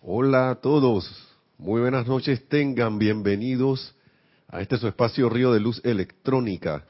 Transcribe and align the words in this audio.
Hola 0.00 0.50
a 0.50 0.54
todos, 0.54 1.10
muy 1.58 1.80
buenas 1.80 2.06
noches, 2.06 2.48
tengan 2.48 3.00
bienvenidos 3.00 3.96
a 4.46 4.60
este 4.60 4.78
su 4.78 4.86
espacio 4.86 5.28
Río 5.28 5.52
de 5.52 5.58
Luz 5.58 5.80
Electrónica, 5.84 6.84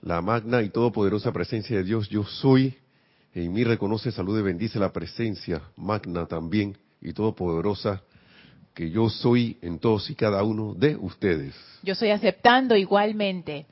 la 0.00 0.20
magna 0.20 0.60
y 0.60 0.68
todopoderosa 0.68 1.30
presencia 1.30 1.76
de 1.76 1.84
Dios, 1.84 2.08
yo 2.08 2.24
soy, 2.24 2.74
en 3.32 3.52
mí 3.52 3.62
reconoce, 3.62 4.10
salud 4.10 4.36
y 4.40 4.42
bendice 4.42 4.80
la 4.80 4.92
presencia 4.92 5.62
magna 5.76 6.26
también 6.26 6.76
y 7.00 7.12
todopoderosa 7.12 8.02
que 8.74 8.90
yo 8.90 9.08
soy 9.08 9.56
en 9.62 9.78
todos 9.78 10.10
y 10.10 10.16
cada 10.16 10.42
uno 10.42 10.74
de 10.74 10.96
ustedes. 10.96 11.54
Yo 11.84 11.94
soy 11.94 12.10
aceptando 12.10 12.74
igualmente. 12.74 13.66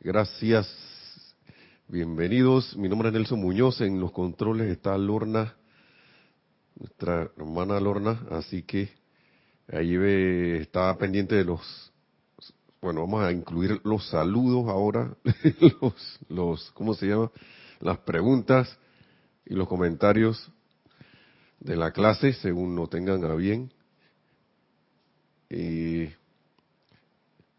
Gracias, 0.00 0.68
bienvenidos, 1.86 2.76
mi 2.76 2.88
nombre 2.88 3.10
es 3.10 3.14
Nelson 3.14 3.40
Muñoz, 3.40 3.80
en 3.80 4.00
los 4.00 4.10
controles 4.10 4.72
está 4.72 4.98
Lorna 4.98 5.54
nuestra 6.82 7.30
hermana 7.36 7.78
Lorna, 7.78 8.26
así 8.30 8.64
que 8.64 8.90
ahí 9.68 9.96
ve, 9.96 10.62
está 10.62 10.98
pendiente 10.98 11.36
de 11.36 11.44
los, 11.44 11.92
bueno, 12.80 13.02
vamos 13.02 13.22
a 13.22 13.30
incluir 13.30 13.80
los 13.84 14.08
saludos 14.08 14.68
ahora, 14.68 15.14
los, 15.80 16.18
los, 16.28 16.70
¿cómo 16.72 16.94
se 16.94 17.06
llama? 17.06 17.30
Las 17.78 17.98
preguntas 17.98 18.76
y 19.46 19.54
los 19.54 19.68
comentarios 19.68 20.50
de 21.60 21.76
la 21.76 21.92
clase, 21.92 22.32
según 22.32 22.74
lo 22.74 22.88
tengan 22.88 23.24
a 23.24 23.34
bien. 23.36 23.72
Y 25.48 26.08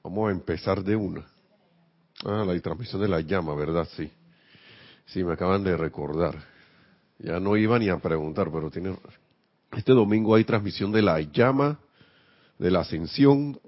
vamos 0.04 0.30
a 0.30 0.32
empezar 0.34 0.84
de 0.84 0.98
una. 0.98 1.26
Ah, 2.26 2.44
la 2.46 2.60
transmisión 2.60 3.02
de 3.02 3.08
la 3.08 3.22
llama, 3.22 3.56
¿verdad? 3.56 3.88
Sí. 3.96 4.12
Sí, 5.06 5.24
me 5.24 5.34
acaban 5.34 5.64
de 5.64 5.78
recordar. 5.78 6.53
Ya 7.24 7.40
no 7.40 7.56
iba 7.56 7.80
ni 7.80 7.90
a 7.90 7.98
preguntar, 7.98 8.52
pero 8.52 8.70
tiene... 8.70 8.96
Este 9.72 9.94
domingo 9.94 10.36
hay 10.36 10.44
transmisión 10.44 10.92
de 10.92 11.02
la 11.02 11.22
llama, 11.22 11.80
de 12.60 12.70
la 12.70 12.82
ascensión. 12.82 13.60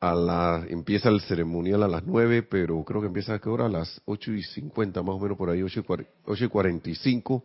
A 0.00 0.14
la, 0.14 0.66
empieza 0.68 1.08
el 1.08 1.20
ceremonial 1.22 1.84
a 1.84 1.88
las 1.88 2.04
9, 2.04 2.42
pero 2.42 2.84
creo 2.84 3.00
que 3.00 3.06
empieza 3.06 3.34
a 3.34 3.38
qué 3.38 3.48
hora? 3.48 3.66
A 3.66 3.68
las 3.68 4.02
8 4.04 4.32
y 4.32 4.42
50, 4.42 5.00
más 5.02 5.14
o 5.14 5.18
menos 5.20 5.38
por 5.38 5.48
ahí, 5.48 5.62
8 5.62 5.84
y 6.26 6.48
45. 6.48 7.44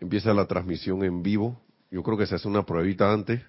Empieza 0.00 0.32
la 0.32 0.46
transmisión 0.46 1.04
en 1.04 1.22
vivo. 1.22 1.60
Yo 1.90 2.02
creo 2.02 2.16
que 2.16 2.26
se 2.26 2.34
hace 2.34 2.48
una 2.48 2.64
pruebita 2.64 3.12
antes. 3.12 3.42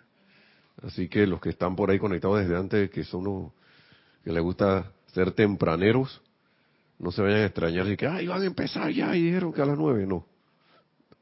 Así 0.84 1.08
que 1.08 1.26
los 1.26 1.40
que 1.40 1.50
están 1.50 1.76
por 1.76 1.90
ahí 1.90 2.00
conectados 2.00 2.40
desde 2.40 2.58
antes, 2.58 2.92
que 2.92 3.06
son 3.06 3.24
los 3.24 3.52
que 4.26 4.32
les 4.34 4.44
gusta 4.44 4.92
ser 5.14 5.32
tempraneros, 5.32 6.22
no 7.00 7.12
se 7.12 7.22
vayan 7.22 7.40
a 7.40 7.46
extrañar 7.46 7.88
y 7.88 7.96
que, 7.96 8.08
ay, 8.08 8.28
van 8.28 8.42
a 8.42 8.46
empezar 8.46 8.92
ya 8.92 9.16
y 9.16 9.24
dijeron 9.24 9.54
que 9.54 9.62
a 9.62 9.66
las 9.66 9.78
9, 9.78 10.06
no 10.06 10.37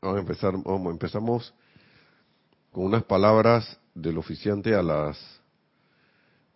Vamos 0.06 0.20
a 0.20 0.22
empezar, 0.22 0.54
vamos, 0.64 0.92
empezamos 0.92 1.54
con 2.72 2.86
unas 2.86 3.04
palabras 3.06 3.80
del 3.96 4.20
oficiante 4.20 4.76
a 4.76 4.84
las 4.84 5.18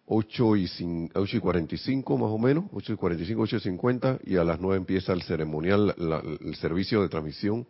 8 0.05 0.55
y, 0.55 0.69
8 1.15 1.37
y 1.37 1.39
45 1.39 2.17
más 2.19 2.29
o 2.29 2.37
menos, 2.37 2.65
8 2.71 2.93
y 2.93 2.95
45, 2.95 3.41
8 3.41 3.55
y 3.55 3.59
50, 3.61 4.19
y 4.25 4.35
a 4.35 4.43
las 4.43 4.59
9 4.59 4.77
empieza 4.77 5.13
el 5.13 5.23
ceremonial, 5.23 5.95
el 6.45 6.55
servicio 6.57 7.01
de 7.01 7.09
transmisión 7.09 7.65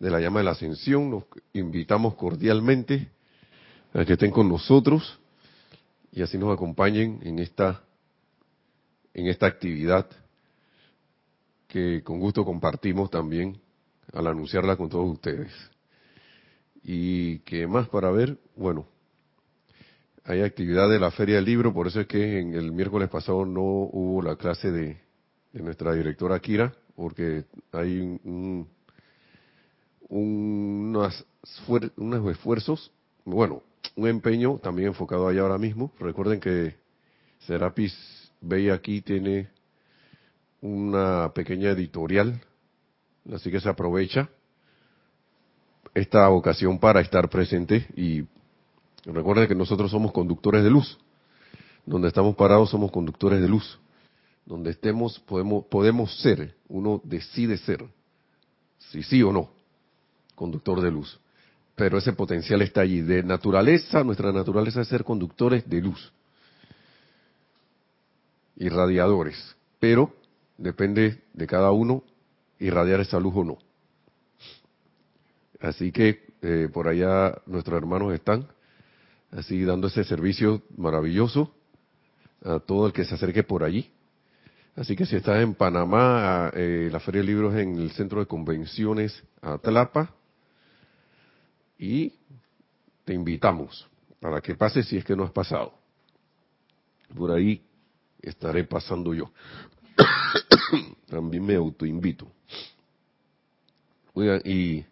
de 0.00 0.10
la 0.10 0.18
llama 0.18 0.40
de 0.40 0.44
la 0.44 0.50
ascensión. 0.50 1.12
Los 1.12 1.22
invitamos 1.52 2.16
cordialmente 2.16 3.08
a 3.94 4.04
que 4.04 4.14
estén 4.14 4.32
con 4.32 4.48
nosotros 4.48 5.20
y 6.10 6.22
así 6.22 6.36
nos 6.36 6.52
acompañen 6.52 7.20
en 7.22 7.38
esta, 7.38 7.80
en 9.14 9.28
esta 9.28 9.46
actividad 9.46 10.04
que 11.68 12.02
con 12.02 12.18
gusto 12.18 12.44
compartimos 12.44 13.08
también 13.08 13.61
al 14.12 14.26
anunciarla 14.26 14.76
con 14.76 14.88
todos 14.88 15.10
ustedes. 15.10 15.50
Y 16.82 17.38
qué 17.40 17.66
más 17.66 17.88
para 17.88 18.10
ver, 18.10 18.38
bueno, 18.56 18.86
hay 20.24 20.42
actividad 20.42 20.88
de 20.88 20.98
la 20.98 21.10
Feria 21.10 21.36
del 21.36 21.44
Libro, 21.44 21.72
por 21.72 21.86
eso 21.86 22.00
es 22.00 22.06
que 22.06 22.40
en 22.40 22.54
el 22.54 22.72
miércoles 22.72 23.08
pasado 23.08 23.44
no 23.44 23.62
hubo 23.62 24.22
la 24.22 24.36
clase 24.36 24.70
de, 24.70 25.00
nuestra 25.52 25.92
directora 25.94 26.38
Kira, 26.40 26.72
porque 26.96 27.44
hay 27.72 27.98
un, 28.24 28.68
unos 30.08 31.24
esfuerzos, 32.30 32.92
bueno, 33.24 33.62
un 33.96 34.08
empeño 34.08 34.58
también 34.58 34.88
enfocado 34.88 35.28
allá 35.28 35.42
ahora 35.42 35.58
mismo. 35.58 35.92
Recuerden 35.98 36.40
que 36.40 36.74
Serapis 37.46 37.94
Bay 38.40 38.70
aquí 38.70 39.02
tiene 39.02 39.48
una 40.60 41.32
pequeña 41.34 41.70
editorial 41.70 42.40
Así 43.30 43.50
que 43.50 43.60
se 43.60 43.68
aprovecha 43.68 44.28
esta 45.94 46.28
ocasión 46.30 46.78
para 46.78 47.00
estar 47.00 47.28
presente 47.28 47.86
y 47.96 48.24
recuerden 49.04 49.46
que 49.46 49.54
nosotros 49.54 49.90
somos 49.90 50.12
conductores 50.12 50.64
de 50.64 50.70
luz. 50.70 50.98
Donde 51.84 52.08
estamos 52.08 52.34
parados 52.36 52.70
somos 52.70 52.90
conductores 52.90 53.40
de 53.40 53.48
luz. 53.48 53.78
Donde 54.44 54.70
estemos 54.70 55.18
podemos, 55.20 55.64
podemos 55.66 56.20
ser, 56.20 56.56
uno 56.68 57.00
decide 57.04 57.58
ser, 57.58 57.84
si 58.78 59.02
sí 59.02 59.22
o 59.22 59.32
no, 59.32 59.50
conductor 60.34 60.80
de 60.80 60.90
luz. 60.90 61.20
Pero 61.76 61.98
ese 61.98 62.12
potencial 62.12 62.60
está 62.62 62.80
allí. 62.80 63.00
De 63.00 63.22
naturaleza, 63.22 64.02
nuestra 64.04 64.32
naturaleza 64.32 64.80
es 64.80 64.88
ser 64.88 65.04
conductores 65.04 65.68
de 65.68 65.80
luz. 65.80 66.12
Irradiadores. 68.56 69.56
Pero 69.78 70.14
depende 70.58 71.22
de 71.32 71.46
cada 71.46 71.70
uno 71.72 72.04
irradiar 72.62 73.00
esa 73.00 73.18
luz 73.18 73.34
o 73.36 73.44
no. 73.44 73.58
Así 75.60 75.92
que 75.92 76.24
eh, 76.42 76.68
por 76.72 76.88
allá 76.88 77.40
nuestros 77.46 77.76
hermanos 77.76 78.12
están, 78.14 78.48
así 79.30 79.64
dando 79.64 79.88
ese 79.88 80.04
servicio 80.04 80.62
maravilloso 80.76 81.54
a 82.44 82.58
todo 82.58 82.86
el 82.86 82.92
que 82.92 83.04
se 83.04 83.14
acerque 83.14 83.42
por 83.42 83.62
allí. 83.62 83.90
Así 84.74 84.96
que 84.96 85.04
si 85.04 85.16
estás 85.16 85.42
en 85.42 85.54
Panamá, 85.54 86.50
eh, 86.54 86.88
la 86.90 86.98
Feria 86.98 87.20
de 87.20 87.26
Libros 87.26 87.54
en 87.54 87.78
el 87.78 87.90
Centro 87.92 88.20
de 88.20 88.26
Convenciones 88.26 89.22
Atlapa, 89.40 90.14
y 91.78 92.12
te 93.04 93.12
invitamos 93.12 93.88
para 94.20 94.40
que 94.40 94.54
pases 94.54 94.86
si 94.86 94.96
es 94.96 95.04
que 95.04 95.16
no 95.16 95.24
has 95.24 95.32
pasado. 95.32 95.74
Por 97.14 97.30
ahí 97.32 97.60
estaré 98.20 98.64
pasando 98.64 99.12
yo. 99.12 99.32
También 101.08 101.44
me 101.44 101.56
autoinvito. 101.56 102.30
Oigan, 104.14 104.42
y 104.44 104.84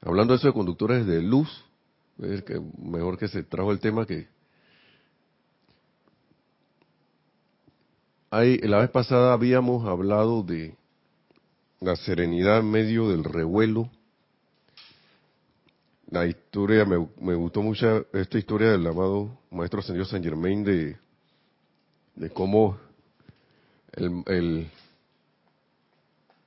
hablando 0.00 0.32
de 0.32 0.38
eso 0.38 0.48
de 0.48 0.54
conductores 0.54 1.06
de 1.06 1.22
luz, 1.22 1.48
es 2.18 2.42
que 2.42 2.60
mejor 2.78 3.18
que 3.18 3.28
se 3.28 3.42
trajo 3.42 3.72
el 3.72 3.80
tema 3.80 4.06
que 4.06 4.28
hay, 8.30 8.58
la 8.58 8.78
vez 8.78 8.90
pasada 8.90 9.32
habíamos 9.32 9.86
hablado 9.88 10.44
de 10.44 10.76
la 11.80 11.96
serenidad 11.96 12.60
en 12.60 12.70
medio 12.70 13.08
del 13.08 13.24
revuelo. 13.24 13.90
La 16.10 16.26
historia, 16.26 16.84
me, 16.84 17.34
gustó 17.34 17.62
mucho 17.62 18.06
esta 18.12 18.38
historia 18.38 18.70
del 18.70 18.86
amado 18.86 19.38
Maestro 19.50 19.80
Ascendido 19.80 20.04
San 20.04 20.22
Germain 20.22 20.62
de, 20.62 20.96
de 22.14 22.30
cómo 22.30 22.78
el, 23.92 24.22
el, 24.26 24.70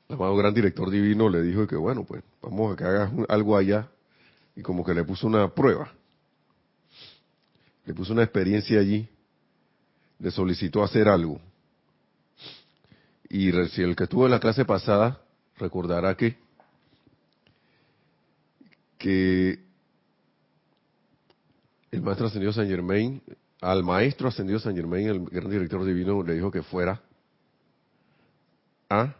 amado 0.10 0.36
gran 0.36 0.54
director 0.54 0.90
divino 0.90 1.30
le 1.30 1.42
dijo 1.42 1.66
que 1.68 1.76
bueno, 1.76 2.04
pues 2.04 2.24
vamos 2.42 2.74
a 2.74 2.76
que 2.76 2.84
hagas 2.84 3.12
algo 3.30 3.58
allá 3.58 3.90
y 4.56 4.62
como 4.62 4.84
que 4.84 4.94
le 4.94 5.04
puso 5.04 5.28
una 5.28 5.50
prueba. 5.54 5.92
Le 7.86 7.94
puso 7.94 8.14
una 8.14 8.24
experiencia 8.24 8.80
allí, 8.80 9.08
le 10.20 10.32
solicitó 10.32 10.84
hacer 10.84 11.08
algo. 11.08 11.40
Y 13.30 13.52
si 13.70 13.82
el 13.82 13.96
que 13.96 14.04
estuvo 14.04 14.26
en 14.26 14.32
la 14.32 14.40
clase 14.40 14.64
pasada 14.64 15.22
recordará 15.58 16.16
que 16.16 16.38
que 18.98 19.60
el 21.92 22.02
maestro 22.02 22.28
ascendido 22.28 22.54
San 22.54 22.68
Germain, 22.68 23.22
al 23.60 23.84
maestro 23.84 24.30
ascendido 24.30 24.60
San 24.60 24.76
Germain, 24.76 25.08
el 25.08 25.26
gran 25.26 25.50
director 25.50 25.84
divino, 25.84 26.24
le 26.24 26.36
dijo 26.36 26.50
que 26.50 26.64
fuera 26.64 27.02
a 28.90 29.14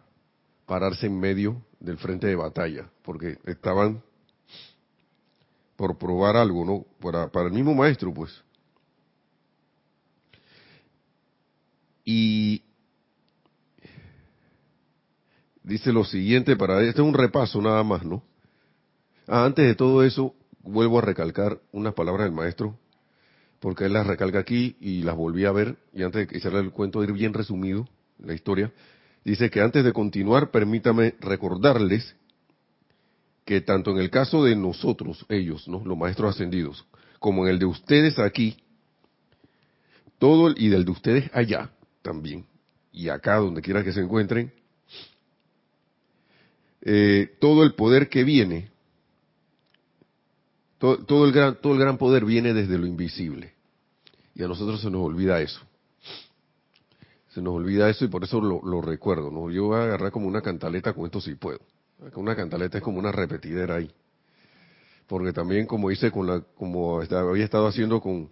pararse 0.66 1.08
en 1.08 1.20
medio 1.20 1.62
del 1.80 1.98
frente 1.98 2.28
de 2.28 2.36
batalla, 2.36 2.90
porque 3.04 3.38
estaban 3.46 4.02
por 5.76 5.98
probar 5.98 6.38
algo, 6.38 6.66
¿no? 6.66 6.86
Para, 7.00 7.30
para 7.30 7.48
el 7.48 7.54
mismo 7.54 7.74
maestro, 7.74 8.14
pues. 8.14 8.44
Y 12.06 12.64
dice 15.64 15.92
lo 15.92 16.04
siguiente, 16.04 16.56
para 16.56 16.82
este 16.82 17.02
es 17.02 17.08
un 17.08 17.14
repaso 17.14 17.62
nada 17.62 17.84
más, 17.84 18.04
¿no? 18.06 18.24
Ah, 19.28 19.46
antes 19.46 19.66
de 19.66 19.76
todo 19.76 20.04
eso, 20.04 20.36
vuelvo 20.62 21.00
a 21.00 21.02
recalcar 21.02 21.60
unas 21.72 21.94
palabras 21.94 22.26
del 22.26 22.36
maestro, 22.36 22.78
porque 23.60 23.86
él 23.86 23.94
las 23.94 24.06
recalca 24.06 24.40
aquí 24.40 24.76
y 24.82 25.04
las 25.04 25.16
volví 25.16 25.46
a 25.46 25.52
ver, 25.52 25.78
y 25.94 26.04
antes 26.04 26.28
de 26.28 26.38
hacerle 26.38 26.60
el 26.60 26.72
cuento, 26.72 27.04
ir 27.04 27.14
bien 27.14 27.34
resumido, 27.34 27.88
la 28.20 28.34
historia, 28.34 28.72
Dice 29.24 29.50
que 29.50 29.62
antes 29.62 29.84
de 29.84 29.94
continuar, 29.94 30.52
permítame 30.52 31.16
recordarles 31.20 32.16
que 33.46 33.62
tanto 33.62 33.92
en 33.92 33.98
el 33.98 34.10
caso 34.10 34.44
de 34.44 34.56
nosotros, 34.56 35.26
ellos, 35.30 35.68
¿no? 35.68 35.82
los 35.86 35.98
maestros 35.98 36.36
ascendidos, 36.36 36.86
como 37.20 37.46
en 37.46 37.54
el 37.54 37.60
de 37.60 37.66
ustedes 37.66 38.20
aquí, 38.20 38.58
todo 40.18 40.54
y 40.56 40.70
del 40.70 40.86
de 40.86 40.92
ustedes 40.92 41.30
allá 41.34 41.72
también, 42.02 42.46
y 42.92 43.10
acá 43.10 43.36
donde 43.36 43.62
quiera 43.62 43.84
que 43.84 43.94
se 43.94 44.02
encuentren, 44.02 44.54
eh, 46.82 47.36
todo 47.40 47.64
el 47.64 47.76
poder 47.76 48.10
que 48.10 48.24
viene, 48.24 48.72
todo, 50.78 51.26
el 51.26 51.32
gran, 51.32 51.62
todo 51.62 51.74
el 51.74 51.80
gran 51.80 51.98
poder 51.98 52.26
viene 52.26 52.54
desde 52.54 52.78
lo 52.78 52.86
invisible. 52.86 53.54
Y 54.36 54.44
a 54.44 54.50
nosotros 54.50 54.82
se 54.82 54.90
nos 54.90 55.02
olvida 55.02 55.40
eso. 55.40 55.62
Se 57.34 57.42
nos 57.42 57.56
olvida 57.56 57.90
eso 57.90 58.06
y 58.06 58.10
por 58.10 58.24
eso 58.24 58.40
lo, 58.40 58.82
recuerdo. 58.82 59.32
¿no? 59.32 59.50
Yo 59.50 59.66
voy 59.66 59.80
a 59.80 59.84
agarrar 59.84 60.12
como 60.12 60.28
una 60.28 60.42
cantaleta 60.42 60.94
con 60.94 61.06
esto 61.06 61.20
si 61.20 61.34
puedo. 61.34 61.60
Una 62.16 62.36
cantaleta 62.36 62.78
es 62.78 62.84
como 62.84 63.00
una 63.00 63.12
repetidera 63.12 63.76
ahí. 63.76 63.92
Porque 65.08 65.34
también, 65.34 65.66
como 65.66 65.90
hice 65.90 66.12
con 66.12 66.28
la, 66.28 66.42
como 66.42 67.02
había 67.02 67.44
estado 67.46 67.68
haciendo 67.68 68.02
con, 68.02 68.30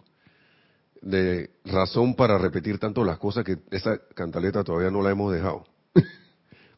de 1.01 1.49
razón 1.65 2.15
para 2.15 2.37
repetir 2.37 2.77
tanto 2.77 3.03
las 3.03 3.17
cosas 3.17 3.43
que 3.43 3.57
esa 3.71 3.97
cantaleta 4.13 4.63
todavía 4.63 4.91
no 4.91 5.01
la 5.01 5.11
hemos 5.11 5.33
dejado. 5.33 5.65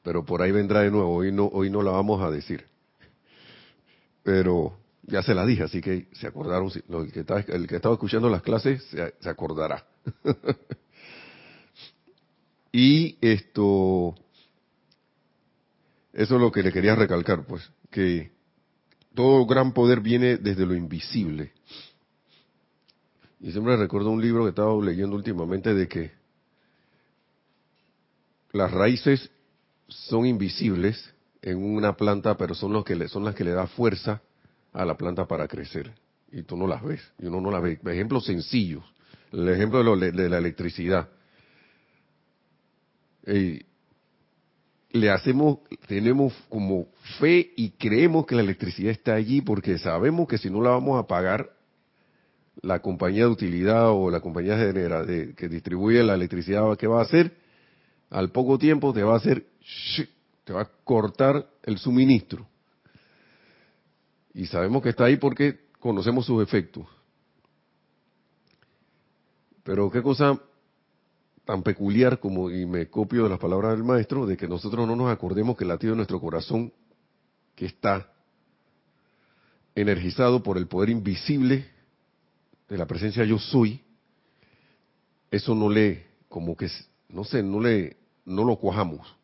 Pero 0.03 0.23
por 0.23 0.41
ahí 0.41 0.51
vendrá 0.51 0.81
de 0.81 0.91
nuevo, 0.91 1.13
hoy 1.13 1.31
no, 1.31 1.47
hoy 1.47 1.69
no 1.69 1.81
la 1.81 1.91
vamos 1.91 2.21
a 2.21 2.31
decir. 2.31 2.65
Pero 4.23 4.77
ya 5.03 5.21
se 5.23 5.33
la 5.33 5.45
dije, 5.45 5.63
así 5.63 5.81
que 5.81 6.07
se 6.13 6.27
acordaron, 6.27 6.71
el 6.87 7.11
que 7.11 7.19
estaba, 7.19 7.41
el 7.41 7.67
que 7.67 7.75
estaba 7.75 7.95
escuchando 7.95 8.29
las 8.29 8.41
clases 8.41 8.81
se, 8.85 9.13
se 9.19 9.29
acordará. 9.29 9.85
y 12.73 13.17
esto, 13.21 14.15
eso 16.11 16.35
es 16.35 16.41
lo 16.41 16.51
que 16.51 16.63
le 16.63 16.73
quería 16.73 16.95
recalcar, 16.95 17.45
pues, 17.45 17.71
que 17.89 18.31
todo 19.13 19.45
gran 19.45 19.73
poder 19.73 20.01
viene 20.01 20.37
desde 20.37 20.65
lo 20.65 20.75
invisible. 20.75 21.53
Y 23.39 23.51
siempre 23.51 23.77
recuerdo 23.77 24.09
un 24.09 24.21
libro 24.21 24.43
que 24.43 24.49
estaba 24.49 24.73
leyendo 24.83 25.15
últimamente 25.15 25.73
de 25.73 25.87
que 25.87 26.11
las 28.53 28.71
raíces 28.71 29.29
son 29.87 30.25
invisibles 30.25 31.13
en 31.41 31.63
una 31.63 31.95
planta, 31.95 32.37
pero 32.37 32.55
son, 32.55 32.73
los 32.73 32.83
que 32.85 33.07
son 33.07 33.25
las 33.25 33.35
que 33.35 33.43
le 33.43 33.51
da 33.51 33.67
fuerza 33.67 34.21
a 34.71 34.85
la 34.85 34.95
planta 34.95 35.27
para 35.27 35.47
crecer. 35.47 35.93
Y 36.31 36.43
tú 36.43 36.57
no 36.57 36.65
las 36.65 36.81
ves, 36.81 37.01
y 37.19 37.27
uno 37.27 37.41
no 37.41 37.51
las 37.51 37.61
ve. 37.61 37.79
Ejemplos 37.85 38.25
sencillos. 38.25 38.83
El 39.31 39.47
ejemplo 39.49 39.95
de, 39.95 40.29
la 40.29 40.37
electricidad. 40.37 41.09
Le 43.25 45.09
hacemos, 45.09 45.59
tenemos 45.87 46.33
como 46.49 46.87
fe 47.19 47.51
y 47.55 47.71
creemos 47.71 48.25
que 48.25 48.35
la 48.35 48.41
electricidad 48.41 48.91
está 48.91 49.15
allí 49.15 49.41
porque 49.41 49.77
sabemos 49.77 50.27
que 50.27 50.37
si 50.37 50.49
no 50.49 50.61
la 50.61 50.71
vamos 50.71 50.99
a 50.99 51.07
pagar, 51.07 51.49
la 52.61 52.79
compañía 52.79 53.23
de 53.23 53.31
utilidad 53.31 53.89
o 53.89 54.09
la 54.09 54.21
compañía 54.21 54.55
de, 54.55 55.33
que 55.35 55.49
distribuye 55.49 56.03
la 56.03 56.13
electricidad, 56.13 56.77
¿qué 56.77 56.87
va 56.87 56.99
a 56.99 57.03
hacer? 57.03 57.35
Al 58.09 58.31
poco 58.31 58.57
tiempo 58.57 58.93
te 58.93 59.03
va 59.03 59.13
a 59.13 59.17
hacer, 59.17 59.45
te 60.43 60.53
va 60.53 60.61
a 60.61 60.69
cortar 60.83 61.47
el 61.63 61.77
suministro. 61.77 62.47
Y 64.33 64.45
sabemos 64.45 64.81
que 64.81 64.89
está 64.89 65.05
ahí 65.05 65.17
porque 65.17 65.59
conocemos 65.79 66.25
sus 66.25 66.41
efectos. 66.41 66.85
Pero 69.63 69.89
qué 69.89 70.01
cosa 70.01 70.39
tan 71.45 71.63
peculiar 71.63 72.19
como, 72.19 72.49
y 72.49 72.65
me 72.65 72.89
copio 72.89 73.23
de 73.23 73.29
las 73.29 73.39
palabras 73.39 73.73
del 73.73 73.83
maestro, 73.83 74.25
de 74.25 74.37
que 74.37 74.47
nosotros 74.47 74.87
no 74.87 74.95
nos 74.95 75.11
acordemos 75.11 75.57
que 75.57 75.63
el 75.63 75.69
latido 75.69 75.91
de 75.93 75.97
nuestro 75.97 76.19
corazón, 76.19 76.71
que 77.55 77.65
está 77.65 78.11
energizado 79.75 80.41
por 80.41 80.57
el 80.57 80.67
poder 80.67 80.89
invisible 80.89 81.65
de 82.69 82.77
la 82.77 82.85
presencia 82.85 83.23
yo 83.25 83.37
soy, 83.37 83.81
eso 85.29 85.53
no 85.55 85.69
le, 85.69 86.05
como 86.29 86.55
que, 86.55 86.69
no 87.09 87.23
sé, 87.23 87.43
no 87.43 87.59
le, 87.59 87.97
no 88.25 88.43
lo 88.43 88.57
cuajamos. 88.57 89.15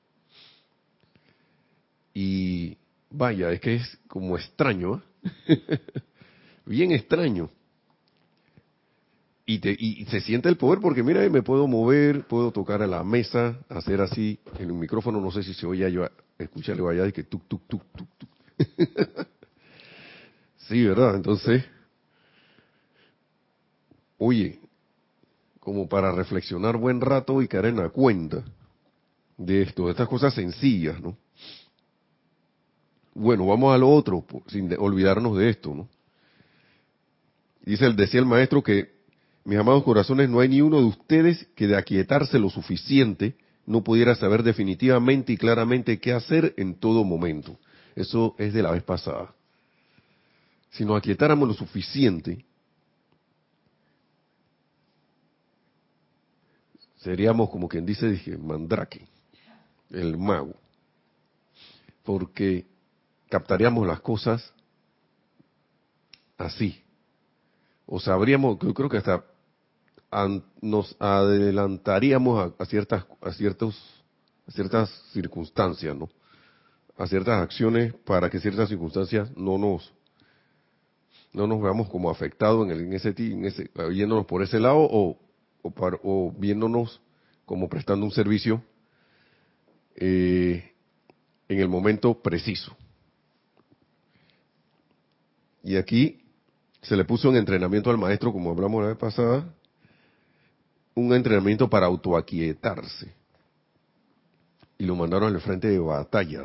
Y 2.14 2.78
Vaya, 3.12 3.52
es 3.52 3.60
que 3.60 3.76
es 3.76 3.98
como 4.08 4.38
extraño, 4.38 5.02
¿eh? 5.48 5.80
bien 6.66 6.92
extraño. 6.92 7.50
Y, 9.52 9.58
te, 9.58 9.76
y 9.80 10.06
se 10.06 10.22
siente 10.22 10.48
el 10.48 10.58
poder 10.58 10.80
porque 10.80 11.02
mira, 11.02 11.28
me 11.28 11.42
puedo 11.42 11.66
mover, 11.66 12.28
puedo 12.28 12.52
tocar 12.52 12.84
a 12.84 12.88
la 12.88 13.04
mesa, 13.04 13.58
hacer 13.68 14.00
así, 14.00 14.38
en 14.60 14.68
el 14.68 14.74
micrófono 14.74 15.20
no 15.20 15.32
sé 15.32 15.42
si 15.42 15.56
se 15.56 15.66
oye 15.66 15.92
yo, 15.92 16.08
escúchale 16.38 16.84
vaya 16.84 17.02
de 17.02 17.12
que 17.12 17.24
tuk, 17.24 17.48
tuk, 17.48 17.64
tuk, 17.68 17.82
tuk, 17.96 18.08
tuk. 18.16 18.30
sí, 20.68 20.86
¿verdad? 20.86 21.16
Entonces, 21.16 21.66
oye, 24.20 24.60
como 25.60 25.90
para 25.90 26.12
reflexionar 26.12 26.78
buen 26.78 27.02
rato 27.02 27.42
y 27.42 27.48
caer 27.48 27.66
en 27.66 27.78
la 27.78 27.90
cuenta 27.90 28.44
de 29.36 29.64
esto, 29.64 29.86
de 29.86 29.92
estas 29.94 30.08
cosas 30.08 30.32
sencillas, 30.32 31.02
¿no? 31.02 31.18
Bueno, 33.16 33.48
vamos 33.48 33.74
a 33.74 33.80
lo 33.80 33.90
otro, 33.90 34.24
sin 34.46 34.72
olvidarnos 34.78 35.36
de 35.40 35.50
esto, 35.50 35.74
¿no? 35.74 35.90
Dice, 37.66 37.92
decía 37.94 38.20
el 38.20 38.28
maestro 38.28 38.62
que, 38.62 38.99
mis 39.50 39.58
amados 39.58 39.84
corazones, 39.84 40.30
no 40.30 40.42
hay 40.42 40.48
ni 40.48 40.62
uno 40.62 40.78
de 40.78 40.86
ustedes 40.86 41.48
que 41.56 41.66
de 41.66 41.76
aquietarse 41.76 42.38
lo 42.38 42.52
suficiente 42.52 43.36
no 43.66 43.84
pudiera 43.84 44.14
saber 44.14 44.44
definitivamente 44.44 45.34
y 45.34 45.38
claramente 45.38 46.00
qué 46.00 46.14
hacer 46.14 46.54
en 46.56 46.76
todo 46.76 47.04
momento. 47.04 47.58
Eso 47.96 48.36
es 48.38 48.54
de 48.54 48.62
la 48.62 48.70
vez 48.70 48.84
pasada. 48.84 49.34
Si 50.70 50.86
nos 50.86 51.00
aquietáramos 51.00 51.48
lo 51.48 51.56
suficiente, 51.56 52.46
seríamos 56.98 57.50
como 57.50 57.68
quien 57.68 57.88
dice, 57.88 58.08
dije, 58.08 58.38
mandrake, 58.38 59.08
el 59.90 60.16
mago. 60.16 60.54
Porque 62.04 62.68
captaríamos 63.32 63.88
las 63.88 64.00
cosas 64.02 64.54
así. 66.38 66.84
O 67.88 68.00
sabríamos, 68.00 68.60
yo 68.60 68.76
creo 68.76 68.88
que 68.88 68.98
hasta 68.98 69.24
nos 70.62 70.96
adelantaríamos 71.00 72.54
a, 72.58 72.66
ciertas 72.66 73.06
a 73.22 73.32
ciertos 73.32 73.76
a 74.48 74.52
ciertas 74.52 74.90
circunstancias, 75.14 75.96
¿no? 75.96 76.10
A 76.98 77.08
ciertas 77.08 77.42
acciones 77.42 77.94
para 78.06 78.30
que 78.30 78.40
ciertas 78.40 78.70
circunstancias 78.70 79.30
no 79.36 79.58
nos 79.58 79.94
no 81.32 81.46
nos 81.46 81.62
veamos 81.62 81.90
como 81.90 82.10
afectados 82.10 82.66
en, 82.66 82.72
el, 82.72 82.82
en 82.82 82.94
ese 82.94 83.14
en 83.18 83.46
ese 83.46 83.70
yéndonos 83.94 84.26
por 84.26 84.42
ese 84.42 84.60
lado 84.60 84.80
o 84.80 85.18
o, 85.62 85.74
o 86.04 86.32
viéndonos 86.38 87.02
como 87.46 87.68
prestando 87.68 88.06
un 88.06 88.12
servicio 88.12 88.64
eh, 89.96 90.72
en 91.48 91.60
el 91.60 91.68
momento 91.68 92.22
preciso. 92.22 92.76
Y 95.64 95.76
aquí 95.76 96.24
se 96.82 96.96
le 96.96 97.04
puso 97.04 97.30
un 97.30 97.36
entrenamiento 97.36 97.90
al 97.90 97.98
maestro, 97.98 98.32
como 98.32 98.52
hablamos 98.52 98.82
la 98.82 98.90
vez 98.90 98.98
pasada, 98.98 99.54
un 101.00 101.14
entrenamiento 101.14 101.70
para 101.70 101.86
autoaquietarse. 101.88 103.14
Y 104.78 104.86
lo 104.86 104.96
mandaron 104.96 105.34
al 105.34 105.42
frente 105.42 105.68
de 105.68 105.80
batalla. 105.80 106.44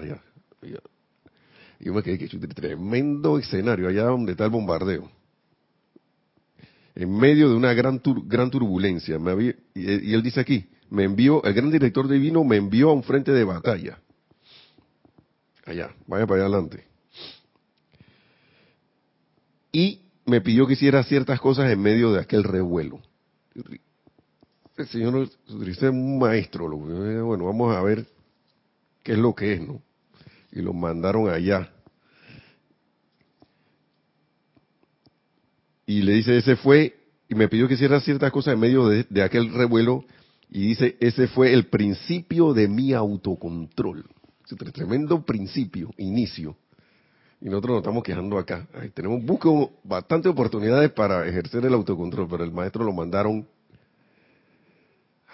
Y 0.61 1.85
yo 1.85 1.95
me 1.95 2.03
quedé 2.03 2.19
que 2.19 2.29
tremendo 2.29 3.39
escenario 3.39 3.89
allá 3.89 4.05
donde 4.05 4.33
está 4.33 4.45
el 4.45 4.51
bombardeo. 4.51 5.11
En 6.95 7.17
medio 7.17 7.49
de 7.49 7.57
una 7.57 7.75
gran, 7.75 8.01
gran 8.27 8.51
turbulencia. 8.51 9.19
Me 9.19 9.55
y, 9.75 10.15
él 10.15 10.23
dice 10.23 10.41
aquí, 10.41 10.69
me 10.91 11.05
envió, 11.05 11.43
el 11.45 11.55
gran 11.55 11.71
director 11.71 12.09
divino 12.09 12.45
me 12.45 12.57
envió 12.57 12.91
a 12.91 12.93
un 12.93 13.03
frente 13.03 13.33
de 13.33 13.45
batalla. 13.45 13.99
Allá, 15.67 15.95
vaya 16.07 16.27
para 16.27 16.45
allá 16.45 16.55
adelante 16.55 16.95
y 19.75 20.03
me 20.25 20.41
pidió 20.41 20.67
que 20.69 20.75
hiciera 20.75 21.03
ciertas 21.03 21.41
cosas 21.41 21.71
en 21.71 21.83
medio 21.83 22.13
de 22.13 22.21
aquel 22.21 22.45
revuelo. 22.45 23.03
El 24.77 24.89
Señor 24.89 25.29
dice 25.61 25.89
un 25.89 26.19
maestro, 26.19 26.69
bueno, 26.69 27.45
vamos 27.45 27.77
a 27.77 27.83
ver 27.83 28.07
qué 29.05 29.13
es 29.13 29.19
lo 29.19 29.35
que 29.35 29.53
es, 29.53 29.61
¿no? 29.61 29.81
Y 30.51 30.63
lo 30.63 30.73
mandaron 30.73 31.29
allá. 31.29 31.73
Y 35.87 36.03
le 36.03 36.15
dice, 36.15 36.37
ese 36.39 36.57
fue, 36.57 36.97
y 37.29 37.35
me 37.37 37.49
pidió 37.49 37.69
que 37.69 37.75
hiciera 37.75 38.01
ciertas 38.01 38.33
cosas 38.33 38.55
en 38.55 38.61
medio 38.61 38.89
de, 38.89 39.23
aquel 39.23 39.53
revuelo, 39.53 40.05
y 40.51 40.69
dice, 40.69 40.97
ese 40.99 41.29
fue 41.29 41.53
el 41.53 41.67
principio 41.67 42.53
de 42.53 42.67
mi 42.67 42.95
autocontrol. 42.95 44.05
Tremendo 44.73 45.25
principio, 45.25 45.91
inicio 45.99 46.57
y 47.45 47.51
nosotros 47.51 47.73
nos 47.73 47.83
estamos 47.83 48.03
quejando 48.03 48.39
acá. 48.39 48.67
tenemos 48.95 49.23
busco 49.23 49.73
bastantes 49.85 50.33
oportunidades 50.33 50.91
para 50.93 51.29
ejercer 51.29 51.67
el 51.67 51.75
autocontrol, 51.75 52.27
pero 52.27 52.43
el 52.43 52.53
maestro 52.53 52.85
lo 52.85 52.93
mandaron 52.93 53.47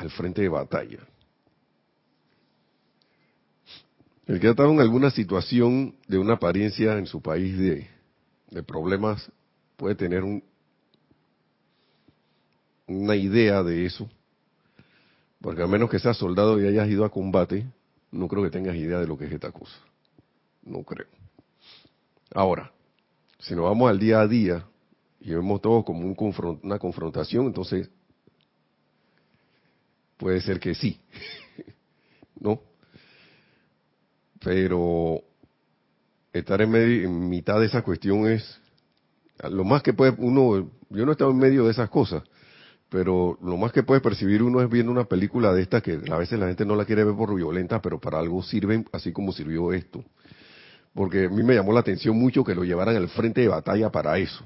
al 0.01 0.11
frente 0.11 0.41
de 0.41 0.49
batalla. 0.49 0.99
El 4.27 4.41
que 4.41 4.47
ha 4.47 4.51
estado 4.51 4.71
en 4.71 4.81
alguna 4.81 5.11
situación 5.11 5.95
de 6.09 6.17
una 6.17 6.35
apariencia 6.35 6.97
en 6.97 7.07
su 7.07 7.21
país 7.21 7.59
de, 7.59 8.63
problemas 8.63 9.31
puede 9.77 9.95
tener 9.95 10.25
un, 10.25 10.43
una 12.87 13.15
idea 13.15 13.63
de 13.63 13.85
eso. 13.85 14.09
Porque 15.43 15.63
a 15.63 15.67
menos 15.67 15.91
que 15.91 15.99
seas 15.99 16.17
soldado 16.17 16.61
y 16.61 16.67
hayas 16.67 16.89
ido 16.89 17.05
a 17.05 17.11
combate, 17.11 17.67
no 18.11 18.27
creo 18.27 18.43
que 18.43 18.51
tengas 18.51 18.77
idea 18.77 18.99
de 18.99 19.07
lo 19.07 19.19
que 19.19 19.27
es 19.27 19.33
esta 19.33 19.53
cosa. 19.53 19.77
No 20.63 20.83
creo. 20.83 21.09
Ahora, 22.35 22.73
si 23.39 23.55
nos 23.55 23.65
vamos 23.65 23.91
al 23.91 23.99
día 23.99 24.21
a 24.21 24.27
día 24.27 24.67
y 25.21 25.31
vemos 25.31 25.61
todo 25.61 25.85
como 25.85 26.01
un 26.01 26.61
una 26.63 26.79
confrontación, 26.79 27.47
entonces 27.47 27.91
puede 30.21 30.41
ser 30.43 30.61
que 30.61 30.75
sí. 30.77 31.01
¿No? 32.41 32.61
Pero 34.45 35.23
estar 36.33 36.63
en, 36.63 36.71
medio, 36.71 37.05
en 37.09 37.29
mitad 37.29 37.59
de 37.59 37.67
esa 37.67 37.83
cuestión 37.83 38.29
es 38.29 38.61
lo 39.49 39.65
más 39.65 39.83
que 39.83 39.93
puede 39.93 40.15
uno, 40.19 40.71
yo 40.91 41.05
no 41.05 41.11
he 41.11 41.13
estado 41.13 41.31
en 41.31 41.39
medio 41.39 41.65
de 41.65 41.71
esas 41.71 41.89
cosas, 41.89 42.23
pero 42.91 43.39
lo 43.43 43.57
más 43.57 43.73
que 43.73 43.83
puede 43.83 44.01
percibir 44.01 44.43
uno 44.43 44.61
es 44.61 44.69
viendo 44.69 44.93
una 44.93 45.05
película 45.05 45.53
de 45.53 45.63
estas 45.63 45.83
que 45.83 45.99
a 46.11 46.17
veces 46.17 46.39
la 46.39 46.49
gente 46.49 46.67
no 46.67 46.77
la 46.77 46.85
quiere 46.85 47.05
ver 47.05 47.15
por 47.15 47.35
violenta, 47.35 47.81
pero 47.81 47.99
para 47.99 48.19
algo 48.19 48.43
sirven, 48.43 48.87
así 48.93 49.13
como 49.13 49.33
sirvió 49.33 49.73
esto. 49.73 50.05
Porque 50.93 51.27
a 51.27 51.29
mí 51.29 51.43
me 51.43 51.55
llamó 51.55 51.73
la 51.73 51.81
atención 51.81 52.19
mucho 52.19 52.45
que 52.45 52.55
lo 52.55 52.65
llevaran 52.65 52.97
al 52.97 53.09
frente 53.09 53.41
de 53.41 53.49
batalla 53.49 53.91
para 53.91 54.19
eso. 54.19 54.45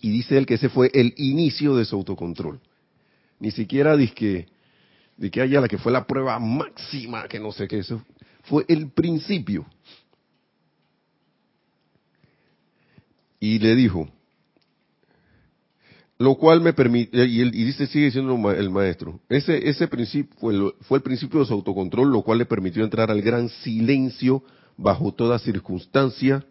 Y 0.00 0.10
dice 0.10 0.38
él 0.38 0.46
que 0.46 0.54
ese 0.54 0.68
fue 0.68 0.90
el 0.94 1.12
inicio 1.16 1.74
de 1.74 1.84
su 1.84 1.96
autocontrol. 1.96 2.60
Ni 3.40 3.50
siquiera 3.50 3.96
dice 3.96 4.14
que, 4.14 4.46
de 5.18 5.30
que 5.30 5.42
haya 5.42 5.60
la 5.60 5.68
que 5.68 5.78
fue 5.78 5.92
la 5.92 6.06
prueba 6.06 6.38
máxima, 6.38 7.28
que 7.28 7.40
no 7.40 7.52
sé 7.52 7.68
qué, 7.68 7.80
eso 7.80 8.02
fue 8.44 8.64
el 8.68 8.90
principio. 8.90 9.66
Y 13.40 13.58
le 13.58 13.74
dijo, 13.74 14.08
lo 16.18 16.36
cual 16.36 16.60
me 16.60 16.72
permite, 16.72 17.24
y, 17.26 17.50
dice, 17.50 17.86
sigue 17.86 18.06
diciendo 18.06 18.50
el 18.50 18.70
maestro, 18.70 19.20
ese, 19.28 19.68
ese 19.68 19.86
principio 19.88 20.36
fue 20.40 20.54
el, 20.54 20.72
fue 20.82 20.98
el 20.98 21.02
principio 21.02 21.40
de 21.40 21.46
su 21.46 21.52
autocontrol, 21.52 22.10
lo 22.10 22.22
cual 22.22 22.38
le 22.38 22.46
permitió 22.46 22.82
entrar 22.84 23.10
al 23.10 23.20
gran 23.20 23.48
silencio 23.48 24.42
bajo 24.76 25.12
toda 25.12 25.38
circunstancia 25.40 26.44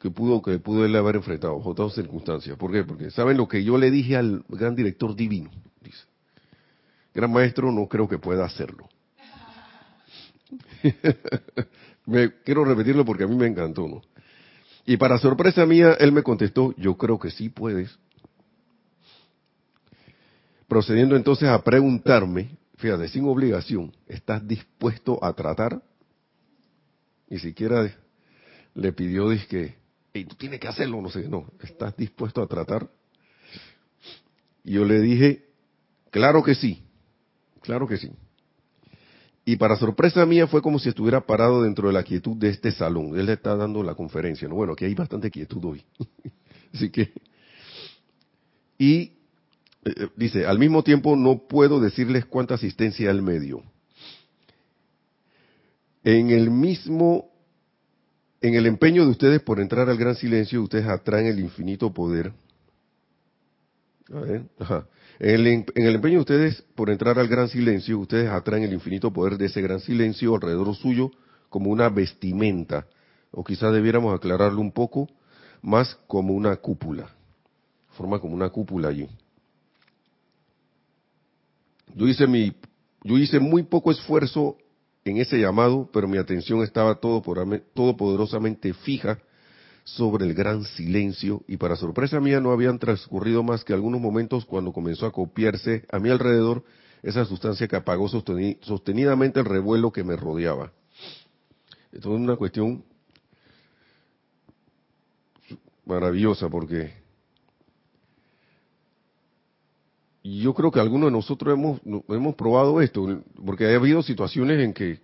que 0.00 0.10
pudo, 0.10 0.40
que 0.42 0.58
pudo 0.58 0.84
él 0.84 0.94
haber 0.96 1.16
enfrentado, 1.16 1.56
bajo 1.58 1.74
todas 1.74 1.94
circunstancias. 1.94 2.56
¿Por 2.56 2.70
qué? 2.70 2.84
Porque 2.84 3.10
saben 3.10 3.36
lo 3.36 3.48
que 3.48 3.64
yo 3.64 3.78
le 3.78 3.90
dije 3.90 4.16
al 4.16 4.44
gran 4.48 4.76
director 4.76 5.16
divino. 5.16 5.50
Gran 7.14 7.30
maestro, 7.30 7.70
no 7.70 7.86
creo 7.86 8.08
que 8.08 8.18
pueda 8.18 8.44
hacerlo. 8.44 8.88
me, 12.06 12.32
quiero 12.42 12.64
repetirlo 12.64 13.04
porque 13.04 13.24
a 13.24 13.26
mí 13.26 13.36
me 13.36 13.46
encantó, 13.46 13.86
¿no? 13.86 14.02
Y 14.84 14.96
para 14.96 15.18
sorpresa 15.18 15.64
mía, 15.64 15.96
él 15.98 16.12
me 16.12 16.22
contestó, 16.22 16.74
yo 16.76 16.96
creo 16.96 17.18
que 17.18 17.30
sí 17.30 17.48
puedes. 17.48 17.96
Procediendo 20.68 21.16
entonces 21.16 21.48
a 21.48 21.62
preguntarme, 21.62 22.58
fíjate, 22.76 23.08
sin 23.08 23.26
obligación, 23.26 23.94
¿estás 24.06 24.46
dispuesto 24.46 25.22
a 25.24 25.32
tratar? 25.32 25.80
Ni 27.28 27.38
siquiera 27.38 27.90
le 28.74 28.92
pidió, 28.92 29.28
que, 29.48 29.76
hey, 30.12 30.24
tú 30.24 30.34
tienes 30.34 30.60
que 30.60 30.68
hacerlo, 30.68 31.00
no 31.00 31.08
sé, 31.08 31.28
no, 31.28 31.46
¿estás 31.62 31.96
dispuesto 31.96 32.42
a 32.42 32.46
tratar? 32.46 32.90
Y 34.64 34.72
yo 34.72 34.84
le 34.84 35.00
dije, 35.00 35.46
claro 36.10 36.42
que 36.42 36.54
sí, 36.54 36.83
claro 37.64 37.88
que 37.88 37.96
sí. 37.96 38.10
Y 39.46 39.56
para 39.56 39.76
sorpresa 39.76 40.24
mía 40.24 40.46
fue 40.46 40.62
como 40.62 40.78
si 40.78 40.88
estuviera 40.88 41.26
parado 41.26 41.62
dentro 41.62 41.88
de 41.88 41.94
la 41.94 42.02
quietud 42.02 42.36
de 42.36 42.48
este 42.50 42.70
salón. 42.70 43.18
Él 43.18 43.26
le 43.26 43.32
está 43.34 43.56
dando 43.56 43.82
la 43.82 43.94
conferencia. 43.94 44.48
¿no? 44.48 44.54
Bueno, 44.54 44.74
aquí 44.74 44.84
hay 44.84 44.94
bastante 44.94 45.30
quietud 45.30 45.64
hoy. 45.64 45.84
Así 46.74 46.90
que... 46.90 47.12
Y 48.78 49.00
eh, 49.00 49.12
eh, 49.84 50.08
dice, 50.16 50.46
al 50.46 50.58
mismo 50.58 50.82
tiempo 50.82 51.14
no 51.16 51.46
puedo 51.46 51.80
decirles 51.80 52.24
cuánta 52.24 52.54
asistencia 52.54 53.10
él 53.10 53.22
me 53.22 53.38
dio. 53.38 53.62
En 56.02 56.30
el 56.30 56.50
mismo, 56.50 57.30
en 58.40 58.54
el 58.54 58.66
empeño 58.66 59.04
de 59.04 59.10
ustedes 59.10 59.42
por 59.42 59.60
entrar 59.60 59.88
al 59.88 59.96
gran 59.96 60.16
silencio, 60.16 60.62
ustedes 60.62 60.86
atraen 60.86 61.26
el 61.26 61.38
infinito 61.38 61.92
poder. 61.92 62.32
A 64.12 64.20
ver, 64.20 64.42
ajá. 64.58 64.86
En 65.18 65.64
el, 65.74 65.94
empeño 65.94 66.14
de 66.14 66.20
ustedes 66.20 66.62
por 66.74 66.90
entrar 66.90 67.18
al 67.18 67.28
gran 67.28 67.48
silencio, 67.48 67.98
ustedes 67.98 68.28
atraen 68.28 68.64
el 68.64 68.72
infinito 68.72 69.12
poder 69.12 69.38
de 69.38 69.46
ese 69.46 69.62
gran 69.62 69.80
silencio 69.80 70.34
alrededor 70.34 70.74
suyo 70.74 71.10
como 71.48 71.70
una 71.70 71.88
vestimenta, 71.88 72.86
o 73.30 73.44
quizás 73.44 73.72
debiéramos 73.72 74.14
aclararlo 74.14 74.60
un 74.60 74.72
poco, 74.72 75.08
más 75.62 75.94
como 76.08 76.34
una 76.34 76.56
cúpula, 76.56 77.08
forma 77.92 78.18
como 78.18 78.34
una 78.34 78.48
cúpula 78.48 78.88
allí. 78.88 79.08
Yo 81.94 82.08
hice 82.08 82.26
mi, 82.26 82.52
yo 83.04 83.16
hice 83.16 83.38
muy 83.38 83.62
poco 83.62 83.92
esfuerzo 83.92 84.56
en 85.04 85.18
ese 85.18 85.38
llamado, 85.38 85.88
pero 85.92 86.08
mi 86.08 86.18
atención 86.18 86.62
estaba 86.62 86.96
todo, 86.96 87.22
todo 87.72 87.96
poderosamente 87.96 88.72
fija 88.72 89.18
sobre 89.84 90.24
el 90.24 90.34
gran 90.34 90.64
silencio 90.64 91.42
y 91.46 91.58
para 91.58 91.76
sorpresa 91.76 92.18
mía 92.18 92.40
no 92.40 92.50
habían 92.50 92.78
transcurrido 92.78 93.42
más 93.42 93.64
que 93.64 93.74
algunos 93.74 94.00
momentos 94.00 94.46
cuando 94.46 94.72
comenzó 94.72 95.06
a 95.06 95.12
copiarse 95.12 95.84
a 95.92 95.98
mi 95.98 96.08
alrededor 96.08 96.64
esa 97.02 97.26
sustancia 97.26 97.68
que 97.68 97.76
apagó 97.76 98.08
sostenidamente 98.08 99.40
el 99.40 99.46
revuelo 99.46 99.92
que 99.92 100.02
me 100.02 100.16
rodeaba. 100.16 100.72
Esto 101.92 102.14
es 102.14 102.20
una 102.20 102.36
cuestión 102.36 102.82
maravillosa 105.84 106.48
porque 106.48 106.94
yo 110.22 110.54
creo 110.54 110.70
que 110.70 110.80
algunos 110.80 111.08
de 111.08 111.12
nosotros 111.12 111.52
hemos, 111.52 111.80
hemos 112.08 112.34
probado 112.34 112.80
esto, 112.80 113.22
porque 113.44 113.66
ha 113.66 113.76
habido 113.76 114.02
situaciones 114.02 114.58
en 114.60 114.72
que 114.72 115.03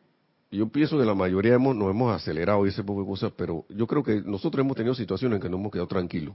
yo 0.51 0.69
pienso 0.69 0.99
que 0.99 1.05
la 1.05 1.15
mayoría 1.15 1.55
hemos, 1.55 1.77
nos 1.77 1.91
hemos 1.91 2.15
acelerado 2.15 2.67
y 2.67 2.71
ese 2.71 2.83
poco 2.83 3.03
de 3.03 3.07
cosas, 3.07 3.33
pero 3.37 3.65
yo 3.69 3.87
creo 3.87 4.03
que 4.03 4.21
nosotros 4.23 4.65
hemos 4.65 4.77
tenido 4.77 4.95
situaciones 4.95 5.37
en 5.37 5.43
que 5.43 5.49
nos 5.49 5.61
hemos 5.61 5.73
quedado 5.73 5.87
tranquilos. 5.87 6.35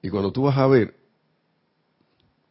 Y 0.00 0.08
cuando 0.08 0.32
tú 0.32 0.42
vas 0.42 0.56
a 0.56 0.66
ver, 0.66 0.94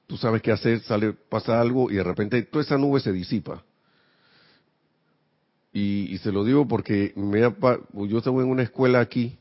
tú 0.06 0.16
sabes 0.18 0.42
qué 0.42 0.52
hacer, 0.52 0.80
sale, 0.82 1.14
pasa 1.14 1.60
algo 1.60 1.90
y 1.90 1.96
de 1.96 2.04
repente 2.04 2.44
toda 2.44 2.64
esa 2.64 2.78
nube 2.78 3.00
se 3.00 3.12
disipa. 3.12 3.64
Y, 5.76 6.20
se 6.20 6.32
lo 6.32 6.44
digo 6.44 6.68
porque 6.68 7.14
me 7.16 7.40
yo 7.42 8.18
estaba 8.20 8.42
en 8.44 8.50
una 8.50 8.62
escuela 8.62 9.00
aquí, 9.00 9.40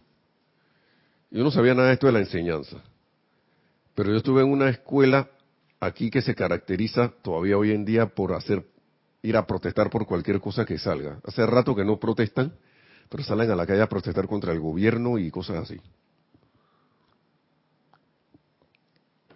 yo 1.31 1.45
no 1.45 1.51
sabía 1.51 1.75
nada 1.75 1.89
de 1.89 1.95
esto 1.95 2.07
de 2.07 2.15
la 2.15 2.21
enseñanza, 2.21 2.83
pero 3.95 4.11
yo 4.11 4.17
estuve 4.17 4.41
en 4.41 4.51
una 4.51 4.71
escuela 4.71 5.29
aquí 5.79 6.11
que 6.11 6.23
se 6.23 6.35
caracteriza 6.35 7.13
todavía 7.21 7.59
hoy 7.59 7.73
en 7.73 7.85
día 7.85 8.07
por 8.07 8.33
hacer 8.33 8.65
ir 9.23 9.37
a 9.37 9.47
protestar 9.47 9.89
por 9.89 10.07
cualquier 10.07 10.41
cosa 10.41 10.65
que 10.65 10.79
salga. 10.79 11.21
Hace 11.25 11.47
rato 11.47 11.75
que 11.75 11.85
no 11.85 11.99
protestan, 11.99 12.53
pero 13.09 13.23
salen 13.23 13.51
a 13.51 13.57
la 13.57 13.67
calle 13.67 13.83
a 13.83 13.89
protestar 13.89 14.27
contra 14.27 14.53
el 14.53 14.61
gobierno 14.61 15.19
y 15.19 15.31
cosas 15.31 15.59
así. 15.59 15.81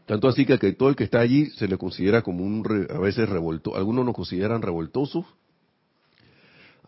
Tanto 0.07 0.29
así 0.29 0.47
que, 0.47 0.59
que 0.59 0.73
todo 0.73 0.89
el 0.89 0.97
que 0.97 1.05
está 1.05 1.21
allí 1.21 1.47
se 1.51 1.67
le 1.67 1.77
considera 1.77 2.23
como 2.23 2.45
un, 2.45 2.65
a 2.91 2.99
veces 2.99 3.29
revolto, 3.29 3.77
algunos 3.77 4.05
nos 4.05 4.15
consideran 4.15 4.63
revoltosos, 4.63 5.25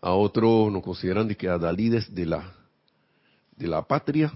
a 0.01 0.13
otros 0.13 0.71
nos 0.71 0.81
consideran 0.81 1.27
de 1.27 1.35
que 1.35 1.49
adalides 1.49 2.13
de 2.15 2.25
la, 2.25 2.53
de 3.57 3.67
la 3.67 3.81
patria 3.81 4.31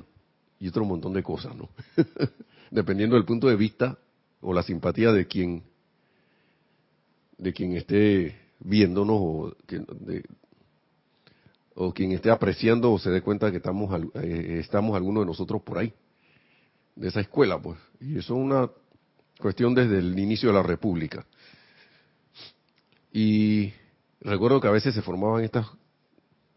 y 0.59 0.67
otro 0.67 0.83
montón 0.83 1.13
de 1.13 1.23
cosas, 1.23 1.55
¿no? 1.55 1.69
Dependiendo 2.71 3.15
del 3.15 3.25
punto 3.25 3.47
de 3.47 3.55
vista 3.55 3.97
o 4.41 4.53
la 4.53 4.63
simpatía 4.63 5.13
de 5.13 5.27
quien, 5.27 5.63
de 7.37 7.53
quien 7.53 7.77
esté 7.77 8.42
viéndonos 8.63 9.17
o, 9.19 9.55
o 11.75 11.93
quien 11.93 12.11
esté 12.11 12.31
apreciando 12.31 12.91
o 12.91 12.99
se 12.99 13.09
dé 13.09 13.21
cuenta 13.21 13.51
que 13.51 13.57
estamos, 13.57 14.01
eh, 14.15 14.57
estamos 14.59 14.95
algunos 14.95 15.23
de 15.23 15.27
nosotros 15.27 15.61
por 15.61 15.77
ahí, 15.77 15.93
de 16.95 17.07
esa 17.07 17.19
escuela, 17.19 17.61
pues. 17.61 17.77
Y 17.99 18.17
eso 18.17 18.35
es 18.35 18.41
una 18.41 18.69
cuestión 19.39 19.73
desde 19.75 19.99
el 19.99 20.17
inicio 20.17 20.49
de 20.49 20.55
la 20.55 20.63
República. 20.63 21.25
Y 23.11 23.73
recuerdo 24.21 24.59
que 24.59 24.67
a 24.67 24.71
veces 24.71 24.95
se 24.95 25.01
formaban 25.01 25.43
estas 25.43 25.67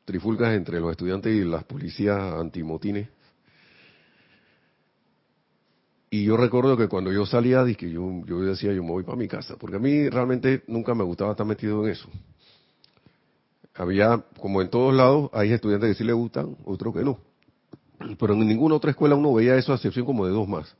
trifulcas 0.04 0.54
entre 0.54 0.80
los 0.80 0.90
estudiantes 0.92 1.34
y 1.34 1.44
las 1.44 1.64
policías 1.64 2.18
antimotines 2.18 3.08
y 6.10 6.24
yo 6.24 6.36
recuerdo 6.36 6.76
que 6.76 6.88
cuando 6.88 7.12
yo 7.12 7.26
salía, 7.26 7.64
que 7.76 7.90
yo, 7.90 8.24
yo 8.26 8.40
decía, 8.40 8.72
yo 8.72 8.82
me 8.82 8.90
voy 8.90 9.02
para 9.02 9.16
mi 9.16 9.26
casa, 9.26 9.56
porque 9.58 9.76
a 9.76 9.80
mí 9.80 10.08
realmente 10.08 10.62
nunca 10.68 10.94
me 10.94 11.02
gustaba 11.02 11.32
estar 11.32 11.46
metido 11.46 11.84
en 11.84 11.92
eso. 11.92 12.08
Había, 13.74 14.24
como 14.40 14.62
en 14.62 14.70
todos 14.70 14.94
lados, 14.94 15.30
hay 15.32 15.52
estudiantes 15.52 15.90
que 15.90 15.94
sí 15.96 16.04
le 16.04 16.12
gustan, 16.12 16.56
otros 16.64 16.94
que 16.94 17.02
no. 17.02 17.18
Pero 18.18 18.34
en 18.34 18.46
ninguna 18.46 18.76
otra 18.76 18.90
escuela 18.90 19.16
uno 19.16 19.34
veía 19.34 19.56
eso, 19.56 19.72
a 19.72 19.76
excepción 19.76 20.06
como 20.06 20.26
de 20.26 20.32
dos 20.32 20.48
más. 20.48 20.74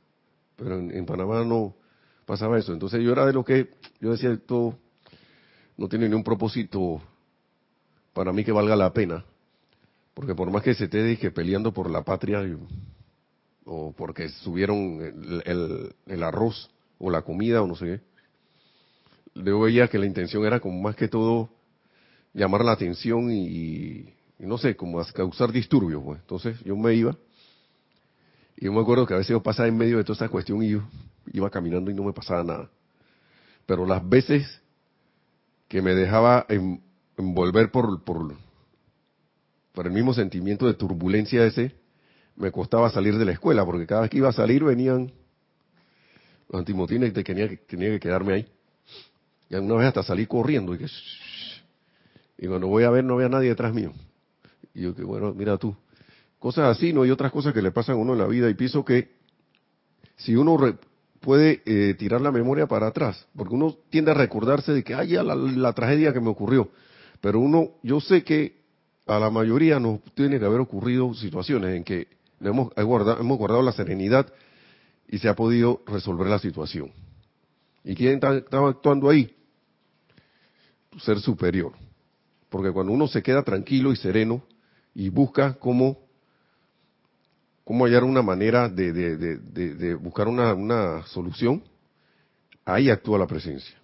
Pero 0.55 0.79
en, 0.79 1.05
Panamá 1.05 1.43
no 1.43 1.75
pasaba 2.25 2.57
eso. 2.57 2.73
Entonces 2.73 3.03
yo 3.03 3.11
era 3.11 3.25
de 3.25 3.33
lo 3.33 3.43
que, 3.43 3.69
yo 3.99 4.11
decía, 4.11 4.31
esto 4.31 4.75
no 5.77 5.87
tiene 5.87 6.09
ni 6.09 6.15
un 6.15 6.23
propósito 6.23 7.01
para 8.13 8.31
mí 8.31 8.43
que 8.43 8.51
valga 8.51 8.75
la 8.75 8.91
pena. 8.93 9.25
Porque 10.13 10.33
por 10.33 10.49
más 10.49 10.63
que 10.63 10.73
se 10.73 10.87
te 10.87 11.03
dije 11.03 11.29
peleando 11.29 11.71
por 11.71 11.91
la 11.91 12.03
patria, 12.03 12.41
o 13.67 13.91
porque 13.91 14.29
subieron 14.29 15.01
el, 15.45 15.93
el, 16.05 16.23
arroz 16.23 16.69
o 16.99 17.11
la 17.11 17.21
comida 17.21 17.61
o 17.61 17.67
no 17.67 17.75
sé 17.75 17.85
qué, 17.85 19.43
yo 19.43 19.59
veía 19.59 19.89
que 19.89 19.99
la 19.99 20.05
intención 20.05 20.45
era 20.45 20.59
como 20.59 20.81
más 20.81 20.95
que 20.95 21.09
todo 21.09 21.49
llamar 22.33 22.63
la 22.63 22.71
atención 22.71 23.29
y, 23.29 24.13
no 24.39 24.57
sé, 24.57 24.75
como 24.75 25.03
causar 25.13 25.51
disturbios. 25.51 26.01
Pues. 26.03 26.19
Entonces 26.21 26.59
yo 26.63 26.75
me 26.77 26.93
iba 26.93 27.17
y 28.55 28.65
yo 28.65 28.73
me 28.73 28.79
acuerdo 28.79 29.05
que 29.05 29.13
a 29.13 29.17
veces 29.17 29.31
yo 29.31 29.43
pasaba 29.43 29.67
en 29.67 29.77
medio 29.77 29.97
de 29.97 30.03
toda 30.03 30.15
esa 30.15 30.29
cuestión 30.29 30.63
y 30.63 30.69
yo 30.69 30.81
iba 31.33 31.49
caminando 31.49 31.91
y 31.91 31.93
no 31.93 32.03
me 32.03 32.13
pasaba 32.13 32.43
nada. 32.43 32.69
Pero 33.65 33.85
las 33.85 34.07
veces 34.07 34.61
que 35.67 35.81
me 35.81 35.93
dejaba 35.93 36.47
envolver 37.17 37.69
por, 37.69 38.01
por, 38.03 38.33
por 39.73 39.87
el 39.87 39.91
mismo 39.91 40.13
sentimiento 40.13 40.65
de 40.65 40.73
turbulencia 40.73 41.45
ese, 41.45 41.75
me 42.37 42.51
costaba 42.51 42.89
salir 42.89 43.17
de 43.17 43.25
la 43.25 43.33
escuela, 43.33 43.65
porque 43.65 43.85
cada 43.85 44.01
vez 44.01 44.09
que 44.09 44.17
iba 44.17 44.29
a 44.29 44.33
salir 44.33 44.63
venían 44.63 45.11
los 46.49 46.59
antimotines 46.59 47.09
y 47.09 47.23
tenía 47.23 47.49
que, 47.49 47.57
tenía 47.57 47.89
que 47.89 47.99
quedarme 47.99 48.33
ahí. 48.33 48.47
Y 49.49 49.55
alguna 49.55 49.75
vez 49.75 49.87
hasta 49.87 50.03
salí 50.03 50.25
corriendo 50.25 50.73
y 50.73 50.77
que... 50.77 50.85
Y 52.39 52.47
cuando 52.47 52.67
voy 52.67 52.83
a 52.83 52.89
ver 52.89 53.03
no 53.03 53.15
había 53.15 53.29
nadie 53.29 53.49
detrás 53.49 53.73
mío. 53.73 53.91
Y 54.73 54.83
yo 54.83 54.95
que 54.95 55.03
bueno, 55.03 55.33
mira 55.33 55.57
tú. 55.57 55.75
Cosas 56.39 56.77
así, 56.77 56.93
¿no? 56.93 57.01
Hay 57.01 57.09
otras 57.09 57.31
cosas 57.31 57.53
que 57.53 57.61
le 57.61 57.71
pasan 57.71 57.95
a 57.95 57.97
uno 57.97 58.13
en 58.13 58.19
la 58.19 58.27
vida 58.27 58.49
y 58.49 58.53
pienso 58.53 58.85
que 58.85 59.09
si 60.17 60.35
uno 60.35 60.57
puede 61.19 61.61
eh, 61.65 61.95
tirar 61.95 62.21
la 62.21 62.31
memoria 62.31 62.67
para 62.67 62.87
atrás, 62.87 63.25
porque 63.35 63.55
uno 63.55 63.75
tiende 63.89 64.11
a 64.11 64.13
recordarse 64.13 64.71
de 64.71 64.83
que, 64.83 64.93
ay, 64.93 65.09
ya 65.09 65.23
la, 65.23 65.73
tragedia 65.73 66.13
que 66.13 66.19
me 66.19 66.29
ocurrió, 66.29 66.69
pero 67.21 67.39
uno, 67.39 67.71
yo 67.81 67.99
sé 67.99 68.23
que 68.23 68.57
a 69.07 69.17
la 69.17 69.31
mayoría 69.31 69.79
nos 69.79 70.01
tiene 70.13 70.37
que 70.39 70.45
haber 70.45 70.59
ocurrido 70.59 71.13
situaciones 71.15 71.75
en 71.75 71.83
que 71.83 72.07
hemos 72.41 72.73
guardado, 72.75 73.19
hemos 73.19 73.37
guardado 73.37 73.61
la 73.61 73.71
serenidad 73.71 74.31
y 75.07 75.19
se 75.19 75.29
ha 75.29 75.35
podido 75.35 75.81
resolver 75.85 76.27
la 76.27 76.39
situación. 76.39 76.91
¿Y 77.83 77.95
quién 77.95 78.19
estaba 78.23 78.69
actuando 78.69 79.09
ahí? 79.09 79.35
Tu 80.89 80.99
ser 80.99 81.19
superior. 81.19 81.73
Porque 82.49 82.71
cuando 82.71 82.91
uno 82.91 83.07
se 83.07 83.23
queda 83.23 83.43
tranquilo 83.43 83.91
y 83.91 83.95
sereno 83.95 84.43
y 84.93 85.09
busca 85.09 85.53
cómo 85.53 86.07
cómo 87.67 87.83
hallar 87.83 88.05
una 88.05 88.21
manera 88.21 88.69
de, 88.69 89.97
buscar 89.99 90.29
una, 90.29 91.05
solución, 91.07 91.61
ahí 92.63 92.89
actúa 92.89 93.19
la 93.19 93.27
presencia. 93.27 93.75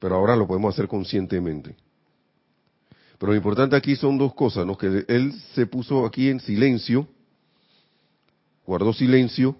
Pero 0.00 0.16
ahora 0.16 0.34
lo 0.34 0.48
podemos 0.48 0.74
hacer 0.74 0.88
conscientemente. 0.88 1.76
Pero 3.16 3.30
lo 3.30 3.36
importante 3.36 3.76
aquí 3.76 3.94
son 3.94 4.18
dos 4.18 4.34
cosas, 4.34 4.66
¿no? 4.66 4.76
Que 4.76 5.04
él 5.06 5.32
se 5.54 5.64
puso 5.66 6.04
aquí 6.04 6.28
en 6.28 6.40
silencio, 6.40 7.06
guardó 8.66 8.92
silencio. 8.92 9.56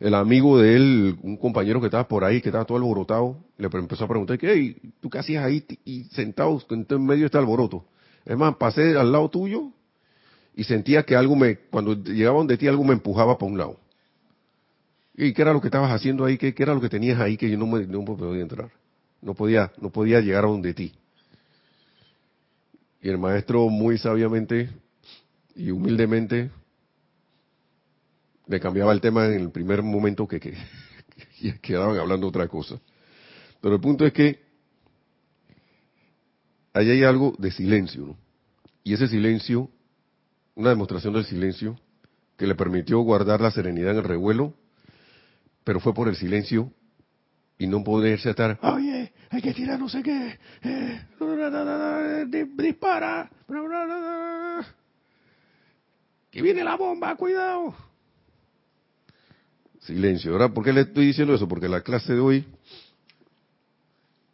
El 0.00 0.14
amigo 0.14 0.58
de 0.58 0.76
él, 0.76 1.16
un 1.22 1.36
compañero 1.36 1.80
que 1.80 1.86
estaba 1.86 2.06
por 2.06 2.24
ahí, 2.24 2.40
que 2.40 2.48
estaba 2.48 2.64
todo 2.64 2.76
alborotado, 2.76 3.38
le 3.56 3.68
empezó 3.72 4.04
a 4.04 4.08
preguntar, 4.08 4.38
¿qué? 4.38 4.76
¿Tú 5.00 5.08
qué 5.08 5.18
hacías 5.18 5.44
ahí 5.44 5.64
y 5.84 6.04
sentado 6.04 6.60
en 6.68 7.06
medio 7.06 7.20
de 7.20 7.26
este 7.26 7.38
alboroto? 7.38 7.86
Es 8.24 8.36
más, 8.36 8.56
pasé 8.56 8.96
al 8.96 9.12
lado 9.12 9.28
tuyo 9.30 9.70
y 10.54 10.64
sentía 10.64 11.04
que 11.04 11.16
algo 11.16 11.36
me, 11.36 11.56
cuando 11.56 11.94
llegaba 11.94 12.38
donde 12.38 12.58
ti, 12.58 12.66
algo 12.66 12.84
me 12.84 12.92
empujaba 12.92 13.38
para 13.38 13.50
un 13.50 13.58
lado. 13.58 13.80
¿Y 15.16 15.32
qué 15.32 15.42
era 15.42 15.52
lo 15.52 15.60
que 15.60 15.68
estabas 15.68 15.92
haciendo 15.92 16.24
ahí? 16.24 16.36
¿Qué, 16.38 16.54
era 16.56 16.74
lo 16.74 16.80
que 16.80 16.88
tenías 16.88 17.20
ahí 17.20 17.36
que 17.36 17.48
yo 17.48 17.56
no, 17.56 17.66
me, 17.66 17.86
no 17.86 18.04
podía 18.04 18.42
entrar? 18.42 18.70
No 19.22 19.34
podía, 19.34 19.72
no 19.80 19.90
podía 19.90 20.20
llegar 20.20 20.44
a 20.44 20.48
donde 20.48 20.74
ti. 20.74 20.92
Y 23.00 23.08
el 23.08 23.18
maestro 23.18 23.68
muy 23.68 23.96
sabiamente 23.96 24.70
y 25.54 25.70
humildemente 25.70 26.50
le 28.46 28.60
cambiaba 28.60 28.92
el 28.92 29.00
tema 29.00 29.26
en 29.26 29.40
el 29.40 29.50
primer 29.50 29.82
momento 29.82 30.26
que, 30.28 30.40
que, 30.40 30.56
que 31.40 31.58
quedaban 31.60 31.98
hablando 31.98 32.28
otra 32.28 32.48
cosa. 32.48 32.80
Pero 33.60 33.74
el 33.76 33.80
punto 33.80 34.04
es 34.04 34.12
que 34.12 34.42
ahí 36.72 36.90
hay 36.90 37.04
algo 37.04 37.34
de 37.38 37.50
silencio, 37.50 38.06
¿no? 38.06 38.16
Y 38.82 38.92
ese 38.92 39.08
silencio 39.08 39.70
una 40.54 40.70
demostración 40.70 41.14
del 41.14 41.24
silencio 41.24 41.78
que 42.36 42.46
le 42.46 42.54
permitió 42.54 43.00
guardar 43.00 43.40
la 43.40 43.50
serenidad 43.50 43.92
en 43.92 43.98
el 43.98 44.04
revuelo, 44.04 44.54
pero 45.64 45.80
fue 45.80 45.94
por 45.94 46.08
el 46.08 46.16
silencio 46.16 46.72
y 47.58 47.66
no 47.66 47.82
poderse 47.82 48.30
estar, 48.30 48.58
oye, 48.62 49.12
hay 49.30 49.42
que 49.42 49.54
tirar 49.54 49.78
no 49.78 49.88
sé 49.88 50.02
qué, 50.02 50.38
eh, 50.62 51.06
dispara, 52.56 53.30
que 56.30 56.42
viene 56.42 56.64
la 56.64 56.76
bomba, 56.76 57.14
cuidado. 57.16 57.74
Silencio. 59.84 60.32
Ahora, 60.32 60.48
¿por 60.48 60.64
qué 60.64 60.72
le 60.72 60.82
estoy 60.82 61.06
diciendo 61.06 61.34
eso? 61.34 61.46
Porque 61.46 61.68
la 61.68 61.82
clase 61.82 62.14
de 62.14 62.20
hoy 62.20 62.46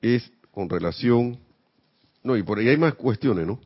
es 0.01 0.31
con 0.53 0.69
relación, 0.69 1.39
no, 2.23 2.37
y 2.37 2.43
por 2.43 2.59
ahí 2.59 2.69
hay 2.69 2.77
más 2.77 2.95
cuestiones, 2.95 3.47
¿no? 3.47 3.59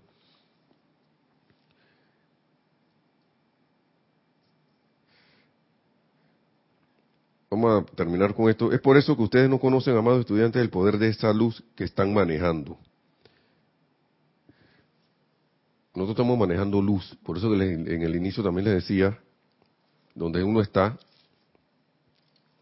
Vamos 7.50 7.82
a 7.82 7.94
terminar 7.94 8.34
con 8.34 8.48
esto. 8.48 8.72
Es 8.72 8.80
por 8.80 8.96
eso 8.96 9.14
que 9.14 9.22
ustedes 9.22 9.50
no 9.50 9.60
conocen, 9.60 9.96
amados 9.96 10.20
estudiantes, 10.20 10.62
el 10.62 10.70
poder 10.70 10.98
de 10.98 11.08
esa 11.08 11.32
luz 11.32 11.62
que 11.76 11.84
están 11.84 12.12
manejando. 12.14 12.78
Nosotros 15.94 16.16
estamos 16.16 16.38
manejando 16.38 16.80
luz. 16.80 17.16
Por 17.22 17.36
eso 17.36 17.50
que 17.50 17.56
en 17.62 18.02
el 18.02 18.16
inicio 18.16 18.42
también 18.42 18.64
les 18.64 18.74
decía, 18.74 19.16
donde 20.14 20.42
uno 20.42 20.60
está, 20.60 20.98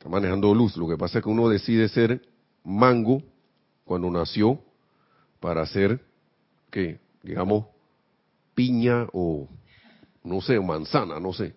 está 0.03 0.09
manejando 0.09 0.53
luz. 0.53 0.77
Lo 0.77 0.89
que 0.89 0.97
pasa 0.97 1.19
es 1.19 1.25
que 1.25 1.31
uno 1.31 1.49
decide 1.49 1.89
ser 1.89 2.21
mango 2.65 3.23
cuando 3.85 4.11
nació 4.11 4.59
para 5.39 5.65
ser, 5.65 6.01
que 6.73 6.99
digamos, 7.23 7.67
piña 8.53 9.07
o, 9.13 9.49
no 10.25 10.41
sé, 10.41 10.59
manzana, 10.59 11.21
no 11.21 11.33
sé. 11.33 11.55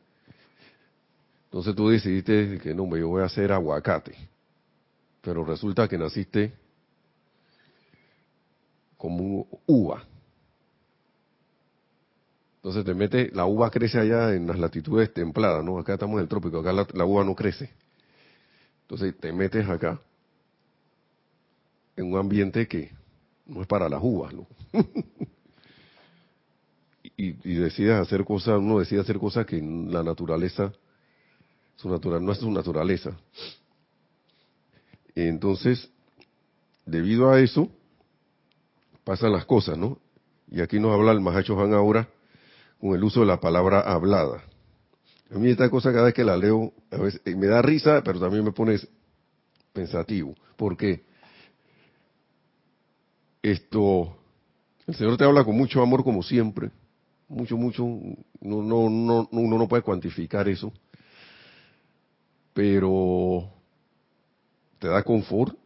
Entonces 1.45 1.75
tú 1.75 1.89
decidiste 1.89 2.60
que 2.60 2.75
no, 2.75 2.95
yo 2.95 3.08
voy 3.08 3.23
a 3.23 3.25
hacer 3.25 3.51
aguacate. 3.51 4.15
Pero 5.21 5.43
resulta 5.43 5.88
que 5.88 5.97
naciste 5.97 6.53
como 8.95 9.47
uva. 9.65 10.03
Entonces 12.58 12.86
te 12.86 12.93
mete, 12.93 13.31
la 13.34 13.47
uva 13.47 13.71
crece 13.71 13.99
allá 13.99 14.36
en 14.36 14.45
las 14.45 14.60
latitudes 14.60 15.12
templadas, 15.15 15.63
¿no? 15.65 15.79
Acá 15.79 15.93
estamos 15.93 16.17
en 16.17 16.23
el 16.23 16.27
trópico, 16.27 16.60
acá 16.60 16.73
la, 16.73 17.05
uva 17.05 17.23
no 17.23 17.34
crece. 17.34 17.71
Entonces 18.95 19.19
te 19.19 19.34
metes 19.34 19.67
acá 19.67 19.99
en 21.97 22.13
un 22.13 22.17
ambiente 22.17 22.65
que 22.65 22.91
no 23.45 23.62
es 23.62 23.67
para 23.67 23.89
las 23.89 23.99
uvas, 24.01 24.34
¿no? 24.34 24.47
y, 27.03 27.25
y 27.27 27.55
decides 27.55 27.95
hacer 27.95 28.23
cosas, 28.23 28.58
uno 28.58 28.79
decide 28.79 29.01
hacer 29.01 29.19
cosas 29.19 29.45
que 29.45 29.62
la 29.62 30.01
naturaleza 30.01 30.71
su 31.75 31.89
natural, 31.89 32.23
no 32.23 32.31
es 32.31 32.38
su 32.38 32.49
naturaleza. 32.49 33.17
Entonces, 35.13 35.89
debido 36.86 37.29
a 37.31 37.41
eso, 37.41 37.69
pasan 39.03 39.34
las 39.34 39.43
cosas, 39.43 39.77
¿no? 39.77 39.99
Y 40.49 40.62
aquí 40.62 40.79
nos 40.79 40.93
habla 40.93 41.12
el 41.12 41.19
Mahacho 41.19 41.60
Han 41.60 41.73
ahora 41.73 42.08
con 42.79 42.95
el 42.95 43.03
uso 43.03 43.19
de 43.19 43.25
la 43.25 43.41
palabra 43.41 43.81
hablada. 43.81 44.41
A 45.31 45.38
mí 45.38 45.49
esta 45.49 45.69
cosa 45.69 45.91
cada 45.91 46.05
vez 46.05 46.13
que 46.13 46.23
la 46.23 46.38
leo, 46.38 46.73
a 46.91 46.97
veces 46.97 47.21
eh, 47.25 47.35
me 47.35 47.47
da 47.47 47.61
risa, 47.61 48.03
pero 48.03 48.19
también 48.19 48.43
me 48.43 48.51
pone 48.51 48.79
pensativo. 49.73 50.35
porque 50.55 51.03
Esto, 53.41 54.17
el 54.88 54.95
Señor 54.95 55.17
te 55.17 55.23
habla 55.23 55.43
con 55.43 55.55
mucho 55.57 55.81
amor 55.81 56.03
como 56.03 56.23
siempre, 56.23 56.71
mucho, 57.27 57.57
mucho, 57.57 57.83
no, 57.83 58.61
no, 58.61 58.89
no, 58.89 59.29
uno 59.31 59.57
no 59.57 59.67
puede 59.67 59.83
cuantificar 59.83 60.47
eso. 60.47 60.71
Pero 62.53 63.51
te 64.79 64.88
da 64.88 65.03
confort, 65.03 65.57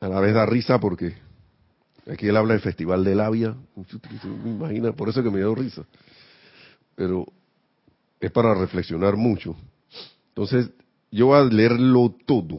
a 0.00 0.08
la 0.08 0.20
vez 0.20 0.34
da 0.34 0.44
risa 0.44 0.78
porque 0.78 1.16
aquí 2.10 2.26
él 2.28 2.36
habla 2.36 2.52
del 2.52 2.62
Festival 2.62 3.04
de 3.04 3.14
Labia, 3.14 3.56
imagina, 4.44 4.92
por 4.92 5.08
eso 5.08 5.22
que 5.22 5.30
me 5.30 5.38
dio 5.38 5.54
risa, 5.54 5.86
pero 6.96 7.26
es 8.18 8.32
para 8.32 8.54
reflexionar 8.54 9.16
mucho. 9.16 9.54
Entonces, 10.28 10.70
yo 11.12 11.26
voy 11.26 11.38
a 11.38 11.44
leerlo 11.44 12.14
todo, 12.26 12.58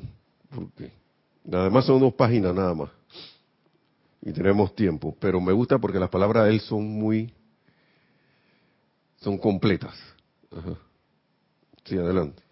porque 0.49 0.93
además 1.51 1.85
son 1.85 1.99
dos 1.99 2.13
páginas 2.13 2.55
nada 2.55 2.73
más, 2.73 2.89
y 4.21 4.31
tenemos 4.31 4.73
tiempo, 4.73 5.15
pero 5.19 5.41
me 5.41 5.51
gusta 5.51 5.77
porque 5.77 5.99
las 5.99 6.09
palabras 6.09 6.45
de 6.45 6.51
él 6.51 6.61
son 6.61 6.87
muy, 6.87 7.33
son 9.17 9.37
completas. 9.37 9.93
Sí, 11.83 11.97
adelante. 11.97 12.46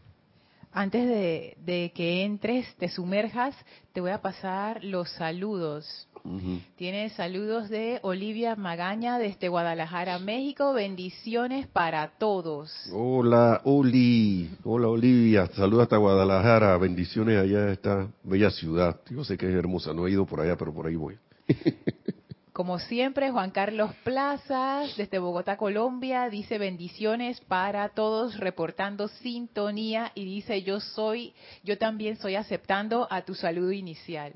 Antes 0.77 1.07
de, 1.07 1.55
de 1.65 1.93
que 1.95 2.25
entres, 2.25 2.75
te 2.75 2.89
sumerjas, 2.89 3.55
te 3.93 4.01
voy 4.01 4.11
a 4.11 4.21
pasar 4.21 4.83
los 4.83 5.09
saludos. 5.11 6.09
Ujú. 6.25 6.59
Tiene 6.75 7.09
saludos 7.11 7.69
de 7.69 7.99
Olivia 8.01 8.57
Magaña 8.57 9.17
desde 9.17 9.47
Guadalajara, 9.47 10.19
México. 10.19 10.73
Bendiciones 10.73 11.67
para 11.67 12.17
todos. 12.17 12.73
Hola, 12.91 13.61
Oli. 13.63 14.49
Hola, 14.65 14.89
Olivia. 14.89 15.47
Saludos 15.55 15.83
hasta 15.83 15.95
Guadalajara. 15.95 16.77
Bendiciones 16.77 17.39
allá 17.39 17.67
a 17.67 17.71
esta 17.71 18.07
bella 18.21 18.51
ciudad. 18.51 18.99
Yo 19.09 19.23
sé 19.23 19.38
que 19.38 19.47
es 19.47 19.55
hermosa. 19.55 19.93
No 19.93 20.07
he 20.07 20.11
ido 20.11 20.25
por 20.25 20.41
allá, 20.41 20.57
pero 20.57 20.73
por 20.73 20.88
ahí 20.88 20.95
voy. 20.97 21.17
Como 22.56 22.80
siempre, 22.80 23.32
Juan 23.32 23.52
Carlos 23.52 23.91
Plazas, 24.06 24.96
desde 24.96 25.20
Bogotá, 25.20 25.58
Colombia, 25.58 26.30
dice 26.30 26.58
bendiciones 26.58 27.41
para 27.41 27.89
todos, 27.89 28.39
reportando 28.39 29.10
sintonía 29.10 30.13
y 30.15 30.24
dice 30.24 30.63
yo 30.63 30.80
soy, 30.80 31.34
yo 31.65 31.78
también 31.78 32.15
soy 32.15 32.36
aceptando 32.36 33.10
a 33.12 33.24
tu 33.24 33.36
saludo 33.36 33.74
inicial. 33.74 34.32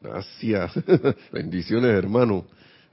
Gracias. 0.00 0.70
Bendiciones, 1.32 1.90
hermano. 1.90 2.44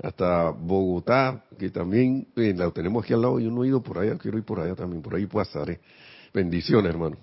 Hasta 0.01 0.49
Bogotá, 0.49 1.45
que 1.59 1.69
también 1.69 2.25
eh, 2.35 2.55
la 2.57 2.71
tenemos 2.71 3.03
aquí 3.03 3.13
al 3.13 3.21
lado. 3.21 3.39
Yo 3.39 3.51
no 3.51 3.63
he 3.63 3.67
ido 3.67 3.83
por 3.83 3.99
allá, 3.99 4.17
quiero 4.17 4.39
ir 4.39 4.45
por 4.45 4.61
allá 4.61 4.73
también. 4.73 5.03
Por 5.03 5.13
ahí 5.13 5.27
pasaré. 5.27 5.79
Bendiciones, 6.33 6.89
hermano. 6.89 7.17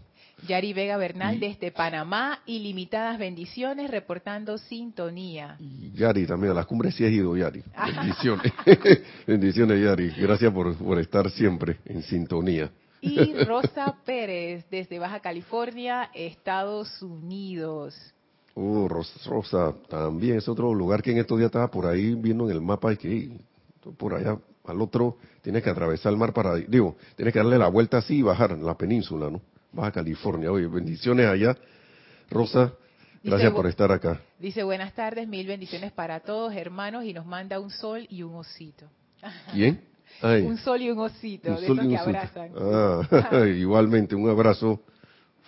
Yari 0.49 0.73
Vega 0.73 0.97
Bernal 0.97 1.39
desde 1.39 1.71
Panamá, 1.71 2.41
ilimitadas 2.47 3.19
bendiciones, 3.19 3.91
reportando 3.91 4.59
sintonía. 4.59 5.57
Yari 5.95 6.27
también, 6.27 6.53
a 6.53 6.55
las 6.55 6.67
cumbres 6.67 6.95
sí 6.95 7.05
he 7.05 7.11
ido, 7.11 7.37
Yari. 7.37 7.63
Bendiciones. 7.97 8.53
Bendiciones, 9.27 9.83
Yari. 9.85 10.11
Gracias 10.11 10.53
por, 10.53 10.75
por 10.77 10.99
estar 10.99 11.31
siempre 11.31 11.79
en 11.85 12.03
sintonía. 12.03 12.71
Y 13.01 13.35
Rosa 13.45 13.97
Pérez 14.05 14.65
desde 14.71 14.99
Baja 14.99 15.21
California, 15.21 16.11
Estados 16.15 17.03
Unidos. 17.03 17.97
Oh, 18.55 18.87
Ros- 18.89 19.27
Rosa, 19.27 19.75
también 19.89 20.37
es 20.37 20.49
otro 20.49 20.73
lugar 20.75 21.03
que 21.03 21.11
en 21.13 21.19
estos 21.19 21.39
días 21.39 21.49
estaba 21.49 21.69
por 21.71 21.87
ahí 21.87 22.15
viendo 22.15 22.45
en 22.49 22.57
el 22.57 22.61
mapa 22.61 22.93
y 22.93 22.97
que 22.97 23.31
por 23.97 24.15
allá 24.15 24.37
al 24.65 24.81
otro 24.81 25.17
tienes 25.41 25.63
que 25.65 25.71
atravesar 25.71 26.13
el 26.13 26.19
mar 26.19 26.33
para, 26.33 26.55
digo, 26.57 26.97
tienes 27.17 27.33
que 27.33 27.41
darle 27.41 27.59
la 27.59 27.69
vuelta 27.69 27.99
así 27.99 28.19
y 28.19 28.23
bajar 28.23 28.53
en 28.53 28.65
la 28.65 28.77
península, 28.77 29.31
¿no? 29.31 29.41
Baja 29.73 29.93
California. 29.93 30.51
Oye, 30.53 30.67
bendiciones 30.67 31.27
allá. 31.27 31.57
Rosa, 32.31 32.73
gracias 33.23 33.51
Dice- 33.51 33.57
por 33.57 33.67
estar 33.67 33.93
acá. 33.93 34.21
Dice 34.39 34.63
buenas 34.63 34.93
tardes, 34.95 35.29
mil 35.29 35.47
bendiciones 35.47 35.93
para 35.93 36.21
todos 36.21 36.55
hermanos 36.55 37.05
y 37.05 37.13
nos 37.13 37.27
manda 37.27 37.61
un 37.61 37.71
sol 37.71 38.07
y 38.11 38.23
un 38.23 38.35
osito. 38.35 38.87
¿Quién? 39.53 39.81
Ay, 40.21 40.43
Un 40.43 40.59
sol 40.59 40.81
y 40.83 40.91
un 40.91 40.99
osito, 40.99 41.49
un 41.51 41.57
de 41.61 41.67
sol 41.67 41.79
esos 41.79 41.91
y 41.91 41.95
que 41.95 41.99
sol. 41.99 42.17
abrazan. 42.17 42.51
Ah, 42.59 43.47
igualmente, 43.57 44.15
un 44.15 44.29
abrazo 44.29 44.81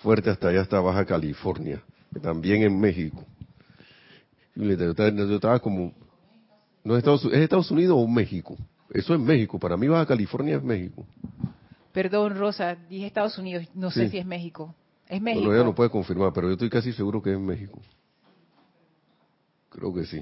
fuerte 0.02 0.30
hasta 0.30 0.48
allá, 0.48 0.62
hasta 0.62 0.80
Baja 0.80 1.04
California, 1.04 1.82
también 2.22 2.62
en 2.62 2.78
México. 2.80 3.24
Yo 4.54 4.70
estaba, 4.70 5.10
yo 5.10 5.34
estaba 5.34 5.58
como, 5.58 5.92
no 6.84 6.94
es 6.94 6.98
Estados, 6.98 7.24
¿es 7.26 7.32
Estados 7.34 7.70
Unidos 7.70 7.96
o 7.98 8.06
México? 8.06 8.56
Eso 8.90 9.14
es 9.14 9.20
México, 9.20 9.58
para 9.58 9.76
mí 9.76 9.88
Baja 9.88 10.06
California 10.06 10.56
es 10.56 10.62
México. 10.62 11.04
Perdón, 11.94 12.36
Rosa, 12.36 12.74
dije 12.74 13.06
Estados 13.06 13.38
Unidos, 13.38 13.68
no 13.72 13.88
sé 13.92 14.10
si 14.10 14.18
es 14.18 14.26
México. 14.26 14.74
Es 15.08 15.22
México. 15.22 15.44
Bueno, 15.44 15.54
ella 15.54 15.64
no 15.64 15.76
puede 15.76 15.90
confirmar, 15.90 16.32
pero 16.32 16.48
yo 16.48 16.54
estoy 16.54 16.68
casi 16.68 16.92
seguro 16.92 17.22
que 17.22 17.32
es 17.32 17.38
México. 17.38 17.80
Creo 19.68 19.94
que 19.94 20.04
sí. 20.04 20.20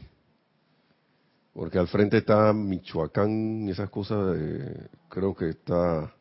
Porque 1.55 1.79
al 1.79 1.89
frente 1.89 2.19
está 2.19 2.53
Michoacán 2.53 3.67
y 3.67 3.71
esas 3.71 3.89
cosas, 3.89 4.37
eh, 4.39 4.87
creo 5.09 5.35
que 5.35 5.49
está 5.49 6.15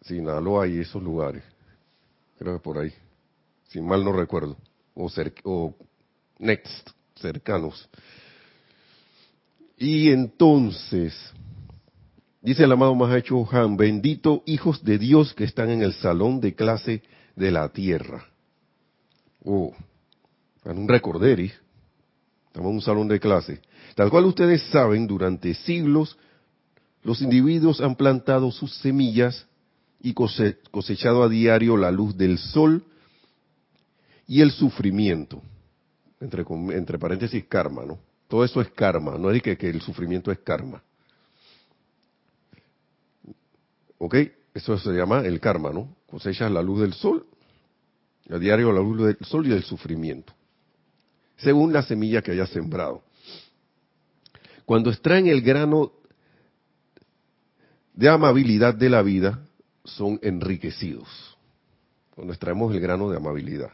Sinaloa 0.00 0.66
y 0.66 0.78
esos 0.78 1.02
lugares. 1.02 1.44
Creo 2.38 2.54
que 2.54 2.62
por 2.62 2.78
ahí. 2.78 2.94
Si 3.68 3.78
mal 3.78 4.02
no 4.02 4.12
recuerdo. 4.12 4.56
O, 4.94 5.10
o 5.44 5.74
Next, 6.38 6.90
cercanos. 7.16 7.90
Y 9.76 10.10
entonces, 10.10 11.14
dice 12.44 12.64
el 12.64 12.72
amado 12.72 12.94
Mahacho 12.94 13.44
Han, 13.50 13.76
bendito 13.76 14.42
hijos 14.46 14.84
de 14.84 14.98
Dios 14.98 15.34
que 15.34 15.44
están 15.44 15.70
en 15.70 15.82
el 15.82 15.92
salón 15.94 16.40
de 16.40 16.54
clase 16.54 17.02
de 17.34 17.50
la 17.50 17.68
tierra. 17.70 18.24
Oh, 19.44 19.74
en 20.64 20.78
un 20.78 20.88
recorderis. 20.88 21.52
Estamos 22.46 22.70
en 22.70 22.76
un 22.76 22.82
salón 22.82 23.08
de 23.08 23.18
clase. 23.18 23.60
Tal 23.96 24.10
cual 24.10 24.26
ustedes 24.26 24.62
saben, 24.70 25.06
durante 25.06 25.54
siglos 25.54 26.16
los 27.02 27.20
individuos 27.20 27.80
han 27.80 27.96
plantado 27.96 28.50
sus 28.52 28.74
semillas 28.78 29.46
y 30.00 30.14
cose- 30.14 30.58
cosechado 30.70 31.22
a 31.22 31.28
diario 31.28 31.76
la 31.76 31.90
luz 31.90 32.16
del 32.16 32.38
sol 32.38 32.84
y 34.26 34.40
el 34.40 34.50
sufrimiento. 34.52 35.42
Entre 36.20 36.98
paréntesis, 36.98 37.44
karma, 37.46 37.84
¿no? 37.84 37.98
Todo 38.28 38.44
eso 38.44 38.60
es 38.60 38.68
karma, 38.70 39.18
no 39.18 39.30
es 39.30 39.42
que, 39.42 39.56
que 39.58 39.68
el 39.68 39.82
sufrimiento 39.82 40.30
es 40.32 40.38
karma. 40.38 40.82
¿Ok? 44.04 44.16
Eso 44.52 44.76
se 44.76 44.90
llama 44.90 45.20
el 45.20 45.40
karma, 45.40 45.72
¿no? 45.72 45.96
Cosechas 46.06 46.52
la 46.52 46.60
luz 46.60 46.82
del 46.82 46.92
sol, 46.92 47.26
a 48.28 48.36
diario 48.36 48.70
la 48.70 48.80
luz 48.80 48.98
del 49.02 49.16
sol 49.22 49.46
y 49.46 49.48
del 49.48 49.62
sufrimiento, 49.62 50.34
según 51.38 51.72
la 51.72 51.82
semilla 51.82 52.20
que 52.20 52.32
hayas 52.32 52.50
sembrado. 52.50 53.02
Cuando 54.66 54.90
extraen 54.90 55.26
el 55.26 55.40
grano 55.40 55.92
de 57.94 58.10
amabilidad 58.10 58.74
de 58.74 58.90
la 58.90 59.00
vida, 59.00 59.42
son 59.84 60.18
enriquecidos. 60.20 61.08
Cuando 62.14 62.34
extraemos 62.34 62.74
el 62.74 62.80
grano 62.80 63.08
de 63.08 63.16
amabilidad. 63.16 63.70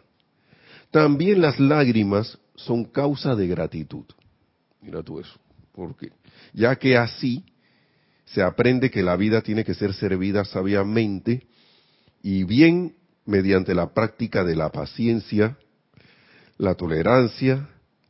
También 0.92 1.40
las 1.40 1.58
lágrimas 1.58 2.38
son 2.54 2.84
causa 2.84 3.34
de 3.34 3.48
gratitud. 3.48 4.04
Mira 4.80 5.02
tú 5.02 5.18
eso. 5.18 5.40
¿Por 5.72 5.96
qué? 5.96 6.12
Ya 6.52 6.76
que 6.76 6.96
así 6.96 7.44
se 8.32 8.42
aprende 8.42 8.90
que 8.90 9.02
la 9.02 9.16
vida 9.16 9.42
tiene 9.42 9.64
que 9.64 9.74
ser 9.74 9.92
servida 9.94 10.44
sabiamente 10.44 11.46
y 12.22 12.44
bien 12.44 12.94
mediante 13.24 13.74
la 13.74 13.92
práctica 13.92 14.44
de 14.44 14.54
la 14.54 14.70
paciencia, 14.70 15.58
la 16.56 16.74
tolerancia, 16.74 17.68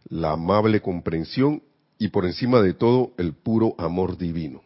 la 0.08 0.32
amable 0.32 0.80
comprensión 0.80 1.62
y 1.98 2.08
por 2.08 2.26
encima 2.26 2.60
de 2.60 2.74
todo 2.74 3.12
el 3.16 3.32
puro 3.34 3.74
amor 3.78 4.18
divino. 4.18 4.62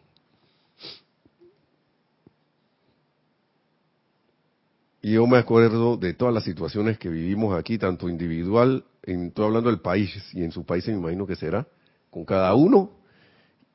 Y 5.01 5.13
yo 5.13 5.27
me 5.27 5.37
acuerdo 5.37 5.97
de 5.97 6.13
todas 6.13 6.33
las 6.33 6.43
situaciones 6.43 6.97
que 6.97 7.09
vivimos 7.09 7.55
aquí, 7.57 7.77
tanto 7.77 8.09
individual, 8.09 8.83
en, 9.03 9.27
estoy 9.27 9.45
hablando 9.45 9.69
del 9.69 9.79
país, 9.79 10.11
y 10.33 10.43
en 10.43 10.51
su 10.51 10.65
país 10.65 10.87
me 10.87 10.95
imagino 10.95 11.27
que 11.27 11.35
será, 11.35 11.67
con 12.09 12.25
cada 12.25 12.55
uno, 12.55 12.89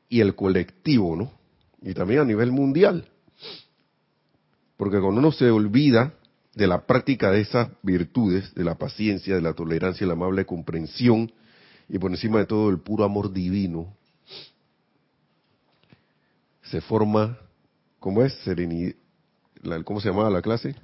y 0.08 0.20
el 0.20 0.34
colectivo, 0.34 1.14
¿no? 1.14 1.39
Y 1.82 1.94
también 1.94 2.20
a 2.20 2.24
nivel 2.24 2.52
mundial. 2.52 3.08
Porque 4.76 5.00
cuando 5.00 5.20
uno 5.20 5.32
se 5.32 5.50
olvida 5.50 6.14
de 6.54 6.66
la 6.66 6.86
práctica 6.86 7.30
de 7.30 7.40
esas 7.40 7.70
virtudes, 7.82 8.54
de 8.54 8.64
la 8.64 8.76
paciencia, 8.76 9.34
de 9.34 9.42
la 9.42 9.54
tolerancia, 9.54 10.06
la 10.06 10.14
amable 10.14 10.44
comprensión, 10.44 11.32
y 11.88 11.98
por 11.98 12.10
encima 12.10 12.38
de 12.38 12.46
todo 12.46 12.70
el 12.70 12.78
puro 12.80 13.04
amor 13.04 13.32
divino, 13.32 13.94
se 16.62 16.80
forma, 16.80 17.38
¿cómo 17.98 18.22
es? 18.22 18.32
Serenidad, 18.44 18.94
¿cómo 19.84 20.00
se 20.00 20.08
llamaba 20.08 20.30
la 20.30 20.42
clase? 20.42 20.76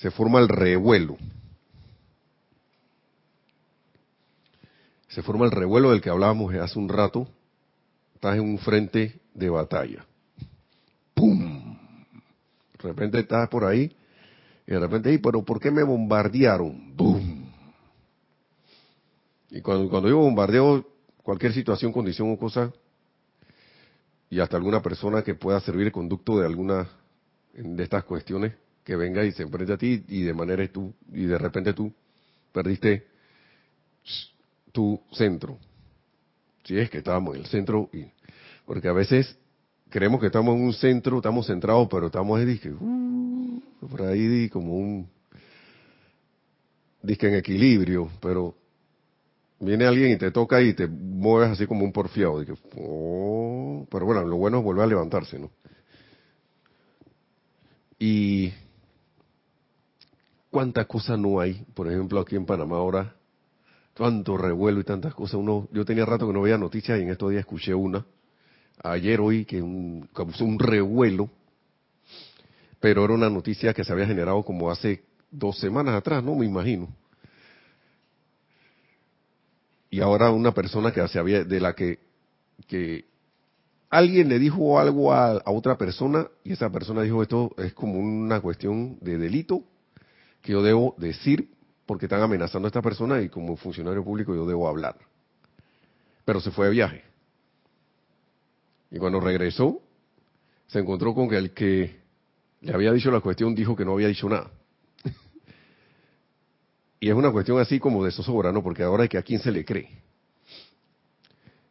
se 0.00 0.10
forma 0.10 0.40
el 0.40 0.48
revuelo. 0.48 1.18
Se 5.08 5.22
forma 5.22 5.44
el 5.44 5.50
revuelo 5.50 5.90
del 5.90 6.00
que 6.00 6.08
hablábamos 6.08 6.54
hace 6.54 6.78
un 6.78 6.88
rato. 6.88 7.28
Estás 8.20 8.36
en 8.36 8.42
un 8.42 8.58
frente 8.58 9.18
de 9.32 9.48
batalla. 9.48 10.04
¡Pum! 11.14 11.74
De 12.76 12.82
repente 12.82 13.18
estás 13.18 13.48
por 13.48 13.64
ahí 13.64 13.96
y 14.66 14.70
de 14.72 14.78
repente, 14.78 15.08
"Ey, 15.08 15.16
pero 15.16 15.42
¿por 15.42 15.58
qué 15.58 15.70
me 15.70 15.82
bombardearon? 15.82 16.94
¡Bum! 16.94 17.46
Y 19.50 19.62
cuando, 19.62 19.88
cuando 19.88 20.10
yo 20.10 20.18
bombardeo 20.18 20.86
cualquier 21.22 21.54
situación, 21.54 21.94
condición 21.94 22.30
o 22.30 22.36
cosa, 22.36 22.70
y 24.28 24.38
hasta 24.38 24.58
alguna 24.58 24.82
persona 24.82 25.22
que 25.22 25.34
pueda 25.34 25.58
servir 25.60 25.86
de 25.86 25.92
conducto 25.92 26.38
de 26.38 26.44
alguna 26.44 26.90
de 27.54 27.82
estas 27.82 28.04
cuestiones, 28.04 28.52
que 28.84 28.96
venga 28.96 29.24
y 29.24 29.32
se 29.32 29.44
enfrente 29.44 29.72
a 29.72 29.78
ti 29.78 30.04
y 30.08 30.24
de 30.24 30.34
manera 30.34 30.68
tú 30.68 30.92
y 31.10 31.24
de 31.24 31.38
repente 31.38 31.72
tú 31.72 31.90
perdiste 32.52 33.06
tu 34.72 35.00
centro. 35.10 35.58
Si 36.64 36.78
es 36.78 36.90
que 36.90 36.98
estábamos 36.98 37.34
en 37.34 37.42
el 37.42 37.46
centro 37.46 37.88
y 37.92 38.06
porque 38.66 38.88
a 38.88 38.92
veces 38.92 39.36
creemos 39.88 40.20
que 40.20 40.26
estamos 40.26 40.54
en 40.54 40.62
un 40.62 40.72
centro, 40.72 41.16
estamos 41.16 41.46
centrados, 41.46 41.88
pero 41.90 42.06
estamos 42.06 42.38
ahí 42.38 42.44
dije, 42.44 42.70
uh, 42.70 43.62
por 43.88 44.02
ahí 44.02 44.48
como 44.48 44.76
un 44.76 45.08
disque 47.02 47.28
en 47.28 47.34
equilibrio, 47.34 48.08
pero 48.20 48.54
viene 49.58 49.86
alguien 49.86 50.12
y 50.12 50.16
te 50.16 50.30
toca 50.30 50.60
y 50.62 50.74
te 50.74 50.86
mueves 50.86 51.50
así 51.50 51.66
como 51.66 51.84
un 51.84 51.92
porfiado, 51.92 52.40
dije, 52.40 52.54
oh, 52.78 53.86
pero 53.90 54.06
bueno, 54.06 54.24
lo 54.24 54.36
bueno 54.36 54.58
es 54.58 54.64
volver 54.64 54.84
a 54.84 54.88
levantarse, 54.88 55.38
¿no? 55.38 55.50
Y 57.98 58.52
cuántas 60.50 60.86
cosas 60.86 61.18
no 61.18 61.38
hay. 61.38 61.66
Por 61.74 61.86
ejemplo, 61.88 62.20
aquí 62.20 62.36
en 62.36 62.46
Panamá 62.46 62.76
ahora, 62.76 63.14
tanto 64.00 64.38
revuelo 64.38 64.80
y 64.80 64.84
tantas 64.84 65.14
cosas. 65.14 65.38
Yo 65.72 65.84
tenía 65.84 66.06
rato 66.06 66.26
que 66.26 66.32
no 66.32 66.40
veía 66.40 66.56
noticias 66.56 66.98
y 66.98 67.02
en 67.02 67.10
estos 67.10 67.30
días 67.30 67.40
escuché 67.40 67.74
una. 67.74 68.06
Ayer 68.82 69.20
hoy 69.20 69.44
que 69.44 69.60
un, 69.60 70.08
causó 70.14 70.46
un 70.46 70.58
revuelo, 70.58 71.28
pero 72.80 73.04
era 73.04 73.12
una 73.12 73.28
noticia 73.28 73.74
que 73.74 73.84
se 73.84 73.92
había 73.92 74.06
generado 74.06 74.42
como 74.42 74.70
hace 74.70 75.02
dos 75.30 75.58
semanas 75.58 75.96
atrás, 75.96 76.24
¿no? 76.24 76.34
Me 76.34 76.46
imagino. 76.46 76.88
Y 79.90 80.00
ahora 80.00 80.30
una 80.30 80.54
persona 80.54 80.92
que 80.92 81.06
se 81.06 81.18
había, 81.18 81.44
de 81.44 81.60
la 81.60 81.74
que, 81.74 81.98
alguien 83.90 84.30
le 84.30 84.38
dijo 84.38 84.80
algo 84.80 85.12
a, 85.12 85.42
otra 85.44 85.76
persona 85.76 86.26
y 86.42 86.52
esa 86.52 86.70
persona 86.70 87.02
dijo 87.02 87.22
esto 87.22 87.50
es 87.58 87.74
como 87.74 87.98
una 87.98 88.40
cuestión 88.40 88.96
de 89.02 89.18
delito 89.18 89.62
que 90.40 90.52
yo 90.52 90.62
debo 90.62 90.94
decir 90.96 91.50
porque 91.90 92.06
están 92.06 92.22
amenazando 92.22 92.66
a 92.66 92.70
esta 92.70 92.80
persona 92.80 93.20
y 93.20 93.28
como 93.28 93.56
funcionario 93.56 94.04
público 94.04 94.32
yo 94.32 94.46
debo 94.46 94.68
hablar. 94.68 94.94
Pero 96.24 96.40
se 96.40 96.52
fue 96.52 96.66
de 96.66 96.70
viaje. 96.70 97.02
Y 98.92 98.98
cuando 98.98 99.18
regresó, 99.18 99.82
se 100.68 100.78
encontró 100.78 101.12
con 101.14 101.28
que 101.28 101.36
el 101.36 101.50
que 101.50 101.98
le 102.60 102.72
había 102.72 102.92
dicho 102.92 103.10
la 103.10 103.18
cuestión 103.18 103.56
dijo 103.56 103.74
que 103.74 103.84
no 103.84 103.94
había 103.94 104.06
dicho 104.06 104.28
nada. 104.28 104.52
y 107.00 107.08
es 107.08 107.14
una 107.16 107.32
cuestión 107.32 107.58
así 107.58 107.80
como 107.80 108.04
de 108.04 108.12
zozobra, 108.12 108.52
¿no? 108.52 108.62
Porque 108.62 108.84
ahora 108.84 109.02
es 109.02 109.10
que 109.10 109.18
a 109.18 109.22
quién 109.22 109.40
se 109.40 109.50
le 109.50 109.64
cree. 109.64 109.90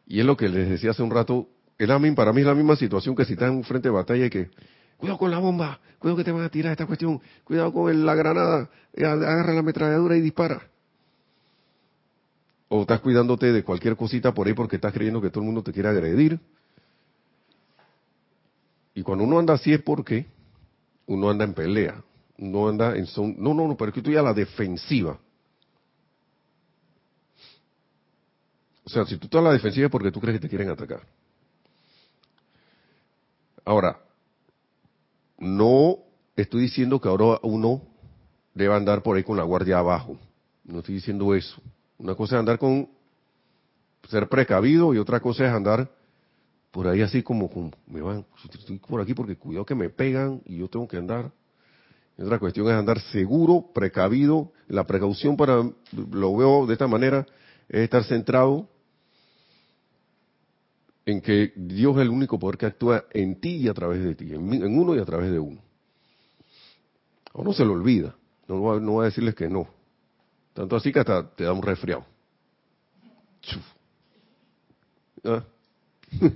Y 0.06 0.20
es 0.20 0.26
lo 0.26 0.36
que 0.36 0.50
les 0.50 0.68
decía 0.68 0.90
hace 0.90 1.02
un 1.02 1.12
rato, 1.12 1.48
para 2.14 2.32
mí 2.34 2.40
es 2.40 2.46
la 2.46 2.54
misma 2.54 2.76
situación 2.76 3.16
que 3.16 3.24
si 3.24 3.32
estás 3.32 3.50
en 3.50 3.64
frente 3.64 3.88
de 3.88 3.94
batalla 3.94 4.26
y 4.26 4.28
que, 4.28 4.50
cuidado 5.00 5.18
con 5.18 5.30
la 5.30 5.38
bomba, 5.38 5.80
cuidado 5.98 6.18
que 6.18 6.24
te 6.24 6.30
van 6.30 6.44
a 6.44 6.50
tirar 6.50 6.72
esta 6.72 6.86
cuestión, 6.86 7.20
cuidado 7.42 7.72
con 7.72 8.06
la 8.06 8.14
granada, 8.14 8.70
eh, 8.92 9.04
agarra 9.04 9.54
la 9.54 9.60
ametralladora 9.60 10.16
y 10.16 10.20
dispara. 10.20 10.62
O 12.68 12.82
estás 12.82 13.00
cuidándote 13.00 13.50
de 13.50 13.64
cualquier 13.64 13.96
cosita 13.96 14.32
por 14.32 14.46
ahí 14.46 14.52
porque 14.52 14.76
estás 14.76 14.92
creyendo 14.92 15.20
que 15.20 15.30
todo 15.30 15.40
el 15.40 15.46
mundo 15.46 15.62
te 15.62 15.72
quiere 15.72 15.88
agredir. 15.88 16.38
Y 18.94 19.02
cuando 19.02 19.24
uno 19.24 19.38
anda 19.38 19.54
así 19.54 19.72
es 19.72 19.82
porque 19.82 20.26
uno 21.06 21.30
anda 21.30 21.44
en 21.44 21.54
pelea, 21.54 22.04
uno 22.38 22.68
anda 22.68 22.94
en 22.94 23.06
son, 23.06 23.34
no, 23.38 23.54
no, 23.54 23.66
no, 23.66 23.76
pero 23.76 23.88
es 23.88 23.94
que 23.94 24.02
tú 24.02 24.10
ya 24.12 24.22
la 24.22 24.34
defensiva. 24.34 25.18
O 28.84 28.88
sea, 28.90 29.04
si 29.06 29.16
tú 29.16 29.26
estás 29.26 29.40
a 29.40 29.44
la 29.44 29.52
defensiva 29.52 29.86
es 29.86 29.92
porque 29.92 30.12
tú 30.12 30.20
crees 30.20 30.38
que 30.38 30.42
te 30.42 30.48
quieren 30.48 30.68
atacar. 30.68 31.00
Ahora, 33.64 33.98
no 35.40 35.98
estoy 36.36 36.62
diciendo 36.62 37.00
que 37.00 37.08
ahora 37.08 37.40
uno 37.42 37.82
deba 38.54 38.76
andar 38.76 39.02
por 39.02 39.16
ahí 39.16 39.24
con 39.24 39.36
la 39.36 39.42
guardia 39.42 39.78
abajo. 39.78 40.16
No 40.64 40.78
estoy 40.80 40.96
diciendo 40.96 41.34
eso. 41.34 41.60
Una 41.98 42.14
cosa 42.14 42.36
es 42.36 42.40
andar 42.40 42.58
con 42.58 42.88
ser 44.08 44.28
precavido 44.28 44.94
y 44.94 44.98
otra 44.98 45.20
cosa 45.20 45.46
es 45.46 45.52
andar 45.52 45.90
por 46.70 46.86
ahí 46.86 47.02
así 47.02 47.22
como, 47.22 47.50
me 47.86 48.00
van, 48.00 48.24
estoy 48.52 48.78
por 48.78 49.00
aquí 49.00 49.14
porque 49.14 49.36
cuidado 49.36 49.66
que 49.66 49.74
me 49.74 49.88
pegan 49.88 50.40
y 50.44 50.58
yo 50.58 50.68
tengo 50.68 50.86
que 50.86 50.98
andar. 50.98 51.32
Y 52.16 52.22
otra 52.22 52.38
cuestión 52.38 52.68
es 52.68 52.74
andar 52.74 53.00
seguro, 53.00 53.66
precavido. 53.74 54.52
La 54.68 54.86
precaución 54.86 55.36
para, 55.36 55.62
lo 56.12 56.36
veo 56.36 56.66
de 56.66 56.74
esta 56.74 56.86
manera, 56.86 57.26
es 57.68 57.80
estar 57.80 58.04
centrado 58.04 58.68
en 61.06 61.20
que 61.20 61.52
Dios 61.56 61.96
es 61.96 62.02
el 62.02 62.10
único 62.10 62.38
poder 62.38 62.58
que 62.58 62.66
actúa 62.66 63.04
en 63.10 63.40
ti 63.40 63.56
y 63.56 63.68
a 63.68 63.74
través 63.74 64.02
de 64.02 64.14
ti, 64.14 64.32
en, 64.32 64.78
uno 64.78 64.94
y 64.94 64.98
a 64.98 65.04
través 65.04 65.30
de 65.30 65.38
uno. 65.38 65.60
O 67.32 67.44
no 67.44 67.52
se 67.52 67.64
lo 67.64 67.72
olvida, 67.72 68.14
no, 68.48 68.58
voy 68.58 69.02
a 69.02 69.04
decirles 69.06 69.34
que 69.34 69.48
no. 69.48 69.68
Tanto 70.52 70.76
así 70.76 70.92
que 70.92 71.00
hasta 71.00 71.28
te 71.30 71.44
da 71.44 71.52
un 71.52 71.62
resfriado. 71.62 72.04
¿Ah? 75.24 75.44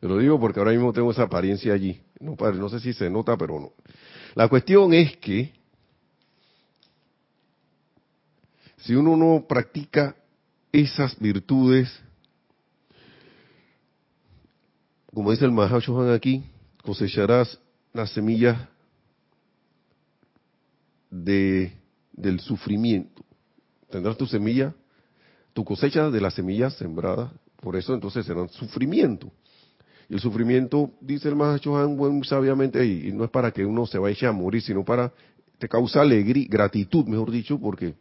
Te 0.00 0.08
lo 0.08 0.18
digo 0.18 0.38
porque 0.38 0.60
ahora 0.60 0.72
mismo 0.72 0.92
tengo 0.92 1.10
esa 1.10 1.22
apariencia 1.24 1.72
allí. 1.72 2.00
No, 2.20 2.36
padre, 2.36 2.58
no 2.58 2.68
sé 2.68 2.80
si 2.80 2.92
se 2.92 3.08
nota, 3.10 3.36
pero 3.36 3.58
no. 3.58 3.72
La 4.34 4.48
cuestión 4.48 4.92
es 4.92 5.16
que 5.16 5.52
si 8.76 8.94
uno 8.94 9.16
no 9.16 9.46
practica 9.48 10.14
esas 10.70 11.18
virtudes, 11.18 11.90
como 15.16 15.30
dice 15.30 15.46
el 15.46 15.50
Mahashohan 15.50 16.12
aquí, 16.12 16.44
cosecharás 16.82 17.58
las 17.94 18.10
semillas 18.10 18.68
de, 21.10 21.72
del 22.12 22.38
sufrimiento. 22.40 23.24
Tendrás 23.88 24.18
tu 24.18 24.26
semilla, 24.26 24.74
tu 25.54 25.64
cosecha 25.64 26.10
de 26.10 26.20
las 26.20 26.34
semillas 26.34 26.74
sembradas 26.74 27.30
por 27.62 27.76
eso 27.76 27.94
entonces 27.94 28.26
será 28.26 28.46
sufrimiento. 28.48 29.32
Y 30.10 30.14
el 30.16 30.20
sufrimiento, 30.20 30.90
dice 31.00 31.30
el 31.30 31.36
Mahachohan 31.36 31.96
muy 31.96 32.22
sabiamente, 32.26 32.84
y, 32.84 33.10
no 33.10 33.24
es 33.24 33.30
para 33.30 33.52
que 33.52 33.64
uno 33.64 33.86
se 33.86 33.96
vaya 33.96 34.28
a 34.28 34.32
morir, 34.32 34.60
sino 34.60 34.84
para, 34.84 35.14
te 35.56 35.66
causa 35.66 36.02
alegría, 36.02 36.46
gratitud, 36.46 37.06
mejor 37.06 37.30
dicho, 37.30 37.58
porque 37.58 37.94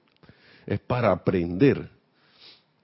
es 0.66 0.82
para 0.82 1.14
aprender. 1.14 1.90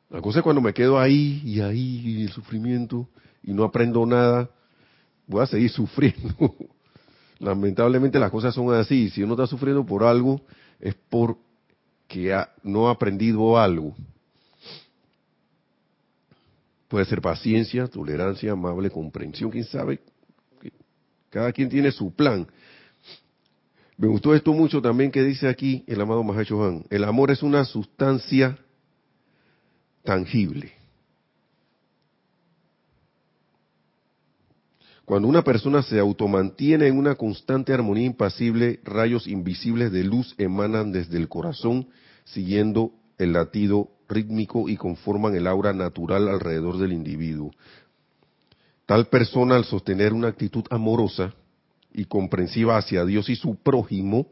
La 0.10 0.22
cosa 0.22 0.40
es 0.40 0.44
cuando 0.44 0.62
me 0.62 0.74
quedo 0.74 0.98
ahí 0.98 1.42
y 1.44 1.60
ahí, 1.60 2.02
y 2.06 2.24
el 2.24 2.32
sufrimiento, 2.32 3.10
y 3.44 3.54
no 3.54 3.64
aprendo 3.64 4.06
nada, 4.06 4.50
voy 5.28 5.44
a 5.44 5.48
seguir 5.48 5.70
sufriendo. 5.72 6.56
Lamentablemente 7.40 8.20
las 8.20 8.32
cosas 8.32 8.54
son 8.54 8.74
así. 8.74 9.10
Si 9.10 9.24
uno 9.24 9.34
está 9.34 9.48
sufriendo 9.48 9.86
por 9.86 10.04
algo, 10.04 10.42
es 10.80 10.96
porque 11.10 12.36
no 12.64 12.88
ha 12.88 12.92
aprendido 12.92 13.58
algo. 13.58 13.96
Puede 16.88 17.06
ser 17.06 17.22
paciencia, 17.22 17.88
tolerancia, 17.88 18.52
amable, 18.52 18.92
comprensión, 18.92 19.50
quién 19.50 19.64
sabe. 19.64 20.02
Cada 21.30 21.52
quien 21.54 21.70
tiene 21.70 21.92
su 21.92 22.14
plan. 22.14 22.46
Me 23.98 24.08
gustó 24.08 24.36
esto 24.36 24.52
mucho 24.52 24.82
también 24.82 25.10
que 25.10 25.24
dice 25.24 25.48
aquí 25.48 25.84
el 25.88 26.02
amado 26.02 26.24
Mahacho. 26.24 26.84
El 26.90 27.04
amor 27.06 27.32
es 27.32 27.42
una 27.42 27.64
sustancia 27.64 28.58
tangible. 30.04 30.81
Cuando 35.06 35.28
una 35.28 35.44
persona 35.44 35.82
se 35.82 36.00
automantiene 36.00 36.88
en 36.88 36.98
una 36.98 37.16
constante 37.16 37.74
armonía 37.74 38.06
impasible, 38.06 38.80
rayos 38.84 39.28
invisibles 39.28 39.92
de 39.92 40.04
luz 40.04 40.36
emanan 40.38 40.92
desde 40.92 41.18
el 41.18 41.28
corazón, 41.28 41.88
siguiendo 42.24 42.92
el 43.18 43.34
latido 43.34 43.90
rítmico 44.08 44.70
y 44.70 44.78
conforman 44.78 45.36
el 45.36 45.48
aura 45.48 45.74
natural 45.74 46.28
alrededor 46.28 46.78
del 46.78 46.94
individuo. 46.94 47.52
Tal 48.86 49.08
persona 49.08 49.56
al 49.56 49.66
sostener 49.66 50.14
una 50.14 50.28
actitud 50.28 50.66
amorosa 50.70 51.34
y 51.94 52.06
comprensiva 52.06 52.78
hacia 52.78 53.06
Dios 53.06 53.30
y 53.30 53.36
su 53.36 53.56
prójimo, 53.56 54.28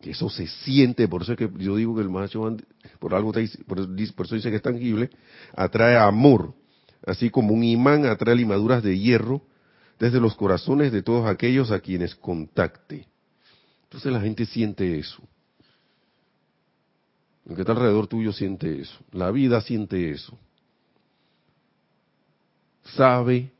que 0.00 0.10
eso 0.10 0.28
se 0.28 0.46
siente, 0.46 1.08
por 1.08 1.22
eso 1.22 1.32
es 1.32 1.38
que 1.38 1.50
yo 1.58 1.76
digo 1.76 1.94
que 1.94 2.02
el 2.02 2.10
macho, 2.10 2.56
por 2.98 3.14
algo 3.14 3.32
por 3.66 3.78
eso 3.78 4.34
dice 4.34 4.50
que 4.50 4.56
es 4.56 4.62
tangible, 4.62 5.10
atrae 5.54 5.96
amor, 5.96 6.54
así 7.06 7.30
como 7.30 7.54
un 7.54 7.64
imán 7.64 8.04
atrae 8.06 8.36
limaduras 8.36 8.82
de 8.82 8.98
hierro 8.98 9.42
desde 9.98 10.20
los 10.20 10.36
corazones 10.36 10.92
de 10.92 11.02
todos 11.02 11.26
aquellos 11.26 11.70
a 11.70 11.80
quienes 11.80 12.14
contacte. 12.14 13.06
Entonces 13.84 14.12
la 14.12 14.20
gente 14.20 14.46
siente 14.46 14.98
eso. 14.98 15.22
El 17.48 17.54
que 17.54 17.62
está 17.62 17.72
alrededor 17.72 18.06
tuyo 18.06 18.32
siente 18.32 18.80
eso. 18.80 18.98
La 19.12 19.30
vida 19.30 19.60
siente 19.60 20.10
eso. 20.10 20.38
Sabe 22.94 23.50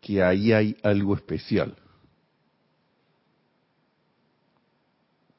que 0.00 0.22
ahí 0.22 0.52
hay 0.52 0.76
algo 0.82 1.14
especial. 1.14 1.76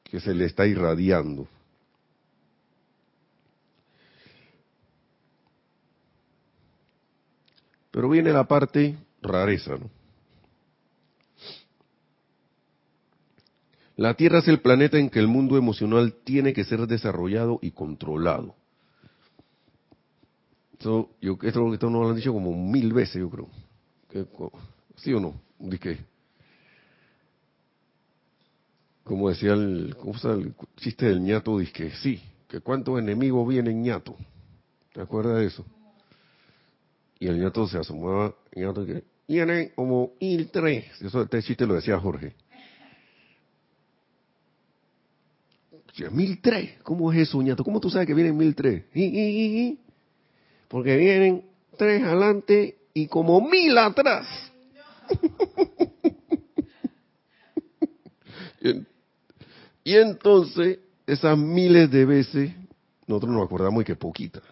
Que 0.04 0.20
se 0.20 0.32
le 0.34 0.44
está 0.44 0.66
irradiando. 0.66 1.48
Pero 7.92 8.08
viene 8.08 8.32
la 8.32 8.48
parte 8.48 8.96
rareza, 9.20 9.76
¿no? 9.76 9.88
La 13.96 14.14
Tierra 14.14 14.38
es 14.38 14.48
el 14.48 14.60
planeta 14.60 14.98
en 14.98 15.10
que 15.10 15.20
el 15.20 15.28
mundo 15.28 15.56
emocional 15.56 16.14
tiene 16.24 16.52
que 16.54 16.64
ser 16.64 16.86
desarrollado 16.86 17.58
y 17.62 17.70
controlado. 17.70 18.56
yo, 20.80 21.38
esto, 21.42 21.72
esto 21.74 21.90
nos 21.90 22.02
lo 22.02 22.08
han 22.08 22.16
dicho 22.16 22.32
como 22.32 22.52
mil 22.56 22.92
veces, 22.92 23.16
yo 23.20 23.30
creo. 23.30 23.48
¿Sí 24.96 25.12
o 25.12 25.20
no? 25.20 25.40
Dice, 25.58 25.98
como 29.04 29.28
decía 29.28 29.52
el, 29.52 29.94
¿cómo 29.96 30.14
el 30.32 30.54
chiste 30.76 31.06
del 31.06 31.22
ñato, 31.22 31.58
dice 31.58 31.72
que 31.72 31.90
sí, 31.90 32.22
que 32.48 32.60
cuántos 32.60 32.98
enemigos 32.98 33.46
vienen 33.46 33.82
ñato. 33.82 34.16
¿Te 34.92 35.00
acuerdas 35.02 35.38
de 35.38 35.46
eso? 35.46 35.64
Y 37.22 37.28
el 37.28 37.38
ñato 37.38 37.68
se 37.68 37.78
asomaba, 37.78 38.34
ñato 38.52 38.84
que 38.84 39.04
vienen 39.28 39.70
como 39.76 40.14
il 40.18 40.50
tres. 40.50 40.86
Eso, 41.00 41.22
este 41.22 41.40
chiste 41.40 41.64
lo 41.64 41.74
decía 41.74 41.96
Jorge 42.00 42.34
1003, 46.10 46.80
¿cómo 46.82 47.12
es 47.12 47.28
eso, 47.28 47.40
ñato? 47.40 47.62
¿Cómo 47.62 47.78
tú 47.78 47.90
sabes 47.90 48.08
que 48.08 48.14
vienen 48.14 48.36
1003? 48.36 49.78
Porque 50.66 50.96
vienen 50.96 51.44
tres 51.76 52.02
adelante 52.02 52.78
y 52.92 53.06
como 53.06 53.40
mil 53.40 53.78
atrás. 53.78 54.26
y 59.84 59.94
entonces, 59.94 60.80
esas 61.06 61.38
miles 61.38 61.88
de 61.88 62.04
veces, 62.04 62.52
nosotros 63.06 63.32
nos 63.32 63.44
acordamos 63.44 63.82
y 63.82 63.84
que 63.84 63.94
poquita. 63.94 64.42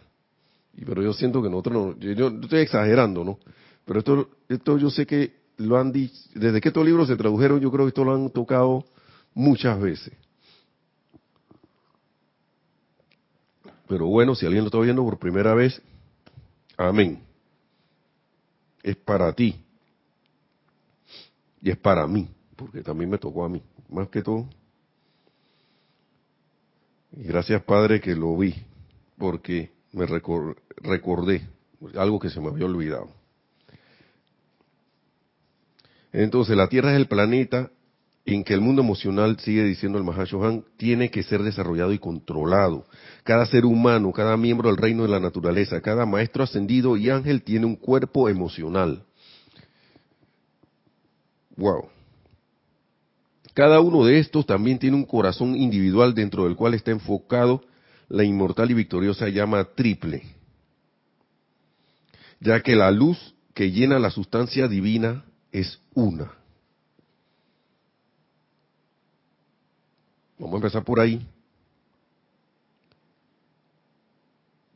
Pero 0.85 1.03
yo 1.03 1.12
siento 1.12 1.43
que 1.43 1.51
nosotros 1.51 1.97
no, 1.97 1.99
yo, 1.99 2.29
estoy 2.29 2.61
exagerando, 2.61 3.25
¿no? 3.25 3.38
Pero 3.85 3.99
esto, 3.99 4.31
esto 4.49 4.79
yo 4.79 4.90
sé 4.90 5.07
que 5.07 5.40
lo 5.59 5.77
han 5.77 5.93
dicho, 5.93 6.14
desde 6.35 6.61
que 6.61 6.69
estos 6.69 6.85
libros 6.85 7.09
se 7.09 7.16
tradujeron, 7.16 7.61
yo 7.61 7.71
creo 7.71 7.85
que 7.85 7.90
esto 7.90 8.05
lo 8.05 8.14
han 8.14 8.31
tocado 8.31 8.85
muchas 9.35 9.79
veces. 9.81 10.14
Pero 13.87 14.07
bueno, 14.07 14.35
si 14.35 14.47
alguien 14.47 14.64
lo 14.64 14.69
está 14.69 14.79
viendo 14.79 15.03
por 15.03 15.19
primera 15.19 15.53
vez, 15.55 15.83
amén. 16.77 17.23
Es 18.83 18.97
para 18.97 19.33
ti. 19.33 19.61
Y 21.61 21.71
es 21.71 21.77
para 21.77 22.07
mí, 22.07 22.29
porque 22.57 22.83
también 22.83 23.11
me 23.11 23.19
tocó 23.19 23.45
a 23.45 23.49
mí, 23.49 23.62
más 23.88 24.09
que 24.09 24.23
todo. 24.23 24.49
Y 27.12 27.25
gracias 27.25 27.62
Padre 27.64 28.01
que 28.01 28.14
lo 28.14 28.37
vi, 28.37 28.55
porque 29.19 29.73
me 29.92 30.07
recordé 30.07 31.48
algo 31.96 32.18
que 32.18 32.31
se 32.31 32.40
me 32.40 32.48
había 32.48 32.66
olvidado. 32.66 33.09
Entonces, 36.12 36.57
la 36.57 36.68
Tierra 36.68 36.92
es 36.92 36.96
el 36.96 37.07
planeta 37.07 37.70
en 38.26 38.44
que 38.44 38.55
el 38.55 38.61
mundo 38.61 38.83
emocional, 38.83 39.38
sigue 39.40 39.64
diciendo 39.64 39.98
el 39.98 40.05
Mahashohan, 40.05 40.64
tiene 40.76 41.11
que 41.11 41.22
ser 41.22 41.42
desarrollado 41.42 41.92
y 41.92 41.98
controlado. 41.98 42.85
Cada 43.24 43.46
ser 43.46 43.64
humano, 43.64 44.12
cada 44.12 44.37
miembro 44.37 44.68
del 44.68 44.76
reino 44.76 45.03
de 45.03 45.09
la 45.09 45.20
naturaleza, 45.20 45.81
cada 45.81 46.07
maestro 46.07 46.44
ascendido 46.44 46.96
y 46.96 47.11
ángel 47.11 47.42
tiene 47.42 47.66
un 47.66 47.76
cuerpo 47.76 48.29
emocional. 48.29 49.05
Wow. 51.57 51.88
Cada 53.55 53.81
uno 53.81 54.05
de 54.05 54.18
estos 54.18 54.46
también 54.46 54.79
tiene 54.79 54.96
un 54.96 55.05
corazón 55.05 55.57
individual 55.57 56.14
dentro 56.14 56.44
del 56.44 56.57
cual 56.57 56.74
está 56.74 56.90
enfocado 56.90 57.62
la 58.11 58.25
inmortal 58.25 58.70
y 58.73 58.75
victoriosa 58.75 59.29
llama 59.29 59.64
triple, 59.64 60.23
ya 62.40 62.61
que 62.61 62.75
la 62.75 62.90
luz 62.90 63.35
que 63.55 63.70
llena 63.70 64.01
la 64.01 64.11
sustancia 64.11 64.66
divina 64.66 65.25
es 65.53 65.81
una. 65.94 66.33
Vamos 70.38 70.55
a 70.55 70.57
empezar 70.57 70.85
por 70.85 70.99
ahí. 70.99 71.25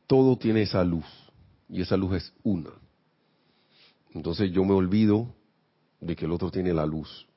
Todo 0.07 0.37
tiene 0.37 0.61
esa 0.61 0.83
luz 0.83 1.05
y 1.67 1.81
esa 1.81 1.97
luz 1.97 2.15
es 2.15 2.33
una. 2.43 2.69
Entonces 4.13 4.49
yo 4.51 4.63
me 4.63 4.73
olvido 4.73 5.35
de 5.99 6.15
que 6.15 6.23
el 6.23 6.31
otro 6.31 6.51
tiene 6.51 6.73
la 6.73 6.85
luz, 6.85 7.27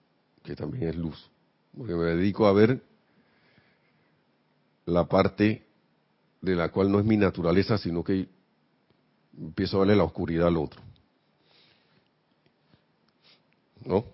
que 0.44 0.54
también 0.54 0.90
es 0.90 0.96
luz. 0.96 1.28
Porque 1.76 1.94
me 1.94 2.04
dedico 2.04 2.46
a 2.46 2.52
ver 2.52 2.84
la 4.84 5.08
parte 5.08 5.67
de 6.40 6.54
la 6.54 6.68
cual 6.70 6.90
no 6.90 6.98
es 6.98 7.04
mi 7.04 7.16
naturaleza, 7.16 7.78
sino 7.78 8.02
que 8.04 8.28
empiezo 9.36 9.76
a 9.76 9.80
darle 9.80 9.96
la 9.96 10.04
oscuridad 10.04 10.48
al 10.48 10.56
otro. 10.56 10.82
¿No? 13.84 14.04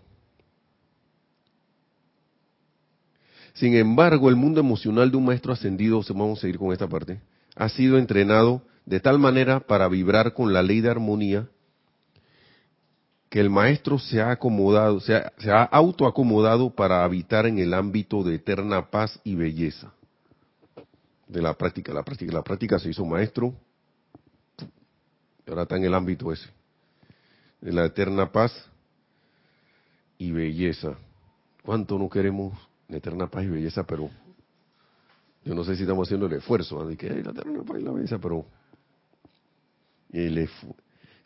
Sin 3.55 3.75
embargo, 3.77 4.29
el 4.29 4.37
mundo 4.37 4.61
emocional 4.61 5.11
de 5.11 5.17
un 5.17 5.27
maestro 5.27 5.53
ascendido, 5.53 6.03
vamos 6.11 6.39
a 6.39 6.43
seguir 6.43 6.59
con 6.59 6.73
esta 6.73 6.89
parte, 6.89 7.21
ha 7.55 7.69
sido 7.69 7.99
entrenado 7.99 8.63
de 8.85 9.01
tal 9.01 9.19
manera 9.19 9.61
para 9.61 9.89
vibrar 9.89 10.35
con 10.35 10.53
la 10.53 10.63
ley 10.63 10.81
de 10.81 10.91
armonía 10.91 11.49
que 13.31 13.41
el 13.41 13.51
maestro 13.51 13.99
se 13.99 14.21
ha 14.21 14.31
acomodado, 14.31 15.01
se 15.01 15.17
ha, 15.17 15.33
se 15.39 15.51
ha 15.51 15.63
autoacomodado 15.63 16.71
para 16.71 17.05
habitar 17.05 17.47
en 17.47 17.59
el 17.59 17.75
ámbito 17.75 18.23
de 18.23 18.37
eterna 18.37 18.91
paz 18.91 19.21
y 19.25 19.35
belleza. 19.35 19.93
De 21.27 21.41
la 21.41 21.55
práctica, 21.55 21.93
la 21.93 22.03
práctica, 22.03 22.33
la 22.33 22.43
práctica 22.43 22.79
se 22.79 22.91
hizo 22.91 23.05
maestro, 23.05 23.55
y 25.47 25.51
ahora 25.51 25.63
está 25.63 25.77
en 25.77 25.85
el 25.85 25.95
ámbito 25.95 26.33
ese, 26.33 26.49
de 27.61 27.73
la 27.73 27.87
eterna 27.87 28.31
paz 28.31 28.53
y 30.19 30.31
belleza. 30.31 30.97
¿Cuánto 31.63 31.99
no 31.99 32.09
queremos 32.09 32.53
eterna 32.89 33.27
paz 33.27 33.45
y 33.45 33.49
belleza, 33.49 33.85
pero 33.85 34.11
yo 35.45 35.55
no 35.55 35.65
sé 35.65 35.77
si 35.77 35.83
estamos 35.83 36.09
haciendo 36.09 36.27
el 36.27 36.35
esfuerzo, 36.35 36.87
de 36.87 36.97
que 36.97 37.09
la 37.09 37.31
eterna 37.31 37.63
paz 37.63 37.79
y 37.81 37.83
la 37.83 37.93
belleza, 37.93 38.19
pero 38.19 38.47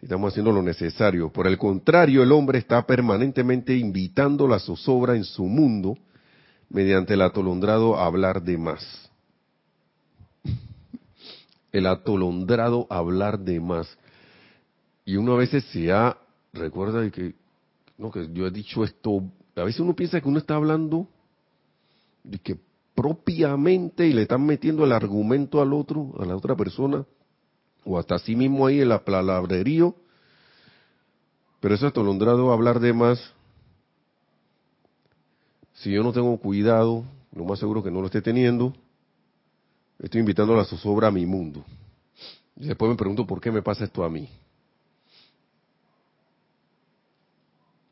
estamos 0.01 0.33
haciendo 0.33 0.53
lo 0.53 0.63
necesario. 0.63 1.31
Por 1.31 1.47
el 1.47 1.59
contrario, 1.59 2.23
el 2.23 2.33
hombre 2.33 2.59
está 2.59 2.85
permanentemente 2.87 3.77
invitando 3.77 4.49
la 4.49 4.59
zozobra 4.59 5.17
en 5.17 5.25
su 5.25 5.45
mundo 5.45 5.97
mediante 6.71 7.15
el 7.15 7.23
atolondrado 7.23 7.97
a 7.97 8.07
hablar 8.07 8.43
de 8.43 8.59
más. 8.59 9.11
El 11.73 11.87
atolondrado 11.87 12.87
a 12.91 12.99
hablar 12.99 13.39
de 13.41 13.61
más. 13.61 13.99
Y 15.05 15.17
uno 15.17 15.35
a 15.35 15.39
veces 15.39 15.65
se 15.73 15.93
ha, 15.93 16.19
recuerda 16.53 17.01
de 17.01 17.11
que, 17.11 17.35
no, 17.97 18.11
que 18.11 18.29
yo 18.33 18.47
he 18.47 18.51
dicho 18.51 18.85
esto, 18.85 19.23
a 19.57 19.65
veces 19.65 19.81
uno 19.81 19.95
piensa 19.95 20.21
que 20.21 20.29
uno 20.29 20.39
está 20.39 20.55
hablando 20.55 21.09
de 22.25 22.39
que 22.39 22.59
propiamente 22.95 24.07
y 24.07 24.13
le 24.13 24.23
están 24.23 24.45
metiendo 24.45 24.85
el 24.85 24.93
argumento 24.93 25.61
al 25.61 25.73
otro, 25.73 26.15
a 26.19 26.25
la 26.25 26.37
otra 26.37 26.57
persona, 26.57 27.05
o 27.85 27.99
hasta 27.99 28.19
sí 28.19 28.35
mismo 28.35 28.67
ahí 28.67 28.81
en 28.81 28.89
la 28.89 29.05
palabrerío, 29.05 29.95
pero 31.61 31.75
eso 31.75 31.87
atolondrado 31.87 32.51
a 32.51 32.55
hablar 32.55 32.81
de 32.81 32.93
más, 32.93 33.33
si 35.75 35.93
yo 35.93 36.03
no 36.03 36.13
tengo 36.13 36.37
cuidado, 36.39 37.05
lo 37.33 37.45
más 37.45 37.59
seguro 37.59 37.83
que 37.83 37.91
no 37.91 38.01
lo 38.01 38.07
esté 38.07 38.21
teniendo, 38.21 38.75
estoy 39.99 40.21
invitando 40.21 40.55
a 40.55 40.59
la 40.59 40.65
zozobra 40.65 41.09
a 41.09 41.13
mi 41.13 41.27
mundo. 41.27 41.65
Y 42.57 42.67
después 42.67 42.91
me 42.91 42.97
pregunto 42.97 43.27
por 43.27 43.41
qué 43.41 43.51
me 43.51 43.63
pasa 43.63 43.85
esto 43.85 44.05
a 44.05 44.09
mí. 44.09 44.29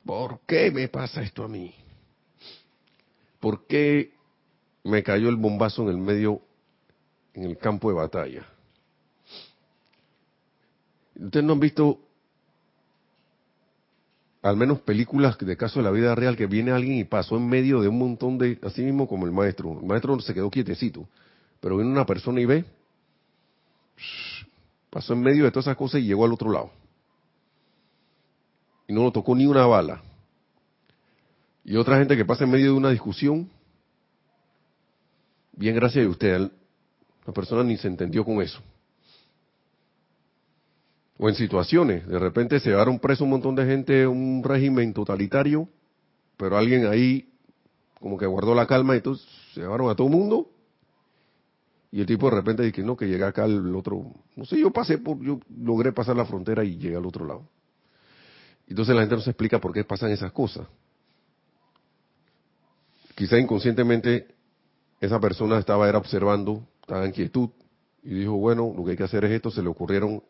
¿Por 0.05 0.41
qué 0.47 0.71
me 0.71 0.89
pasa 0.89 1.23
esto 1.23 1.45
a 1.45 1.49
mí? 1.49 1.75
¿Por 3.41 3.67
qué 3.67 4.17
me 4.87 5.03
cayó 5.03 5.29
el 5.29 5.37
bombazo 5.37 5.83
en 5.83 5.89
el 5.89 5.99
medio, 5.99 6.41
en 7.35 7.45
el 7.45 7.59
campo 7.59 7.89
de 7.89 7.97
batalla. 7.97 8.47
Ustedes 11.17 11.45
no 11.45 11.55
han 11.55 11.61
visto 11.61 11.99
al 14.43 14.57
menos 14.57 14.81
películas 14.81 15.37
de 15.39 15.57
caso 15.57 15.81
de 15.81 15.85
la 15.85 15.91
vida 15.91 16.15
real 16.15 16.37
que 16.37 16.47
viene 16.47 16.71
alguien 16.71 16.99
y 16.99 17.05
pasó 17.05 17.37
en 17.37 17.49
medio 17.49 17.81
de 17.81 17.89
un 17.89 17.99
montón 17.99 18.39
de, 18.39 18.59
así 18.63 18.83
mismo 18.83 19.09
como 19.09 19.27
el 19.27 19.33
maestro. 19.33 19.81
El 19.81 19.87
maestro 19.87 20.21
se 20.21 20.33
quedó 20.33 20.51
quietecito, 20.51 21.09
pero 21.61 21.77
viene 21.77 21.91
una 21.91 22.07
persona 22.07 22.41
y 22.41 22.45
ve, 22.45 22.65
pasó 24.91 25.13
en 25.13 25.21
medio 25.21 25.45
de 25.45 25.51
todas 25.51 25.67
esas 25.67 25.77
cosas 25.77 26.01
y 26.01 26.07
llegó 26.07 26.25
al 26.25 26.33
otro 26.33 26.51
lado. 26.51 26.71
Y 28.89 28.93
no 28.93 29.03
lo 29.03 29.13
tocó 29.13 29.35
ni 29.35 29.47
una 29.47 29.67
bala. 29.67 30.03
Y 31.65 31.77
otra 31.77 31.99
gente 31.99 32.17
que 32.17 32.25
pasa 32.25 32.45
en 32.45 32.51
medio 32.51 32.67
de 32.67 32.79
una 32.79 32.91
discusión 32.91 33.51
Bien, 35.59 35.75
gracias 35.75 36.05
a 36.05 36.09
usted. 36.11 36.51
La 37.27 37.33
persona 37.33 37.65
ni 37.65 37.79
se 37.79 37.89
entendió 37.89 38.25
con 38.27 38.43
eso. 38.43 38.61
O 41.19 41.31
en 41.31 41.35
situaciones, 41.35 42.07
de 42.07 42.19
repente 42.19 42.61
se 42.61 42.69
llevaron 42.69 42.99
preso 42.99 43.25
un 43.25 43.31
montón 43.31 43.55
de 43.55 43.65
gente, 43.65 44.07
un 44.07 44.45
régimen 44.45 44.93
totalitario, 44.93 45.67
pero 46.37 46.59
alguien 46.59 46.87
ahí 46.87 47.31
como 47.99 48.19
que 48.19 48.27
guardó 48.27 48.55
la 48.55 48.67
calma 48.67 48.93
y 48.95 48.99
entonces 48.99 49.27
se 49.55 49.61
llevaron 49.61 49.89
a 49.89 49.95
todo 49.95 50.09
el 50.09 50.13
mundo. 50.13 50.51
Y 51.91 52.01
el 52.01 52.07
tipo 52.07 52.29
de 52.29 52.37
repente 52.37 52.63
dice, 52.63 52.83
no, 52.83 52.97
que 52.97 53.07
llega 53.07 53.29
acá 53.29 53.45
al 53.45 53.75
otro, 53.75 54.13
no 54.35 54.45
sé, 54.45 54.59
yo 54.59 54.73
pasé 54.73 54.99
por, 54.99 55.23
yo 55.23 55.41
logré 55.57 55.93
pasar 55.93 56.17
la 56.17 56.25
frontera 56.25 56.65
y 56.65 56.77
llegué 56.77 56.97
al 56.97 57.07
otro 57.07 57.25
lado. 57.25 57.49
Entonces 58.67 58.95
la 58.95 59.03
gente 59.03 59.15
no 59.15 59.23
se 59.23 59.31
explica 59.31 59.61
por 59.61 59.73
qué 59.73 59.85
pasan 59.85 60.11
esas 60.11 60.33
cosas. 60.33 60.67
Quizá 63.15 63.39
inconscientemente 63.39 64.27
esa 65.01 65.21
persona 65.21 65.59
estaba 65.59 65.89
era 65.89 65.99
observando, 65.99 66.67
estaba 66.81 67.05
en 67.05 67.13
quietud 67.13 67.51
y 68.03 68.15
dijo, 68.15 68.33
bueno, 68.33 68.75
lo 68.77 68.85
que 68.85 68.93
hay 68.93 68.97
que 68.97 69.05
hacer 69.05 69.25
es 69.25 69.33
esto, 69.33 69.51
se 69.51 69.63
le 69.63 69.69
ocurrieron 69.69 70.23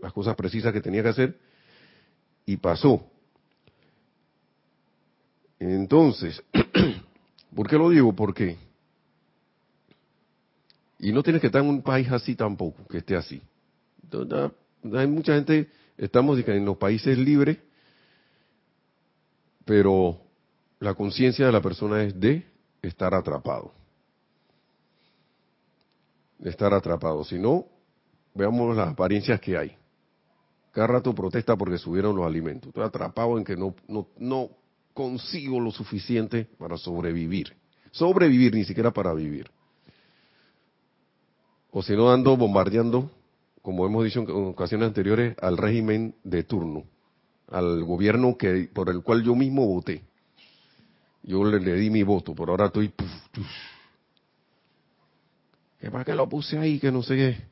las 0.00 0.12
cosas 0.12 0.36
precisas 0.36 0.72
que 0.72 0.80
tenía 0.80 1.02
que 1.02 1.08
hacer 1.08 1.38
y 2.46 2.56
pasó. 2.56 3.06
Entonces, 5.58 6.42
¿por 7.54 7.68
qué 7.68 7.78
lo 7.78 7.90
digo? 7.90 8.12
Porque 8.14 8.58
y 11.04 11.12
no 11.12 11.22
tienes 11.22 11.42
que 11.42 11.48
estar 11.48 11.62
en 11.62 11.68
un 11.68 11.82
país 11.82 12.10
así 12.10 12.34
tampoco, 12.34 12.86
que 12.88 12.96
esté 12.96 13.14
así. 13.14 13.42
hay 14.94 15.06
mucha 15.06 15.34
gente, 15.34 15.68
estamos 15.98 16.38
en 16.38 16.64
los 16.64 16.78
países 16.78 17.18
libres, 17.18 17.58
pero 19.66 20.18
la 20.80 20.94
conciencia 20.94 21.44
de 21.44 21.52
la 21.52 21.60
persona 21.60 22.04
es 22.04 22.18
de 22.18 22.46
estar 22.80 23.12
atrapado. 23.12 23.70
estar 26.42 26.72
atrapado. 26.72 27.22
Si 27.22 27.38
no, 27.38 27.66
veamos 28.34 28.74
las 28.74 28.88
apariencias 28.88 29.38
que 29.42 29.58
hay. 29.58 29.76
Cada 30.72 30.86
rato 30.86 31.14
protesta 31.14 31.54
porque 31.54 31.76
subieron 31.76 32.16
los 32.16 32.24
alimentos. 32.24 32.68
Estoy 32.68 32.82
atrapado 32.82 33.36
en 33.36 33.44
que 33.44 33.58
no, 33.58 33.74
no, 33.88 34.08
no 34.18 34.48
consigo 34.94 35.60
lo 35.60 35.70
suficiente 35.70 36.46
para 36.58 36.78
sobrevivir. 36.78 37.54
Sobrevivir, 37.90 38.54
ni 38.54 38.64
siquiera 38.64 38.90
para 38.90 39.12
vivir. 39.12 39.50
O 41.76 41.82
si 41.82 41.96
no, 41.96 42.12
ando 42.12 42.36
bombardeando, 42.36 43.10
como 43.60 43.84
hemos 43.84 44.04
dicho 44.04 44.20
en 44.20 44.30
ocasiones 44.30 44.86
anteriores, 44.86 45.34
al 45.42 45.56
régimen 45.56 46.14
de 46.22 46.44
turno, 46.44 46.84
al 47.48 47.82
gobierno 47.82 48.38
que 48.38 48.70
por 48.72 48.90
el 48.90 49.02
cual 49.02 49.24
yo 49.24 49.34
mismo 49.34 49.66
voté. 49.66 50.04
Yo 51.24 51.42
le, 51.42 51.58
di 51.74 51.90
mi 51.90 52.04
voto, 52.04 52.32
pero 52.32 52.52
ahora 52.52 52.66
estoy... 52.66 52.92
¿Que 55.80 55.90
¿Para 55.90 56.04
qué 56.04 56.14
lo 56.14 56.28
puse 56.28 56.56
ahí? 56.58 56.78
Que 56.78 56.92
no 56.92 57.02
sé 57.02 57.16
qué. 57.16 57.44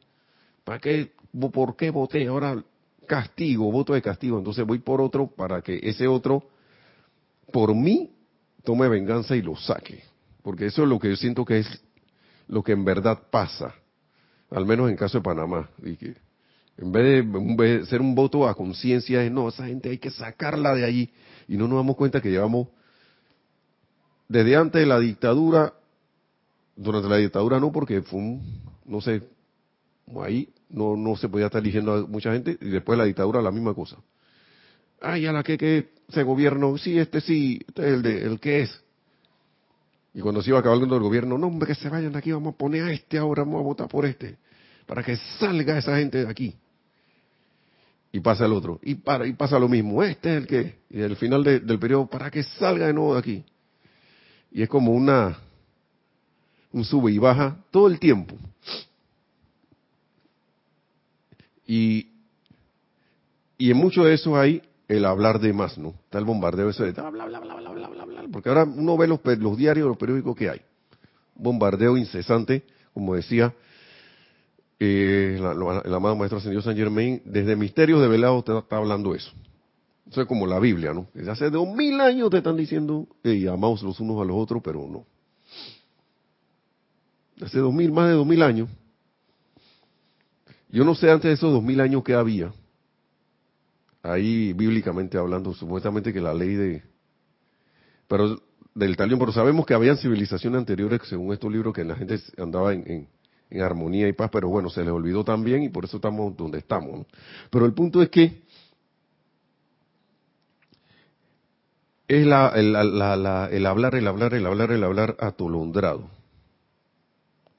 ¿Para 0.62 0.78
qué? 0.78 1.10
¿Por 1.52 1.74
qué 1.74 1.90
voté? 1.90 2.28
Ahora 2.28 2.62
castigo, 3.08 3.72
voto 3.72 3.92
de 3.92 4.02
castigo. 4.02 4.38
Entonces 4.38 4.64
voy 4.64 4.78
por 4.78 5.00
otro 5.00 5.26
para 5.26 5.62
que 5.62 5.80
ese 5.82 6.06
otro, 6.06 6.44
por 7.52 7.74
mí, 7.74 8.14
tome 8.62 8.88
venganza 8.88 9.34
y 9.34 9.42
lo 9.42 9.56
saque. 9.56 10.04
Porque 10.42 10.66
eso 10.66 10.84
es 10.84 10.88
lo 10.88 11.00
que 11.00 11.08
yo 11.08 11.16
siento 11.16 11.44
que 11.44 11.58
es 11.58 11.82
lo 12.46 12.62
que 12.62 12.70
en 12.70 12.84
verdad 12.84 13.20
pasa. 13.28 13.74
Al 14.54 14.66
menos 14.66 14.90
en 14.90 14.96
caso 14.96 15.18
de 15.18 15.24
Panamá. 15.24 15.68
Y 15.82 15.96
que 15.96 16.14
en 16.78 16.92
vez, 16.92 17.24
de, 17.80 17.86
ser 17.86 18.00
un 18.00 18.14
voto 18.14 18.48
a 18.48 18.54
conciencia, 18.54 19.22
es 19.22 19.30
no, 19.30 19.48
esa 19.48 19.66
gente 19.66 19.90
hay 19.90 19.98
que 19.98 20.10
sacarla 20.10 20.74
de 20.74 20.84
allí. 20.84 21.10
Y 21.48 21.56
no 21.56 21.68
nos 21.68 21.78
damos 21.78 21.96
cuenta 21.96 22.20
que 22.20 22.30
llevamos 22.30 22.68
desde 24.28 24.56
antes 24.56 24.80
de 24.80 24.86
la 24.86 24.98
dictadura, 24.98 25.74
durante 26.74 27.08
la 27.08 27.16
dictadura 27.16 27.60
no, 27.60 27.70
porque 27.70 28.00
fue 28.02 28.18
un, 28.18 28.62
no 28.86 29.00
sé, 29.00 29.22
ahí 30.22 30.48
no, 30.70 30.96
no 30.96 31.16
se 31.16 31.28
podía 31.28 31.46
estar 31.46 31.60
eligiendo 31.60 31.92
a 31.92 32.06
mucha 32.06 32.32
gente, 32.32 32.56
y 32.60 32.70
después 32.70 32.96
de 32.96 33.02
la 33.02 33.06
dictadura 33.06 33.42
la 33.42 33.50
misma 33.50 33.74
cosa. 33.74 33.98
Ay, 35.02 35.26
a 35.26 35.32
la 35.32 35.42
que, 35.42 35.58
que 35.58 35.90
ese 36.08 36.22
gobierno, 36.22 36.78
sí, 36.78 36.98
este 36.98 37.20
sí, 37.20 37.60
este 37.66 37.82
es 37.82 37.94
el, 37.94 38.02
de, 38.02 38.22
el 38.24 38.40
que 38.40 38.62
es. 38.62 38.81
Y 40.14 40.20
cuando 40.20 40.42
se 40.42 40.50
iba 40.50 40.58
acabando 40.58 40.94
el 40.94 41.02
gobierno, 41.02 41.38
no, 41.38 41.46
hombre, 41.46 41.68
que 41.68 41.74
se 41.74 41.88
vayan 41.88 42.12
de 42.12 42.18
aquí, 42.18 42.32
vamos 42.32 42.54
a 42.54 42.56
poner 42.58 42.84
a 42.84 42.92
este 42.92 43.18
ahora, 43.18 43.44
vamos 43.44 43.60
a 43.60 43.64
votar 43.64 43.88
por 43.88 44.04
este, 44.04 44.36
para 44.86 45.02
que 45.02 45.16
salga 45.38 45.78
esa 45.78 45.96
gente 45.96 46.24
de 46.24 46.30
aquí. 46.30 46.54
Y 48.12 48.20
pasa 48.20 48.44
el 48.44 48.52
otro, 48.52 48.78
y, 48.82 48.96
para, 48.96 49.26
y 49.26 49.32
pasa 49.32 49.58
lo 49.58 49.68
mismo, 49.68 50.02
este 50.02 50.36
es 50.36 50.42
el 50.42 50.46
que, 50.46 50.80
y 50.90 51.00
al 51.00 51.16
final 51.16 51.42
de, 51.42 51.60
del 51.60 51.78
periodo, 51.78 52.06
para 52.06 52.30
que 52.30 52.42
salga 52.42 52.86
de 52.86 52.92
nuevo 52.92 53.14
de 53.14 53.20
aquí. 53.20 53.44
Y 54.50 54.62
es 54.62 54.68
como 54.68 54.92
una, 54.92 55.38
un 56.72 56.84
sube 56.84 57.10
y 57.10 57.18
baja 57.18 57.56
todo 57.70 57.86
el 57.88 57.98
tiempo. 57.98 58.36
Y, 61.66 62.08
y 63.56 63.70
en 63.70 63.76
mucho 63.78 64.04
de 64.04 64.12
eso 64.12 64.36
hay 64.36 64.60
el 64.96 65.06
hablar 65.06 65.40
de 65.40 65.52
más, 65.52 65.78
¿no? 65.78 65.94
Está 66.04 66.18
el 66.18 66.24
bombardeo 66.24 66.68
ese 66.68 66.84
de 66.84 66.92
bla, 66.92 67.08
bla, 67.10 67.26
bla, 67.26 67.40
bla, 67.40 67.54
bla, 67.54 67.70
bla, 67.70 67.88
bla, 67.88 68.04
bla. 68.04 68.24
Porque 68.30 68.50
ahora 68.50 68.64
uno 68.64 68.96
ve 68.98 69.08
los, 69.08 69.56
diarios, 69.56 69.88
los 69.88 69.96
periódicos 69.96 70.36
que 70.36 70.50
hay. 70.50 70.60
Bombardeo 71.34 71.96
incesante, 71.96 72.64
como 72.92 73.14
decía 73.14 73.54
eh, 74.78 75.38
la, 75.40 75.98
Maestro 76.00 76.38
Ascendido 76.38 76.60
San 76.60 76.76
Germain, 76.76 77.22
desde 77.24 77.56
Misterios 77.56 78.02
de 78.02 78.08
Velado 78.08 78.42
te 78.42 78.56
está 78.56 78.76
hablando 78.76 79.14
eso. 79.14 79.32
Eso 80.10 80.20
es 80.20 80.28
como 80.28 80.46
la 80.46 80.58
Biblia, 80.58 80.92
¿no? 80.92 81.06
Desde 81.14 81.30
hace 81.30 81.48
dos 81.48 81.66
mil 81.74 81.98
años 82.00 82.28
te 82.28 82.38
están 82.38 82.56
diciendo, 82.56 83.08
hey, 83.22 83.46
amaos 83.46 83.82
los 83.82 83.98
unos 83.98 84.20
a 84.20 84.24
los 84.26 84.36
otros, 84.36 84.60
pero 84.62 84.86
no. 84.86 85.06
Hace 87.42 87.60
dos 87.60 87.72
mil, 87.72 87.92
más 87.92 88.08
de 88.08 88.14
dos 88.14 88.26
mil 88.26 88.42
años. 88.42 88.68
Yo 90.68 90.84
no 90.84 90.94
sé 90.94 91.10
antes 91.10 91.30
de 91.30 91.34
esos 91.34 91.50
dos 91.50 91.62
mil 91.62 91.80
años 91.80 92.04
que 92.04 92.12
había. 92.12 92.52
Ahí, 94.02 94.52
bíblicamente 94.52 95.16
hablando, 95.16 95.54
supuestamente 95.54 96.12
que 96.12 96.20
la 96.20 96.34
ley 96.34 96.54
de... 96.54 96.82
Pero 98.08 98.42
del 98.74 98.96
talión, 98.96 99.18
pero 99.18 99.32
sabemos 99.32 99.66
que 99.66 99.74
habían 99.74 99.96
civilizaciones 99.96 100.58
anteriores, 100.58 101.00
según 101.04 101.32
estos 101.32 101.52
libros, 101.52 101.74
que 101.74 101.84
la 101.84 101.94
gente 101.94 102.18
andaba 102.38 102.72
en, 102.72 103.08
armonía 103.60 104.08
y 104.08 104.12
paz, 104.14 104.30
pero 104.32 104.48
bueno, 104.48 104.70
se 104.70 104.80
les 104.80 104.90
olvidó 104.90 105.24
también 105.24 105.62
y 105.62 105.68
por 105.68 105.84
eso 105.84 105.96
estamos 105.98 106.34
donde 106.36 106.58
estamos. 106.58 107.06
Pero 107.50 107.66
el 107.66 107.74
punto 107.74 108.00
es 108.00 108.08
que 108.08 108.42
es 112.08 112.26
la, 112.26 112.48
el, 112.56 112.72
la, 112.72 113.16
la, 113.16 113.48
el, 113.50 113.66
hablar, 113.66 113.94
el 113.94 114.06
hablar, 114.06 114.34
el 114.34 114.46
hablar, 114.46 114.72
el 114.72 114.84
hablar 114.84 115.16
atolondrado. 115.20 116.08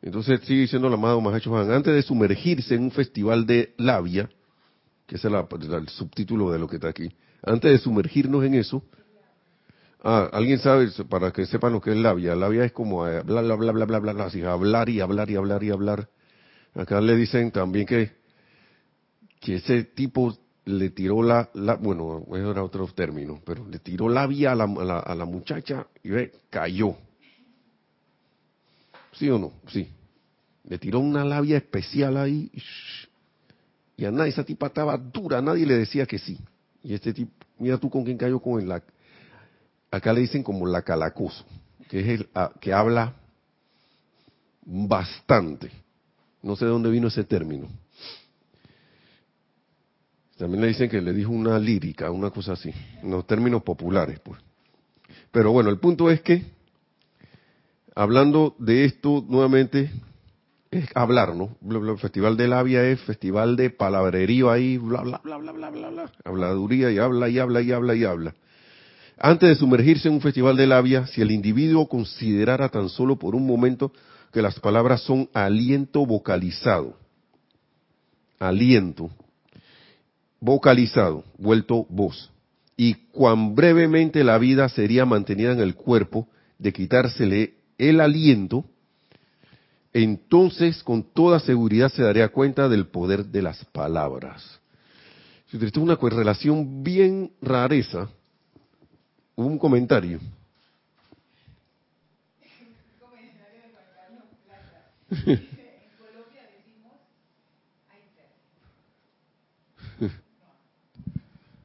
Entonces 0.01 0.41
sigue 0.41 0.61
diciendo 0.61 0.87
el 0.87 0.93
amado 0.95 1.21
Mahacho 1.21 1.55
antes 1.55 1.93
de 1.93 2.01
sumergirse 2.01 2.75
en 2.75 2.83
un 2.83 2.91
festival 2.91 3.45
de 3.45 3.73
labia, 3.77 4.29
que 5.13 5.17
es 5.17 5.25
el, 5.25 5.89
subtítulo 5.89 6.49
de 6.51 6.57
lo 6.57 6.67
que 6.67 6.77
está 6.77 6.87
aquí, 6.87 7.07
antes 7.43 7.71
de 7.71 7.77
sumergirnos 7.77 8.43
en 8.45 8.55
eso, 8.55 8.83
ah, 10.03 10.27
alguien 10.33 10.57
sabe, 10.57 10.89
para 11.07 11.31
que 11.31 11.45
sepan 11.45 11.71
lo 11.71 11.81
que 11.81 11.91
es 11.91 11.97
labia, 11.97 12.35
labia 12.35 12.65
es 12.65 12.71
como 12.71 13.03
bla, 13.03 13.21
bla, 13.21 13.41
bla, 13.41 13.71
bla, 13.71 13.85
bla, 13.85 13.99
bla, 13.99 14.13
bla, 14.13 14.25
así, 14.25 14.41
hablar 14.41 14.89
y 14.89 15.01
hablar 15.01 15.29
y 15.29 15.35
hablar 15.35 15.63
y 15.63 15.69
hablar. 15.69 16.09
Acá 16.73 16.99
le 16.99 17.15
dicen 17.15 17.51
también 17.51 17.85
que, 17.85 18.11
que 19.39 19.57
ese 19.57 19.83
tipo 19.83 20.35
le 20.65 20.89
tiró 20.89 21.21
la, 21.21 21.47
bueno, 21.79 22.25
era 22.33 22.63
otro 22.63 22.87
término, 22.87 23.39
pero 23.45 23.67
le 23.67 23.77
tiró 23.77 24.09
labia 24.09 24.53
a 24.53 24.55
la, 24.55 24.63
a 24.63 24.83
la, 24.83 24.99
a 24.99 25.13
la 25.13 25.25
muchacha 25.25 25.85
y 26.01 26.09
ve, 26.09 26.31
cayó. 26.49 26.95
¿Sí 29.11 29.29
o 29.29 29.37
no? 29.37 29.51
Sí. 29.67 29.87
Le 30.67 30.79
tiró 30.79 31.01
una 31.01 31.23
labia 31.23 31.57
especial 31.57 32.17
ahí. 32.17 32.49
Y 33.95 34.05
a 34.05 34.11
nadie, 34.11 34.31
esa 34.31 34.43
tipa 34.43 34.67
estaba 34.67 34.97
dura, 34.97 35.41
nadie 35.41 35.65
le 35.65 35.77
decía 35.77 36.05
que 36.05 36.17
sí. 36.17 36.39
Y 36.83 36.93
este 36.93 37.13
tipo, 37.13 37.31
mira 37.59 37.77
tú 37.77 37.89
con 37.89 38.03
quién 38.03 38.17
cayó 38.17 38.39
con 38.39 38.61
el, 38.61 38.71
acá 39.91 40.13
le 40.13 40.21
dicen 40.21 40.43
como 40.43 40.65
la 40.65 40.81
calacoso, 40.81 41.45
que 41.89 41.99
es 41.99 42.07
el 42.19 42.29
que 42.59 42.73
habla 42.73 43.13
bastante. 44.65 45.71
No 46.41 46.55
sé 46.55 46.65
de 46.65 46.71
dónde 46.71 46.89
vino 46.89 47.07
ese 47.07 47.23
término. 47.23 47.69
También 50.37 50.61
le 50.61 50.67
dicen 50.67 50.89
que 50.89 51.01
le 51.01 51.13
dijo 51.13 51.31
una 51.31 51.59
lírica, 51.59 52.11
una 52.11 52.31
cosa 52.31 52.53
así, 52.53 52.73
en 53.01 53.11
los 53.11 53.25
términos 53.25 53.63
populares, 53.63 54.19
pues. 54.19 54.41
Pero 55.31 55.51
bueno, 55.51 55.69
el 55.69 55.79
punto 55.79 56.09
es 56.09 56.21
que, 56.21 56.43
hablando 57.95 58.55
de 58.59 58.85
esto 58.85 59.23
nuevamente, 59.27 59.91
es 60.79 60.89
hablar, 60.95 61.35
¿no? 61.35 61.57
El 61.69 61.97
festival 61.97 62.37
de 62.37 62.47
labia 62.47 62.83
es 62.85 63.01
festival 63.01 63.55
de 63.55 63.69
palabrerío 63.69 64.51
ahí, 64.51 64.77
bla, 64.77 65.01
bla, 65.01 65.21
bla, 65.23 65.37
bla, 65.37 65.51
bla, 65.51 65.69
bla, 65.69 65.89
bla. 65.89 66.11
Habladuría 66.23 66.91
y 66.91 66.97
habla 66.97 67.29
y 67.29 67.39
habla 67.39 67.61
y 67.61 67.71
habla 67.71 67.95
y 67.95 68.03
habla. 68.03 68.35
Antes 69.17 69.49
de 69.49 69.55
sumergirse 69.55 70.07
en 70.07 70.15
un 70.15 70.21
festival 70.21 70.57
de 70.57 70.67
labia, 70.67 71.07
si 71.07 71.21
el 71.21 71.31
individuo 71.31 71.87
considerara 71.87 72.69
tan 72.69 72.89
solo 72.89 73.17
por 73.17 73.35
un 73.35 73.45
momento 73.45 73.91
que 74.31 74.41
las 74.41 74.59
palabras 74.59 75.01
son 75.01 75.29
aliento 75.33 76.05
vocalizado, 76.05 76.97
aliento, 78.39 79.11
vocalizado, 80.39 81.23
vuelto 81.37 81.85
voz, 81.89 82.31
y 82.75 82.95
cuán 83.11 83.53
brevemente 83.53 84.23
la 84.23 84.37
vida 84.39 84.67
sería 84.69 85.05
mantenida 85.05 85.51
en 85.51 85.59
el 85.59 85.75
cuerpo 85.75 86.27
de 86.57 86.73
quitársele 86.73 87.53
el 87.77 88.01
aliento, 88.01 88.65
entonces 89.93 90.83
con 90.83 91.03
toda 91.03 91.39
seguridad 91.39 91.89
se 91.89 92.01
daría 92.01 92.29
cuenta 92.29 92.67
del 92.67 92.87
poder 92.87 93.25
de 93.25 93.43
las 93.43 93.63
palabras. 93.65 94.59
Si 95.47 95.57
usted 95.57 95.77
una 95.77 95.97
correlación 95.97 96.83
bien 96.83 97.31
rareza, 97.41 98.09
hubo 99.35 99.47
un 99.47 99.59
comentario. 99.59 100.19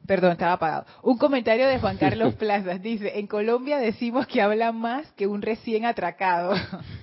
Perdón, 0.07 0.33
estaba 0.33 0.55
apagado. 0.55 0.87
Un 1.03 1.18
comentario 1.18 1.66
de 1.66 1.79
Juan 1.79 1.99
Carlos 1.99 2.35
Plazas 2.39 2.83
dice, 2.83 3.18
en 3.18 3.26
Colombia 3.26 3.79
decimos 3.79 4.26
que 4.26 4.41
habla 4.41 4.72
más 4.72 5.07
que 5.12 5.26
un 5.26 5.43
recién 5.43 5.85
atracado. 5.85 6.55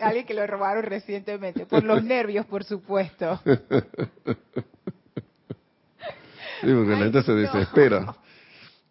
Alguien 0.00 0.26
que 0.26 0.34
lo 0.34 0.46
robaron 0.46 0.84
recientemente. 0.84 1.66
Por 1.66 1.84
los 1.84 2.02
nervios, 2.02 2.46
por 2.46 2.64
supuesto. 2.64 3.40
Sí, 6.62 6.68
porque 6.72 6.90
la 6.90 6.98
gente 6.98 7.22
se 7.22 7.32
desespera. 7.32 8.14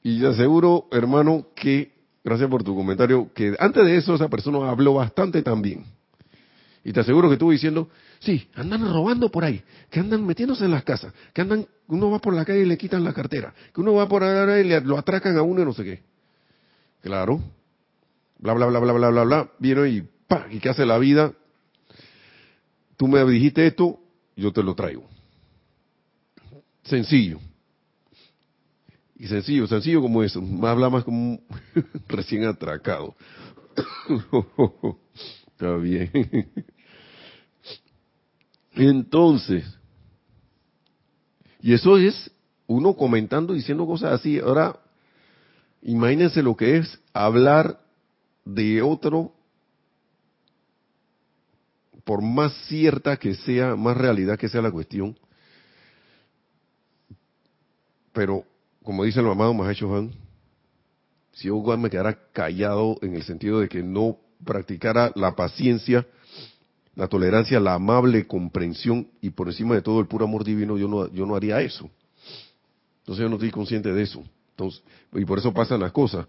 Y 0.04 0.20
yo 0.20 0.32
aseguro, 0.32 0.88
hermano, 0.92 1.48
que, 1.56 1.94
gracias 2.24 2.50
por 2.50 2.64
tu 2.64 2.76
comentario, 2.76 3.30
que 3.34 3.56
antes 3.60 3.86
de 3.86 3.98
eso 3.98 4.16
esa 4.16 4.28
persona 4.28 4.70
habló 4.70 4.96
bastante 4.96 5.42
también. 5.42 5.86
Y 6.84 6.92
te 6.92 7.00
aseguro 7.00 7.30
que 7.30 7.34
estuvo 7.34 7.52
diciendo, 7.52 7.90
sí, 8.20 8.50
andan 8.56 8.92
robando 8.92 9.30
por 9.30 9.46
ahí, 9.46 9.64
que 9.90 10.00
andan 10.00 10.26
metiéndose 10.26 10.66
en 10.66 10.72
las 10.72 10.84
casas, 10.84 11.14
que 11.34 11.42
andan, 11.42 11.68
uno 11.88 12.10
va 12.10 12.20
por 12.20 12.34
la 12.34 12.44
calle 12.44 12.62
y 12.62 12.66
le 12.66 12.78
quitan 12.78 13.04
la 13.04 13.14
cartera, 13.14 13.54
que 13.74 13.80
uno 13.80 13.94
va 13.94 14.08
por 14.08 14.24
ahí 14.24 14.62
y 14.62 14.64
le, 14.64 14.82
lo 14.82 14.98
atracan 14.98 15.38
a 15.38 15.44
uno 15.44 15.62
y 15.62 15.66
no 15.66 15.74
sé 15.74 15.84
qué. 15.84 16.02
Claro. 17.02 17.40
Bla, 18.40 18.54
bla, 18.54 18.66
bla, 18.66 18.80
bla, 18.80 18.94
bla, 18.94 19.10
bla, 19.10 19.24
bla. 19.24 19.52
Viene 19.60 19.90
y 19.90 20.10
¿y 20.50 20.60
qué 20.60 20.70
hace 20.70 20.86
la 20.86 20.98
vida? 20.98 21.34
tú 23.02 23.08
me 23.08 23.26
dijiste 23.26 23.66
esto, 23.66 24.00
yo 24.36 24.54
te 24.54 24.62
lo 24.62 24.76
traigo. 24.76 25.10
Sencillo. 26.84 27.40
Y 29.16 29.26
sencillo, 29.26 29.66
sencillo 29.66 30.02
como 30.02 30.22
eso. 30.22 30.40
Habla 30.62 30.88
más 30.92 31.04
como 31.04 31.40
recién 32.08 32.44
atracado. 32.44 33.16
Está 35.48 35.78
bien. 35.78 36.12
Entonces, 38.76 39.66
y 41.60 41.74
eso 41.74 41.98
es 41.98 42.30
uno 42.68 42.96
comentando, 42.96 43.54
diciendo 43.54 43.88
cosas 43.88 44.12
así. 44.12 44.38
Ahora, 44.38 44.80
imagínense 45.82 46.44
lo 46.44 46.56
que 46.56 46.78
es 46.78 47.02
hablar 47.14 47.82
de 48.46 48.84
otro, 48.84 49.34
por 52.04 52.22
más 52.22 52.54
cierta 52.68 53.18
que 53.18 53.36
sea, 53.36 53.76
más 53.76 53.98
realidad 53.98 54.38
que 54.38 54.50
sea 54.50 54.62
la 54.62 54.72
cuestión. 54.72 55.18
Pero, 58.14 58.46
como 58.84 59.04
dice 59.04 59.20
el 59.20 59.26
mamado 59.26 59.54
Mahacho 59.54 59.96
Han, 59.96 60.12
si 61.34 61.48
yo 61.48 61.62
me 61.78 61.90
quedara 61.90 62.18
callado 62.34 62.98
en 63.02 63.16
el 63.16 63.24
sentido 63.24 63.60
de 63.60 63.70
que 63.70 63.82
no 63.82 64.18
practicara 64.44 65.12
la 65.16 65.36
paciencia, 65.36 66.06
la 66.96 67.08
tolerancia, 67.08 67.60
la 67.60 67.76
amable 67.76 68.28
comprensión 68.28 69.08
y 69.22 69.30
por 69.30 69.48
encima 69.48 69.76
de 69.76 69.82
todo 69.82 70.00
el 70.00 70.08
puro 70.08 70.26
amor 70.26 70.44
divino, 70.44 70.78
yo 70.78 70.88
no, 70.88 71.10
yo 71.12 71.26
no 71.26 71.36
haría 71.36 71.62
eso. 71.62 71.90
Entonces 73.00 73.24
yo 73.24 73.30
no 73.30 73.36
estoy 73.36 73.52
consciente 73.52 73.94
de 73.94 74.04
eso. 74.04 74.24
Entonces, 74.52 74.84
y 75.14 75.26
por 75.26 75.40
eso 75.40 75.54
pasan 75.54 75.80
las 75.80 75.92
cosas. 75.92 76.26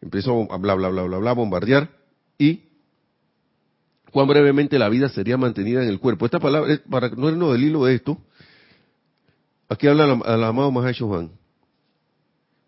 Empiezo 0.00 0.48
a 0.50 0.56
bla, 0.56 0.74
bla, 0.74 0.88
bla, 0.88 1.02
bla, 1.04 1.18
bla, 1.18 1.32
bombardear 1.32 1.88
y 2.38 2.71
cuán 4.12 4.28
brevemente 4.28 4.78
la 4.78 4.88
vida 4.88 5.08
sería 5.08 5.36
mantenida 5.36 5.82
en 5.82 5.88
el 5.88 5.98
cuerpo. 5.98 6.26
Esta 6.26 6.38
palabra, 6.38 6.80
para 6.88 7.08
no 7.08 7.28
irnos 7.28 7.52
del 7.52 7.64
hilo 7.64 7.84
de 7.86 7.96
esto, 7.96 8.18
aquí 9.68 9.88
habla 9.88 10.04
el 10.04 10.44
amado 10.44 10.70
Mahacho 10.70 11.08
Juan. 11.08 11.32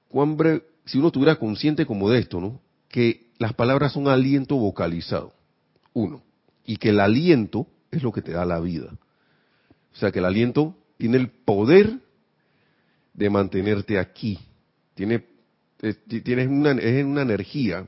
Cuán 0.08 0.36
breve, 0.36 0.64
si 0.86 0.98
uno 0.98 1.08
estuviera 1.08 1.36
consciente 1.36 1.86
como 1.86 2.10
de 2.10 2.18
esto, 2.18 2.40
¿no? 2.40 2.60
Que 2.88 3.28
las 3.38 3.52
palabras 3.52 3.92
son 3.92 4.08
aliento 4.08 4.56
vocalizado. 4.56 5.32
Uno 5.92 6.22
y 6.64 6.76
que 6.78 6.90
el 6.90 7.00
aliento 7.00 7.66
es 7.90 8.02
lo 8.02 8.10
que 8.12 8.22
te 8.22 8.32
da 8.32 8.44
la 8.44 8.58
vida. 8.60 8.96
O 9.92 9.96
sea 9.96 10.10
que 10.10 10.18
el 10.18 10.24
aliento 10.24 10.74
tiene 10.96 11.18
el 11.18 11.28
poder 11.28 11.98
de 13.12 13.30
mantenerte 13.30 13.98
aquí. 13.98 14.38
Tiene, 14.94 15.24
tienes 16.08 16.48
una, 16.48 16.72
es 16.72 17.04
una 17.04 17.22
energía 17.22 17.86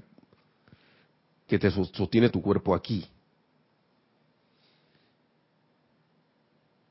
que 1.46 1.58
te 1.58 1.70
sostiene 1.70 2.28
tu 2.28 2.42
cuerpo 2.42 2.74
aquí. 2.74 3.06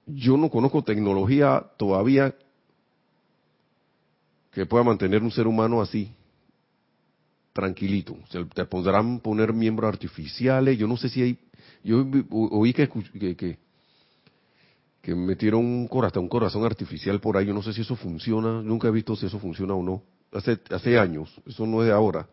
Yo 0.07 0.37
no 0.37 0.49
conozco 0.49 0.83
tecnología 0.83 1.65
todavía 1.77 2.35
que 4.51 4.65
pueda 4.65 4.83
mantener 4.83 5.21
un 5.21 5.31
ser 5.31 5.47
humano 5.47 5.81
así, 5.81 6.13
tranquilito. 7.51 8.17
Se 8.29 8.45
te 8.45 8.65
pondrán 8.65 9.19
poner 9.19 9.51
miembros 9.53 9.89
artificiales. 9.89 10.77
Yo 10.77 10.87
no 10.87 10.97
sé 10.97 11.09
si 11.09 11.21
hay 11.21 11.39
yo 11.83 12.03
oí 12.31 12.73
que, 12.73 12.89
que, 13.37 13.57
que, 15.01 15.15
metieron 15.15 15.63
un 15.63 15.87
corazón, 15.87 16.23
un 16.23 16.29
corazón 16.29 16.65
artificial 16.65 17.19
por 17.19 17.37
ahí. 17.37 17.45
Yo 17.45 17.53
no 17.53 17.61
sé 17.61 17.73
si 17.73 17.81
eso 17.81 17.95
funciona. 17.95 18.61
Nunca 18.63 18.87
he 18.87 18.91
visto 18.91 19.15
si 19.15 19.27
eso 19.27 19.39
funciona 19.39 19.75
o 19.75 19.83
no. 19.83 20.01
Hace, 20.31 20.59
hace 20.71 20.97
años. 20.97 21.33
Eso 21.45 21.67
no 21.67 21.81
es 21.81 21.87
de 21.87 21.93
ahora. 21.93 22.27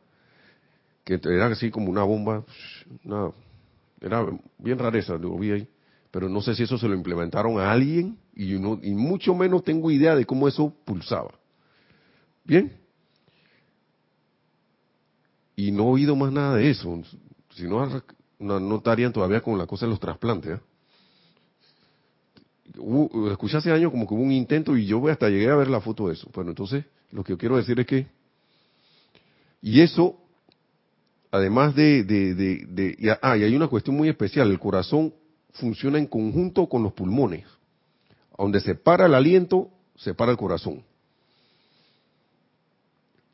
Que 1.04 1.20
era 1.22 1.46
así 1.46 1.70
como 1.70 1.90
una 1.90 2.02
bomba. 2.02 2.44
era 4.00 4.26
bien 4.58 4.78
rareza, 4.78 5.16
lo 5.16 5.38
vi 5.38 5.50
ahí. 5.50 5.68
Pero 6.12 6.28
no 6.28 6.42
sé 6.42 6.54
si 6.54 6.62
eso 6.64 6.76
se 6.76 6.86
lo 6.86 6.94
implementaron 6.94 7.58
a 7.58 7.72
alguien 7.72 8.18
y, 8.36 8.52
no, 8.58 8.78
y 8.82 8.90
mucho 8.94 9.34
menos 9.34 9.64
tengo 9.64 9.90
idea 9.90 10.14
de 10.14 10.26
cómo 10.26 10.46
eso 10.46 10.72
pulsaba. 10.84 11.32
Bien. 12.44 12.70
Y 15.56 15.72
no 15.72 15.84
he 15.84 15.92
oído 15.92 16.14
más 16.14 16.30
nada 16.30 16.56
de 16.56 16.68
eso. 16.68 17.02
Si 17.54 17.62
no, 17.64 18.02
no, 18.38 18.76
estarían 18.76 19.10
todavía 19.10 19.40
con 19.40 19.56
la 19.56 19.66
cosa 19.66 19.86
de 19.86 19.90
los 19.90 20.00
trasplantes. 20.00 20.58
¿eh? 20.58 20.60
escuché 23.30 23.56
hace 23.56 23.72
años 23.72 23.90
como 23.90 24.06
que 24.06 24.12
hubo 24.12 24.22
un 24.22 24.32
intento 24.32 24.76
y 24.76 24.84
yo 24.84 25.06
hasta 25.08 25.30
llegué 25.30 25.48
a 25.48 25.56
ver 25.56 25.68
la 25.68 25.80
foto 25.80 26.08
de 26.08 26.14
eso. 26.14 26.28
Bueno, 26.34 26.50
entonces 26.50 26.84
lo 27.10 27.24
que 27.24 27.38
quiero 27.38 27.56
decir 27.56 27.80
es 27.80 27.86
que, 27.86 28.06
y 29.62 29.80
eso, 29.80 30.18
además 31.30 31.74
de, 31.74 32.04
de, 32.04 32.34
de, 32.34 32.96
y, 32.98 33.08
ah, 33.08 33.36
y 33.38 33.44
hay 33.44 33.56
una 33.56 33.68
cuestión 33.68 33.96
muy 33.96 34.10
especial, 34.10 34.50
el 34.50 34.58
corazón 34.58 35.14
funciona 35.52 35.98
en 35.98 36.06
conjunto 36.06 36.68
con 36.68 36.82
los 36.82 36.92
pulmones. 36.92 37.44
Donde 38.36 38.60
se 38.60 38.74
para 38.74 39.06
el 39.06 39.14
aliento, 39.14 39.70
se 39.96 40.14
para 40.14 40.32
el 40.32 40.36
corazón. 40.36 40.82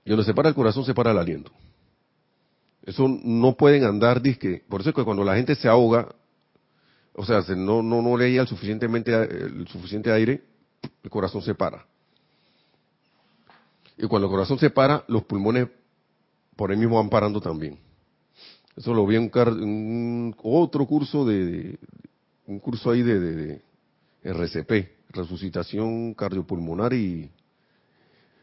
Y 0.05 0.11
donde 0.11 0.25
se 0.25 0.35
para 0.35 0.49
el 0.49 0.55
corazón, 0.55 0.85
se 0.85 0.95
para 0.95 1.13
el 1.13 1.19
aliento. 1.19 1.53
Eso 2.85 3.07
no 3.07 3.57
pueden 3.57 3.85
andar, 3.85 4.23
disque. 4.23 4.65
Por 4.69 4.81
eso 4.81 4.91
es 4.91 4.97
que 4.97 5.05
cuando 5.05 5.25
la 5.25 5.37
gente 5.37 5.55
se 5.55 5.69
ahoga, 5.69 6.09
o 7.15 7.25
sea, 7.25 7.41
no, 7.57 7.83
no, 7.83 8.01
no 8.01 8.17
le 8.17 8.37
el 8.37 8.47
suficientemente, 8.47 9.13
el 9.13 9.67
suficiente 9.69 10.11
aire, 10.11 10.43
el 11.03 11.11
corazón 11.11 11.43
se 11.43 11.55
para. 11.55 11.85
Y 13.97 14.07
cuando 14.07 14.27
el 14.27 14.31
corazón 14.31 14.59
se 14.59 14.71
para, 14.71 15.05
los 15.09 15.25
pulmones 15.25 15.69
por 16.57 16.71
ahí 16.71 16.77
mismo 16.77 16.97
van 16.97 17.11
parando 17.11 17.41
también. 17.41 17.79
Eso 18.77 18.95
lo 18.95 19.05
vi 19.07 19.17
en 19.17 19.31
un, 19.35 20.37
otro 20.43 20.87
curso 20.87 21.25
de, 21.25 21.79
un 22.49 22.59
curso 22.59 22.91
ahí 22.91 23.03
de, 23.03 23.61
RCP, 24.25 25.11
resucitación 25.11 26.15
cardiopulmonar 26.15 26.93
y 26.93 27.31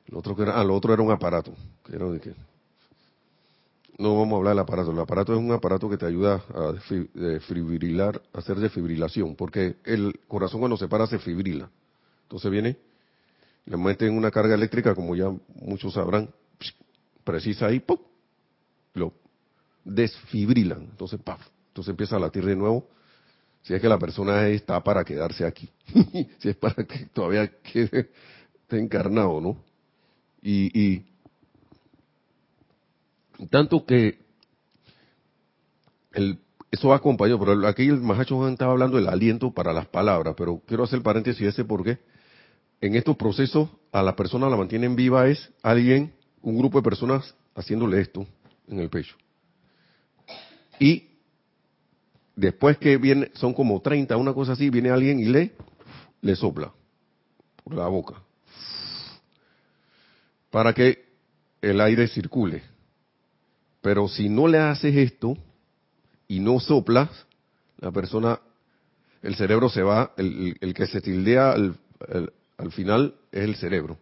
lo 0.07 0.19
otro 0.19 0.35
que 0.35 0.43
era, 0.43 0.59
ah, 0.59 0.63
lo 0.63 0.75
otro 0.75 0.93
era 0.93 1.01
un 1.01 1.11
aparato, 1.11 1.53
que 1.83 1.95
era 1.95 2.09
de 2.09 2.19
que 2.19 2.33
no 3.97 4.17
vamos 4.17 4.33
a 4.33 4.37
hablar 4.37 4.53
del 4.53 4.59
aparato. 4.59 4.91
El 4.91 4.99
aparato 4.99 5.33
es 5.33 5.39
un 5.39 5.51
aparato 5.51 5.89
que 5.89 5.97
te 5.97 6.05
ayuda 6.05 6.35
a 6.53 6.73
fibrilar, 7.41 8.21
a 8.33 8.39
hacer 8.39 8.57
defibrilación, 8.57 9.35
porque 9.35 9.77
el 9.83 10.19
corazón 10.27 10.59
cuando 10.59 10.77
se 10.77 10.87
para 10.87 11.07
se 11.07 11.17
fibrila. 11.17 11.69
Entonces 12.23 12.51
viene, 12.51 12.77
le 13.65 13.77
meten 13.77 14.15
una 14.15 14.31
carga 14.31 14.53
eléctrica, 14.53 14.93
como 14.93 15.15
ya 15.15 15.31
muchos 15.55 15.93
sabrán, 15.93 16.29
precisa 17.23 17.67
ahí, 17.67 17.79
¡pum! 17.79 17.97
lo 18.93 19.13
desfibrilan. 19.83 20.83
Entonces, 20.91 21.19
¡paf! 21.21 21.41
Entonces 21.69 21.89
empieza 21.89 22.17
a 22.17 22.19
latir 22.19 22.45
de 22.45 22.55
nuevo. 22.55 22.87
Si 23.65 23.73
es 23.73 23.81
que 23.81 23.89
la 23.89 23.97
persona 23.97 24.47
está 24.47 24.83
para 24.83 25.03
quedarse 25.03 25.43
aquí, 25.43 25.67
si 26.37 26.49
es 26.49 26.55
para 26.55 26.83
que 26.83 27.07
todavía 27.11 27.51
quede 27.63 28.11
esté 28.61 28.79
encarnado, 28.79 29.41
¿no? 29.41 29.57
Y, 30.43 31.03
tanto 33.49 33.83
que 33.83 34.19
el, 36.13 36.37
eso 36.69 36.89
va 36.89 36.97
acompañado, 36.97 37.39
pero 37.39 37.67
aquí 37.67 37.87
el 37.87 38.01
Mahacho 38.01 38.47
estaba 38.47 38.71
hablando 38.71 38.97
del 38.97 39.09
aliento 39.09 39.51
para 39.51 39.73
las 39.73 39.87
palabras, 39.87 40.35
pero 40.37 40.61
quiero 40.67 40.83
hacer 40.83 41.01
paréntesis 41.01 41.47
ese 41.47 41.65
porque 41.65 41.97
en 42.81 42.95
estos 42.95 43.17
procesos 43.17 43.69
a 43.91 44.03
la 44.03 44.15
persona 44.15 44.47
la 44.47 44.57
mantienen 44.57 44.95
viva 44.95 45.27
es 45.27 45.51
alguien, 45.63 46.13
un 46.43 46.59
grupo 46.59 46.77
de 46.77 46.83
personas 46.83 47.33
haciéndole 47.55 47.99
esto 47.99 48.27
en 48.67 48.79
el 48.79 48.89
pecho. 48.91 49.15
Y 50.79 51.14
después 52.35 52.77
que 52.77 52.97
viene, 52.97 53.31
son 53.33 53.53
como 53.53 53.81
30, 53.81 54.17
una 54.17 54.33
cosa 54.33 54.53
así, 54.53 54.69
viene 54.69 54.89
alguien 54.89 55.19
y 55.19 55.25
le, 55.25 55.53
le 56.21 56.35
sopla 56.35 56.71
por 57.63 57.75
la 57.75 57.87
boca 57.87 58.25
para 60.55 60.71
que 60.73 61.03
el 61.61 61.81
aire 61.81 62.07
circule. 62.07 62.63
Pero 63.81 64.07
si 64.07 64.29
no 64.29 64.47
le 64.47 64.57
haces 64.57 64.95
esto 64.95 65.37
y 66.29 66.39
no 66.39 66.61
soplas, 66.61 67.09
la 67.77 67.91
persona, 67.91 68.39
el 69.21 69.35
cerebro 69.35 69.67
se 69.67 69.83
va, 69.83 70.13
el, 70.15 70.73
que 70.73 70.87
se 70.87 71.01
tildea 71.01 71.51
al, 71.51 71.77
al, 72.57 72.71
final 72.71 73.15
es 73.33 73.43
el 73.43 73.55
cerebro. 73.57 73.97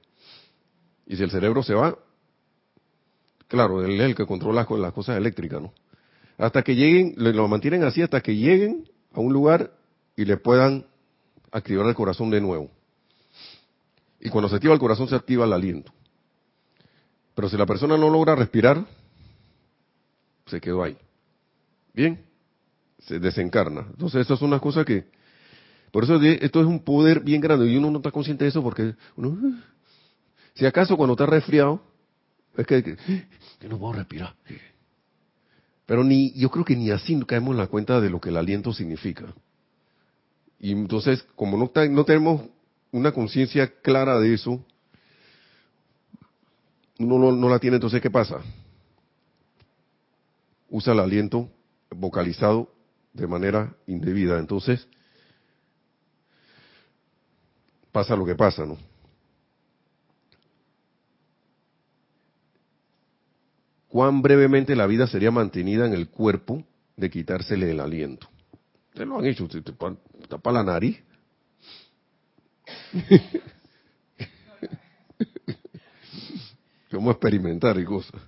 Y 1.07 1.15
si 1.15 1.23
el 1.23 1.31
cerebro 1.31 1.63
se 1.63 1.73
va, 1.73 1.97
claro, 3.47 3.83
él 3.83 3.99
es 3.99 4.05
el 4.05 4.15
que 4.15 4.27
controla 4.27 4.67
las 4.69 4.93
cosas 4.93 5.17
eléctricas, 5.17 5.59
¿no? 5.59 5.73
Hasta 6.37 6.63
que 6.63 6.75
lleguen, 6.75 7.13
lo 7.17 7.47
mantienen 7.47 7.83
así 7.83 8.01
hasta 8.01 8.21
que 8.21 8.35
lleguen 8.35 8.89
a 9.13 9.19
un 9.19 9.31
lugar 9.33 9.71
y 10.15 10.25
le 10.25 10.37
puedan 10.37 10.85
activar 11.51 11.87
el 11.87 11.95
corazón 11.95 12.29
de 12.29 12.41
nuevo. 12.41 12.71
Y 14.19 14.29
cuando 14.29 14.49
se 14.49 14.55
activa 14.55 14.73
el 14.73 14.79
corazón 14.79 15.07
se 15.07 15.15
activa 15.15 15.45
el 15.45 15.53
aliento. 15.53 15.91
Pero 17.35 17.49
si 17.49 17.57
la 17.57 17.65
persona 17.65 17.97
no 17.97 18.09
logra 18.09 18.35
respirar, 18.35 18.85
se 20.45 20.61
quedó 20.61 20.83
ahí. 20.83 20.97
Bien, 21.93 22.23
se 22.99 23.19
desencarna. 23.19 23.85
Entonces, 23.89 24.21
eso 24.21 24.33
es 24.35 24.41
una 24.41 24.59
cosa 24.59 24.85
que, 24.85 25.05
por 25.91 26.03
eso 26.03 26.19
esto 26.21 26.61
es 26.61 26.65
un 26.65 26.79
poder 26.79 27.19
bien 27.19 27.41
grande 27.41 27.67
y 27.67 27.75
uno 27.75 27.91
no 27.91 27.97
está 27.97 28.11
consciente 28.11 28.45
de 28.45 28.49
eso 28.49 28.63
porque 28.63 28.95
uno, 29.15 29.37
si 30.53 30.65
acaso 30.65 30.95
cuando 30.97 31.13
está 31.13 31.25
resfriado, 31.25 31.81
es 32.55 32.65
que, 32.67 32.83
que, 32.83 32.97
no 33.67 33.77
puedo 33.77 33.93
respirar. 33.93 34.35
Pero 35.85 36.03
ni, 36.03 36.31
yo 36.33 36.49
creo 36.49 36.63
que 36.63 36.75
ni 36.75 36.91
así 36.91 37.19
caemos 37.25 37.51
en 37.51 37.57
la 37.57 37.67
cuenta 37.67 37.99
de 37.99 38.09
lo 38.09 38.21
que 38.21 38.29
el 38.29 38.37
aliento 38.37 38.73
significa. 38.73 39.33
Y 40.59 40.71
entonces, 40.71 41.25
como 41.35 41.57
no, 41.57 41.71
no 41.89 42.05
tenemos 42.05 42.41
una 42.91 43.11
conciencia 43.11 43.67
clara 43.81 44.19
de 44.19 44.33
eso, 44.33 44.63
uno 46.99 47.31
no, 47.31 47.49
la 47.49 47.59
tiene, 47.59 47.75
entonces 47.75 48.01
¿qué 48.01 48.09
pasa? 48.09 48.37
Usa 50.69 50.93
el 50.93 50.99
aliento 50.99 51.49
vocalizado 51.89 52.71
de 53.11 53.27
manera 53.27 53.75
indebida. 53.87 54.39
Entonces, 54.39 54.87
pasa 57.91 58.15
lo 58.15 58.25
que 58.25 58.35
pasa, 58.35 58.65
¿no? 58.65 58.77
Cuán 63.93 64.23
brevemente 64.23 64.75
la 64.75 64.87
vida 64.87 65.05
sería 65.05 65.29
mantenida 65.29 65.85
en 65.85 65.93
el 65.93 66.09
cuerpo 66.09 66.63
de 66.97 67.11
quitársele 67.11 67.69
el 67.69 67.79
aliento. 67.79 68.27
Ustedes 68.87 69.07
lo 69.07 69.19
han 69.19 69.25
hecho, 69.27 69.43
usted 69.43 69.61
tapa 70.27 70.51
la 70.51 70.63
nariz. 70.63 70.97
Vamos 76.91 77.11
experimentar 77.11 77.77
y 77.77 77.85
cosas. 77.85 78.19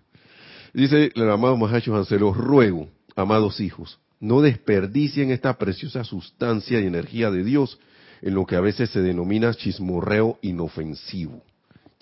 Dice 0.72 1.12
el 1.16 1.32
amado 1.32 1.58
Mahacho 1.58 2.06
se 2.06 2.20
los 2.20 2.38
ruego, 2.38 2.88
amados 3.16 3.60
hijos, 3.60 4.00
no 4.20 4.42
desperdicien 4.42 5.32
esta 5.32 5.58
preciosa 5.58 6.04
sustancia 6.04 6.80
y 6.80 6.86
energía 6.86 7.32
de 7.32 7.44
Dios 7.44 7.80
en 8.22 8.36
lo 8.36 8.46
que 8.46 8.56
a 8.56 8.62
veces 8.62 8.92
se 8.92 9.02
denomina 9.02 9.52
chismorreo 9.56 10.38
inofensivo. 10.44 11.42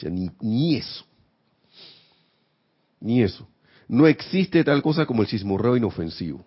ni, 0.01 0.29
ni 0.41 0.75
eso. 0.75 1.05
Ni 2.99 3.23
eso. 3.23 3.47
No 3.87 4.07
existe 4.07 4.63
tal 4.63 4.81
cosa 4.81 5.05
como 5.05 5.21
el 5.21 5.27
chismorreo 5.27 5.77
inofensivo. 5.77 6.45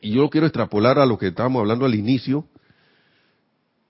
Y 0.00 0.12
yo 0.12 0.30
quiero 0.30 0.46
extrapolar 0.46 0.98
a 0.98 1.06
lo 1.06 1.18
que 1.18 1.28
estábamos 1.28 1.60
hablando 1.60 1.84
al 1.84 1.94
inicio, 1.94 2.46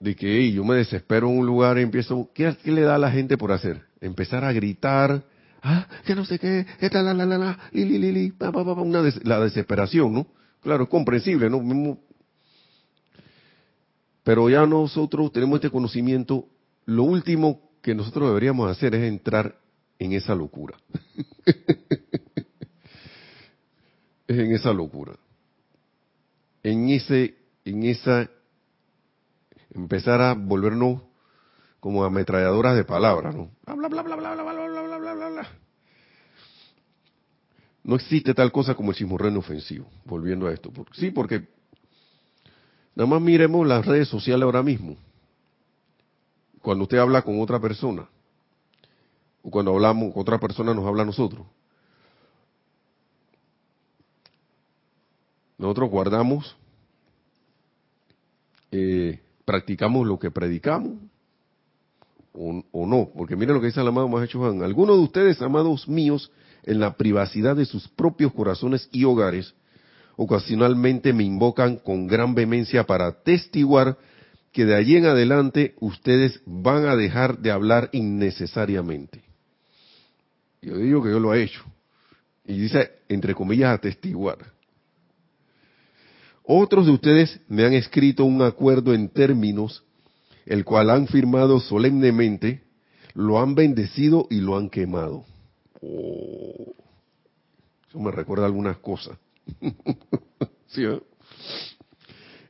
de 0.00 0.16
que 0.16 0.50
yo 0.50 0.64
me 0.64 0.76
desespero 0.76 1.28
en 1.28 1.38
un 1.38 1.46
lugar 1.46 1.78
y 1.78 1.82
empiezo, 1.82 2.30
¿qué, 2.34 2.56
le 2.64 2.80
da 2.80 2.96
a 2.96 2.98
la 2.98 3.10
gente 3.10 3.36
por 3.36 3.52
hacer? 3.52 3.82
Empezar 4.00 4.44
a 4.44 4.52
gritar, 4.52 5.22
ah, 5.62 5.86
que 6.04 6.14
no 6.14 6.24
sé 6.24 6.38
qué, 6.38 6.66
esta, 6.80 7.02
la, 7.02 7.12
la, 7.12 7.26
la, 7.26 7.38
la, 7.38 7.58
li, 7.72 7.84
li, 7.84 7.98
li, 7.98 8.12
li 8.12 8.34
una 8.40 9.02
la 9.22 9.40
desesperación, 9.40 10.12
¿no? 10.12 10.26
Claro, 10.62 10.84
es 10.84 10.88
comprensible, 10.88 11.48
¿no? 11.50 11.98
Pero 14.24 14.48
ya 14.48 14.66
nosotros 14.66 15.32
tenemos 15.32 15.56
este 15.56 15.70
conocimiento, 15.70 16.46
lo 16.86 17.04
último 17.04 17.70
que 17.82 17.94
nosotros 17.94 18.28
deberíamos 18.28 18.70
hacer 18.70 18.94
es 18.94 19.02
entrar 19.04 19.56
en 20.01 20.12
esa 20.12 20.34
locura. 20.34 20.76
es 24.26 24.38
en 24.38 24.53
esa 24.53 24.72
locura 24.72 25.12
en 26.62 26.88
ese, 26.90 27.36
en 27.64 27.84
esa, 27.84 28.28
empezar 29.70 30.20
a 30.20 30.34
volvernos 30.34 31.03
como 31.78 32.05
ametralladoras 32.05 32.76
de 32.76 32.84
palabras, 32.84 33.34
¿no? 33.34 33.51
Bla, 33.64 33.74
bla, 33.74 33.88
bla, 33.88 34.03
bla, 34.03 34.16
bla, 34.16 34.34
bla, 34.34 34.53
bla, 34.53 34.68
bla, 34.68 34.98
bla, 34.98 35.14
bla, 35.14 35.28
bla. 35.28 35.48
No 37.82 37.96
existe 37.96 38.34
tal 38.34 38.53
cosa 38.53 38.74
como 38.74 38.90
el 38.90 38.96
chismorreno 38.96 39.38
ofensivo, 39.38 39.88
volviendo 40.05 40.46
a 40.46 40.53
esto. 40.53 40.70
sí, 40.92 41.11
porque 41.11 41.48
nada 42.94 43.09
más 43.09 43.22
miremos 43.22 43.66
las 43.66 43.86
redes 43.86 44.09
sociales 44.09 44.44
ahora 44.44 44.62
mismo. 44.62 44.96
Cuando 46.61 46.84
usted 46.84 46.98
habla 46.98 47.22
con 47.22 47.40
otra 47.40 47.59
persona, 47.59 48.07
o 49.43 49.51
cuando 49.51 49.72
hablamos, 49.72 50.12
otra 50.14 50.38
persona 50.38 50.74
nos 50.74 50.86
habla 50.86 51.03
a 51.03 51.07
nosotros. 51.07 51.47
Nosotros 55.59 55.91
guardamos, 55.91 56.57
eh, 58.70 59.20
practicamos 59.45 60.07
lo 60.07 60.18
que 60.18 60.30
predicamos 60.30 60.93
o, 62.32 62.86
no, 62.86 63.11
porque 63.16 63.36
miren 63.36 63.55
lo 63.55 63.61
que 63.61 63.66
dice 63.66 63.80
el 63.80 63.88
amado 63.88 64.09
Mahacho 64.09 64.38
Juan. 64.38 64.62
Algunos 64.62 64.97
de 64.97 65.03
ustedes, 65.03 65.43
amados 65.43 65.88
míos, 65.88 66.30
en 66.62 66.80
la 66.80 66.95
privacidad 66.97 67.57
de 67.57 67.66
sus 67.66 67.88
propios 67.88 68.32
corazones 68.32 68.88
y 68.93 69.05
hogares, 69.05 69.55
ocasionalmente 70.16 71.12
me 71.12 71.24
invocan 71.24 71.76
con 71.76 72.07
gran 72.07 72.34
vehemencia 72.34 72.84
para 72.84 73.22
testiguar 73.22 73.99
que 74.53 74.64
de 74.64 74.74
allí 74.74 74.97
en 74.97 75.07
adelante 75.07 75.74
ustedes 75.80 76.41
van 76.47 76.86
a 76.86 76.97
dejar 76.97 77.38
de 77.38 77.51
hablar 77.51 77.88
innecesariamente. 77.93 79.29
Yo 80.62 80.76
digo 80.76 81.02
que 81.02 81.11
yo 81.11 81.18
lo 81.18 81.34
he 81.34 81.42
hecho. 81.42 81.62
Y 82.44 82.58
dice, 82.58 82.90
entre 83.08 83.34
comillas, 83.34 83.74
atestiguar. 83.74 84.38
Otros 86.42 86.86
de 86.86 86.92
ustedes 86.92 87.40
me 87.48 87.64
han 87.64 87.74
escrito 87.74 88.24
un 88.24 88.42
acuerdo 88.42 88.92
en 88.92 89.08
términos, 89.08 89.84
el 90.46 90.64
cual 90.64 90.90
han 90.90 91.06
firmado 91.06 91.61
solemnemente, 91.61 92.62
lo 93.14 93.38
han 93.38 93.54
bendecido 93.54 94.26
y 94.30 94.40
lo 94.40 94.56
han 94.56 94.68
quemado. 94.68 95.24
Oh, 95.80 96.74
eso 97.88 97.98
me 98.00 98.11
recuerda 98.11 98.46
algunas 98.46 98.78
cosas. 98.78 99.16
¿Sí, 100.68 100.82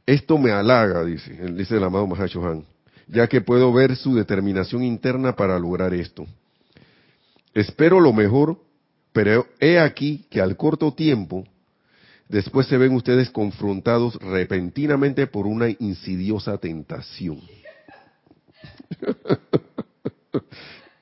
Esto 0.07 0.39
me 0.39 0.51
halaga, 0.51 1.05
dice, 1.05 1.33
dice 1.53 1.77
el 1.77 1.85
amado 1.85 2.07
Mahacho 2.07 2.45
Han, 2.47 2.65
ya 3.07 3.27
que 3.27 3.41
puedo 3.41 3.73
ver 3.73 3.97
su 3.97 4.15
determinación 4.15 4.83
interna 4.83 5.35
para 5.37 5.59
lograr 5.59 5.95
esto. 5.95 6.27
Espero 7.55 8.01
lo 8.01 8.13
mejor, 8.13 8.59
pero 9.13 9.47
he 9.59 9.79
aquí 9.79 10.27
que 10.31 10.41
al 10.41 10.57
corto 10.57 10.93
tiempo 10.93 11.45
después 12.29 12.67
se 12.69 12.77
ven 12.77 12.93
ustedes 12.95 13.31
confrontados 13.31 14.15
repentinamente 14.17 15.27
por 15.27 15.47
una 15.47 15.69
insidiosa 15.69 16.59
tentación. 16.59 17.41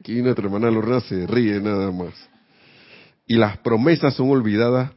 Aquí 0.01 0.23
nuestra 0.23 0.47
hermana 0.47 0.71
Lorna 0.71 1.01
se 1.01 1.27
ríe 1.27 1.61
nada 1.61 1.91
más. 1.91 2.15
Y 3.27 3.37
las 3.37 3.59
promesas 3.59 4.15
son 4.15 4.31
olvidadas 4.31 4.93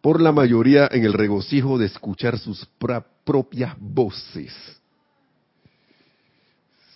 por 0.00 0.20
la 0.20 0.32
mayoría 0.32 0.88
en 0.90 1.04
el 1.04 1.12
regocijo 1.12 1.78
de 1.78 1.86
escuchar 1.86 2.38
sus 2.38 2.66
propias 3.24 3.76
voces. 3.78 4.52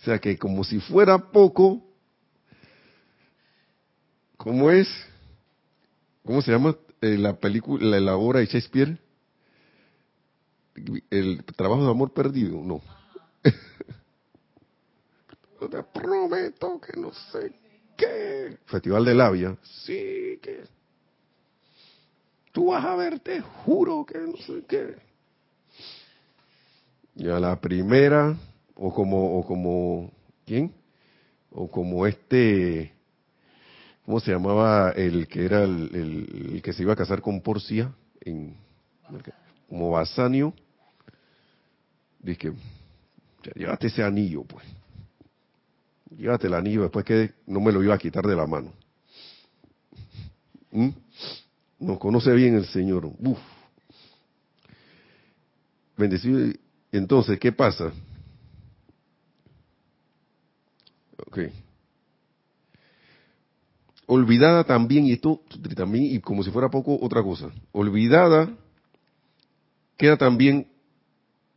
O 0.01 0.05
sea 0.05 0.18
que 0.18 0.37
como 0.37 0.64
si 0.64 0.80
fuera 0.80 1.18
poco, 1.18 1.82
¿cómo 4.47 4.70
es? 4.70 4.88
¿Cómo 6.24 6.40
se 6.40 6.53
llama? 6.53 6.76
Eh, 7.01 7.18
la 7.18 7.34
película, 7.34 7.99
la 7.99 8.16
obra 8.16 8.38
de 8.38 8.47
Shakespeare, 8.47 8.97
el 11.11 11.42
trabajo 11.57 11.84
de 11.84 11.90
amor 11.90 12.12
perdido, 12.12 12.62
no. 12.62 12.80
Te 15.68 15.82
prometo 15.82 16.80
que 16.80 16.97
no 16.97 17.12
sé 17.12 17.53
qué. 17.97 18.57
Festival 18.66 19.05
de 19.05 19.14
Labia, 19.16 19.57
sí, 19.84 20.38
que 20.40 20.62
tú 22.53 22.66
vas 22.66 22.84
a 22.84 22.94
ver, 22.94 23.18
te 23.18 23.40
juro 23.40 24.07
que 24.07 24.20
no 24.20 24.36
sé 24.36 24.62
qué. 24.68 24.94
Y 27.16 27.28
a 27.28 27.40
la 27.40 27.61
primera, 27.61 28.36
o 28.76 28.94
como, 28.94 29.40
o 29.40 29.44
como, 29.44 30.12
¿quién? 30.44 30.72
O 31.51 31.68
como 31.68 32.07
este, 32.07 32.95
¿cómo 34.07 34.20
se 34.20 34.30
llamaba 34.30 34.92
el 34.92 35.26
que 35.26 35.44
era 35.44 35.64
el, 35.64 36.61
que 36.62 36.72
se 36.72 36.82
iba 36.82 36.92
a 36.92 36.96
casar 36.96 37.20
con 37.20 37.40
Porcia? 37.40 37.92
En, 38.20 38.57
como 39.68 39.90
Basanio. 39.90 40.54
Dice 42.20 42.52
llévate 43.54 43.88
ese 43.88 44.04
anillo, 44.04 44.44
pues. 44.44 44.64
Llévate 46.16 46.46
el 46.46 46.54
anillo 46.54 46.82
después 46.82 47.04
que 47.04 47.34
no 47.46 47.61
me 47.61 47.72
lo 47.72 47.82
iba 47.82 47.94
a 47.94 47.98
quitar 47.98 48.24
de 48.24 48.36
la 48.36 48.46
mano. 48.46 48.72
¿Mm? 50.70 50.90
Nos 51.80 51.98
conoce 51.98 52.32
bien 52.32 52.54
el 52.54 52.66
Señor. 52.66 53.11
Bendecido. 55.96 56.52
Entonces, 56.92 57.38
¿qué 57.40 57.50
pasa? 57.50 57.92
Okay 61.26 61.65
olvidada 64.07 64.64
también, 64.64 65.07
y 65.07 65.12
esto 65.12 65.40
también, 65.74 66.04
y 66.04 66.20
como 66.20 66.42
si 66.42 66.50
fuera 66.50 66.70
poco, 66.70 66.98
otra 67.00 67.22
cosa, 67.22 67.50
olvidada 67.72 68.48
queda 69.96 70.16
también, 70.16 70.68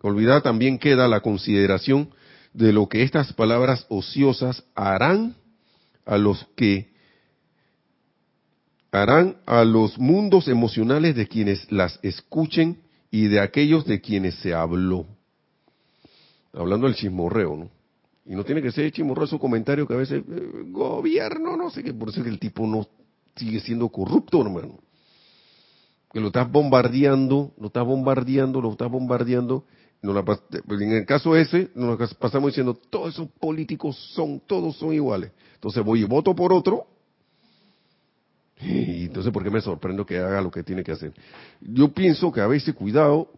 olvidada 0.01 0.41
también 0.41 0.79
queda 0.79 1.07
la 1.07 1.21
consideración 1.21 2.09
de 2.53 2.73
lo 2.73 2.87
que 2.87 3.03
estas 3.03 3.33
palabras 3.33 3.85
ociosas 3.89 4.63
harán 4.75 5.35
a 6.05 6.17
los 6.17 6.45
que 6.55 6.89
harán 8.91 9.37
a 9.45 9.63
los 9.63 9.99
mundos 9.99 10.47
emocionales 10.47 11.15
de 11.15 11.27
quienes 11.27 11.71
las 11.71 11.99
escuchen 12.01 12.81
y 13.11 13.27
de 13.27 13.39
aquellos 13.39 13.85
de 13.85 14.01
quienes 14.01 14.35
se 14.35 14.53
habló. 14.53 15.05
Hablando 16.53 16.87
del 16.87 16.95
chismorreo, 16.95 17.55
¿no? 17.55 17.78
Y 18.29 18.35
no 18.35 18.45
tiene 18.45 18.61
que 18.61 18.71
ser 18.71 18.91
chimorroso 18.91 19.39
comentario 19.39 19.87
que 19.87 19.95
a 19.95 19.97
veces, 19.97 20.23
eh, 20.29 20.49
gobierno, 20.67 21.57
no 21.57 21.71
sé 21.71 21.83
qué, 21.83 21.91
por 21.91 22.09
eso 22.09 22.19
es 22.19 22.25
que 22.25 22.29
el 22.29 22.39
tipo 22.39 22.67
no 22.67 22.87
sigue 23.35 23.59
siendo 23.59 23.89
corrupto, 23.89 24.39
hermano. 24.39 24.79
Que 26.13 26.19
lo 26.19 26.27
estás 26.27 26.49
bombardeando, 26.51 27.53
lo 27.59 27.67
estás 27.67 27.83
bombardeando, 27.83 28.61
lo 28.61 28.71
estás 28.71 28.91
bombardeando, 28.91 29.65
en 30.03 30.91
el 30.91 31.05
caso 31.07 31.35
ese, 31.35 31.71
nos 31.73 32.13
pasamos 32.13 32.51
diciendo, 32.51 32.75
todos 32.75 33.15
esos 33.15 33.29
políticos 33.31 33.97
son, 34.13 34.39
todos 34.45 34.77
son 34.77 34.93
iguales. 34.93 35.31
Entonces 35.55 35.83
voy 35.83 36.01
y 36.01 36.05
voto 36.05 36.35
por 36.35 36.53
otro, 36.53 36.85
y 38.61 39.05
entonces, 39.05 39.33
¿por 39.33 39.43
qué 39.43 39.49
me 39.49 39.61
sorprendo 39.61 40.05
que 40.05 40.19
haga 40.19 40.39
lo 40.39 40.51
que 40.51 40.63
tiene 40.63 40.83
que 40.83 40.91
hacer? 40.91 41.13
Yo 41.61 41.89
pienso 41.93 42.31
que 42.31 42.41
a 42.41 42.47
veces, 42.47 42.75
cuidado, 42.75 43.31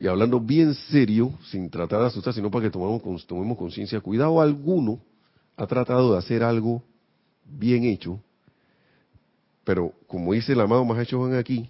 y 0.00 0.06
hablando 0.06 0.38
bien 0.38 0.74
serio, 0.74 1.32
sin 1.50 1.70
tratar 1.70 2.00
de 2.00 2.06
asustar, 2.06 2.32
sino 2.32 2.50
para 2.50 2.64
que 2.64 2.70
tomemos, 2.70 3.26
tomemos 3.26 3.58
conciencia, 3.58 4.00
cuidado 4.00 4.40
alguno 4.40 5.00
ha 5.56 5.66
tratado 5.66 6.12
de 6.12 6.18
hacer 6.18 6.42
algo 6.42 6.82
bien 7.44 7.84
hecho, 7.84 8.20
pero 9.64 9.92
como 10.06 10.32
dice 10.32 10.52
el 10.52 10.60
amado 10.60 10.84
Mahacho 10.84 11.18
Juan 11.18 11.34
aquí, 11.34 11.68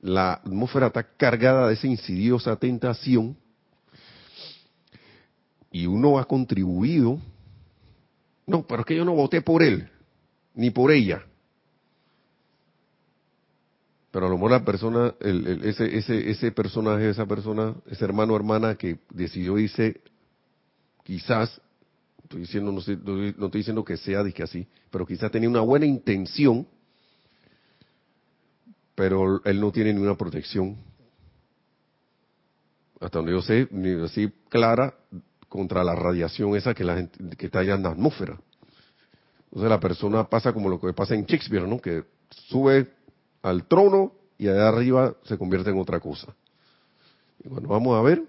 la 0.00 0.34
atmósfera 0.34 0.88
está 0.88 1.02
cargada 1.02 1.68
de 1.68 1.74
esa 1.74 1.86
insidiosa 1.86 2.56
tentación 2.56 3.36
y 5.70 5.86
uno 5.86 6.18
ha 6.18 6.26
contribuido. 6.26 7.18
No, 8.46 8.66
pero 8.66 8.80
es 8.80 8.86
que 8.86 8.96
yo 8.96 9.04
no 9.04 9.14
voté 9.14 9.40
por 9.40 9.62
él, 9.62 9.88
ni 10.54 10.70
por 10.70 10.92
ella. 10.92 11.24
Pero 14.14 14.26
a 14.26 14.28
lo 14.28 14.36
mejor 14.36 14.52
la 14.52 14.64
persona, 14.64 15.12
ese, 15.18 15.98
ese, 15.98 16.30
ese 16.30 16.52
personaje, 16.52 17.10
esa 17.10 17.26
persona, 17.26 17.74
ese 17.90 18.04
hermano 18.04 18.34
o 18.34 18.36
hermana 18.36 18.76
que 18.76 19.00
decidió 19.10 19.58
irse, 19.58 20.02
quizás, 21.02 21.60
estoy 22.22 22.42
diciendo, 22.42 22.70
no, 22.70 22.78
estoy 22.78 23.58
diciendo 23.58 23.84
que 23.84 23.96
sea 23.96 24.22
que 24.32 24.44
así, 24.44 24.68
pero 24.92 25.04
quizás 25.04 25.32
tenía 25.32 25.48
una 25.48 25.62
buena 25.62 25.84
intención 25.86 26.64
pero 28.94 29.42
él 29.44 29.60
no 29.60 29.72
tiene 29.72 29.92
ninguna 29.92 30.16
protección, 30.16 30.76
hasta 33.00 33.18
donde 33.18 33.32
yo 33.32 33.42
sé, 33.42 33.66
ni 33.72 34.00
así 34.00 34.32
clara, 34.48 34.94
contra 35.48 35.82
la 35.82 35.96
radiación 35.96 36.54
esa 36.54 36.72
que, 36.72 36.84
la 36.84 36.98
gente, 36.98 37.36
que 37.36 37.46
está 37.46 37.58
allá 37.58 37.74
en 37.74 37.82
la 37.82 37.90
atmósfera. 37.90 38.38
Entonces 39.46 39.68
la 39.68 39.80
persona 39.80 40.30
pasa 40.30 40.52
como 40.52 40.68
lo 40.68 40.80
que 40.80 40.92
pasa 40.92 41.16
en 41.16 41.26
Shakespeare, 41.26 41.66
¿no? 41.66 41.80
Que 41.80 42.04
sube 42.30 42.88
al 43.44 43.66
trono 43.66 44.12
y 44.38 44.48
allá 44.48 44.68
arriba 44.68 45.14
se 45.24 45.36
convierte 45.36 45.70
en 45.70 45.78
otra 45.78 46.00
cosa. 46.00 46.34
Y 47.44 47.48
bueno, 47.48 47.68
vamos 47.68 47.98
a 47.98 48.02
ver, 48.02 48.24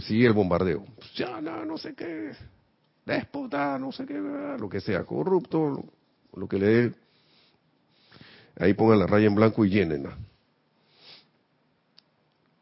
sigue 0.00 0.26
el 0.26 0.32
bombardeo. 0.32 0.84
Pues 0.96 1.12
ya, 1.14 1.40
no, 1.40 1.64
no 1.64 1.76
sé 1.76 1.94
qué, 1.94 2.32
déspota, 3.04 3.78
no 3.78 3.92
sé 3.92 4.06
qué, 4.06 4.14
lo 4.14 4.68
que 4.68 4.80
sea, 4.80 5.04
corrupto, 5.04 5.68
lo, 5.68 5.84
lo 6.34 6.48
que 6.48 6.58
le 6.58 6.66
dé 6.66 6.94
Ahí 8.60 8.74
pongan 8.74 8.98
la 8.98 9.06
raya 9.06 9.28
en 9.28 9.36
blanco 9.36 9.64
y 9.64 9.70
llénenla. 9.70 10.18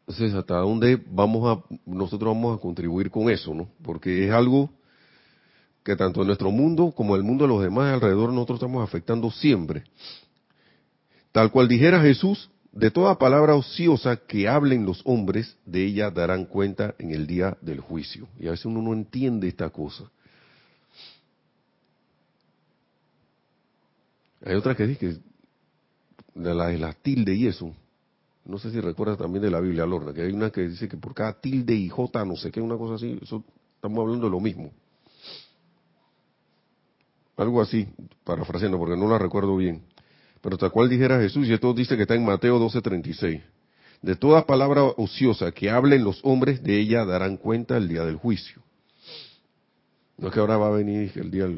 Entonces, 0.01 0.33
¿hasta 0.35 0.57
dónde 0.57 1.01
vamos 1.09 1.57
a, 1.57 1.75
nosotros 1.87 2.35
vamos 2.35 2.55
a 2.55 2.61
contribuir 2.61 3.09
con 3.09 3.31
eso, 3.31 3.53
no? 3.53 3.67
Porque 3.81 4.27
es 4.27 4.31
algo 4.31 4.69
que 5.83 5.95
tanto 5.95 6.21
en 6.21 6.27
nuestro 6.27 6.51
mundo 6.51 6.91
como 6.91 7.15
en 7.15 7.21
el 7.21 7.27
mundo 7.27 7.45
de 7.45 7.49
los 7.49 7.63
demás 7.63 7.93
alrededor 7.93 8.31
nosotros 8.31 8.59
estamos 8.59 8.87
afectando 8.87 9.31
siempre. 9.31 9.85
Tal 11.37 11.51
cual 11.51 11.67
dijera 11.67 12.01
Jesús, 12.01 12.49
de 12.71 12.89
toda 12.89 13.19
palabra 13.19 13.53
ociosa 13.53 14.15
que 14.15 14.47
hablen 14.47 14.87
los 14.87 15.03
hombres, 15.05 15.55
de 15.67 15.85
ella 15.85 16.09
darán 16.09 16.45
cuenta 16.45 16.95
en 16.97 17.11
el 17.11 17.27
día 17.27 17.55
del 17.61 17.79
juicio. 17.79 18.27
Y 18.39 18.47
a 18.47 18.51
veces 18.51 18.65
uno 18.65 18.81
no 18.81 18.91
entiende 18.91 19.47
esta 19.47 19.69
cosa. 19.69 20.05
Hay 24.43 24.55
otra 24.55 24.73
que 24.73 24.87
dice 24.87 25.19
de 26.33 26.55
la, 26.55 26.69
de 26.69 26.93
tilde 27.03 27.35
y 27.35 27.45
eso. 27.45 27.71
No 28.43 28.57
sé 28.57 28.71
si 28.71 28.81
recuerdas 28.81 29.19
también 29.19 29.43
de 29.43 29.51
la 29.51 29.59
Biblia, 29.59 29.85
Lorna, 29.85 30.15
que 30.15 30.23
hay 30.23 30.31
una 30.31 30.49
que 30.49 30.61
dice 30.67 30.87
que 30.89 30.97
por 30.97 31.13
cada 31.13 31.39
tilde 31.39 31.75
y 31.75 31.87
J, 31.87 32.25
no 32.25 32.35
sé 32.35 32.51
qué, 32.51 32.61
una 32.61 32.77
cosa 32.77 32.95
así, 32.95 33.15
eso 33.21 33.43
estamos 33.75 33.99
hablando 33.99 34.25
de 34.25 34.31
lo 34.31 34.39
mismo. 34.39 34.71
Algo 37.35 37.61
así, 37.61 37.87
parafraseando, 38.23 38.79
porque 38.79 38.97
no 38.97 39.07
la 39.07 39.19
recuerdo 39.19 39.55
bien. 39.55 39.83
Pero 40.47 40.57
tal 40.57 40.71
cual 40.71 40.87
dijera 40.87 41.19
Jesús, 41.19 41.45
y 41.45 41.51
esto 41.51 41.73
dice 41.73 41.97
que 41.97 42.03
está 42.03 42.15
en 42.15 42.23
Mateo 42.23 42.57
12:36. 42.57 43.43
De 44.01 44.15
toda 44.15 44.45
palabra 44.45 44.81
ociosa 44.81 45.51
que 45.51 45.69
hablen 45.69 46.05
los 46.05 46.21
hombres, 46.23 46.63
de 46.63 46.79
ella 46.79 47.03
darán 47.03 47.35
cuenta 47.35 47.75
el 47.75 47.89
día 47.89 48.05
del 48.05 48.15
juicio. 48.15 48.61
No 50.17 50.29
es 50.29 50.33
que 50.33 50.39
ahora 50.39 50.55
va 50.55 50.67
a 50.67 50.71
venir 50.71 51.11
el 51.15 51.31
día, 51.31 51.49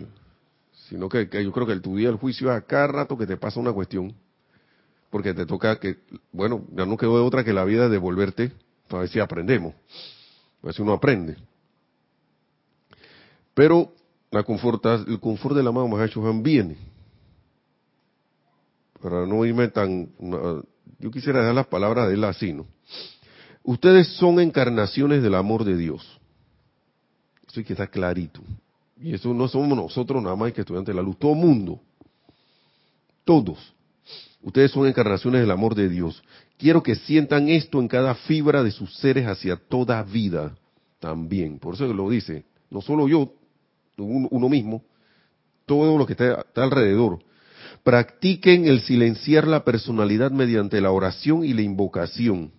sino 0.87 1.07
que, 1.07 1.29
yo 1.31 1.51
creo 1.51 1.67
que 1.67 1.73
el 1.73 1.83
tu 1.83 1.97
día 1.97 2.07
del 2.07 2.17
juicio 2.17 2.49
es 2.49 2.57
a 2.57 2.61
cada 2.61 2.87
rato 2.87 3.15
que 3.15 3.27
te 3.27 3.37
pasa 3.37 3.59
una 3.59 3.71
cuestión 3.71 4.11
porque 5.11 5.35
te 5.35 5.45
toca 5.45 5.79
que, 5.79 5.97
bueno, 6.31 6.65
ya 6.71 6.87
no 6.87 6.97
quedó 6.97 7.15
de 7.15 7.23
otra 7.23 7.43
que 7.43 7.53
la 7.53 7.65
vida 7.65 7.83
de 7.83 7.89
devolverte 7.89 8.51
para 8.87 9.01
ver 9.01 9.09
si 9.09 9.19
aprendemos, 9.19 9.75
a 10.63 10.65
ver 10.65 10.73
si 10.73 10.81
uno 10.81 10.93
aprende. 10.93 11.37
Pero 13.53 13.93
la 14.31 14.41
conforta, 14.41 14.95
el 14.95 15.19
confort 15.19 15.55
del 15.55 15.67
amado 15.67 15.87
Mahacho 15.87 16.27
Han 16.27 16.41
viene. 16.41 16.88
Para 19.01 19.25
no 19.25 19.45
irme 19.45 19.67
tan... 19.69 20.09
Yo 20.99 21.11
quisiera 21.11 21.39
dejar 21.39 21.55
las 21.55 21.67
palabras 21.67 22.07
de 22.07 22.15
él 22.15 22.23
así, 22.23 22.53
¿no? 22.53 22.65
Ustedes 23.63 24.07
son 24.15 24.39
encarnaciones 24.39 25.21
del 25.21 25.35
amor 25.35 25.63
de 25.63 25.77
Dios. 25.77 26.19
Eso 27.47 27.59
hay 27.59 27.63
que 27.63 27.73
está 27.73 27.87
clarito. 27.87 28.41
Y 29.01 29.13
eso 29.13 29.33
no 29.33 29.47
somos 29.47 29.77
nosotros 29.77 30.21
nada 30.21 30.35
más 30.35 30.51
que 30.51 30.61
estudiantes 30.61 30.93
de 30.93 31.01
la 31.01 31.05
luz. 31.05 31.17
Todo 31.17 31.35
mundo. 31.35 31.79
Todos. 33.23 33.73
Ustedes 34.41 34.71
son 34.71 34.87
encarnaciones 34.87 35.41
del 35.41 35.51
amor 35.51 35.75
de 35.75 35.89
Dios. 35.89 36.23
Quiero 36.57 36.83
que 36.83 36.95
sientan 36.95 37.49
esto 37.49 37.79
en 37.79 37.87
cada 37.87 38.15
fibra 38.15 38.63
de 38.63 38.71
sus 38.71 38.95
seres 38.97 39.27
hacia 39.27 39.55
toda 39.55 40.03
vida 40.03 40.55
también. 40.99 41.59
Por 41.59 41.75
eso 41.75 41.87
lo 41.93 42.09
dice, 42.09 42.45
no 42.69 42.81
solo 42.81 43.07
yo, 43.07 43.33
uno 43.97 44.49
mismo, 44.49 44.83
todo 45.65 45.97
lo 45.97 46.05
que 46.05 46.13
está, 46.13 46.45
alrededor. 46.55 47.19
Practiquen 47.89 48.67
el 48.67 48.81
silenciar 48.81 49.47
la 49.47 49.65
personalidad 49.65 50.29
mediante 50.29 50.79
la 50.79 50.91
oración 50.91 51.43
y 51.43 51.53
la 51.53 51.63
invocación. 51.63 52.51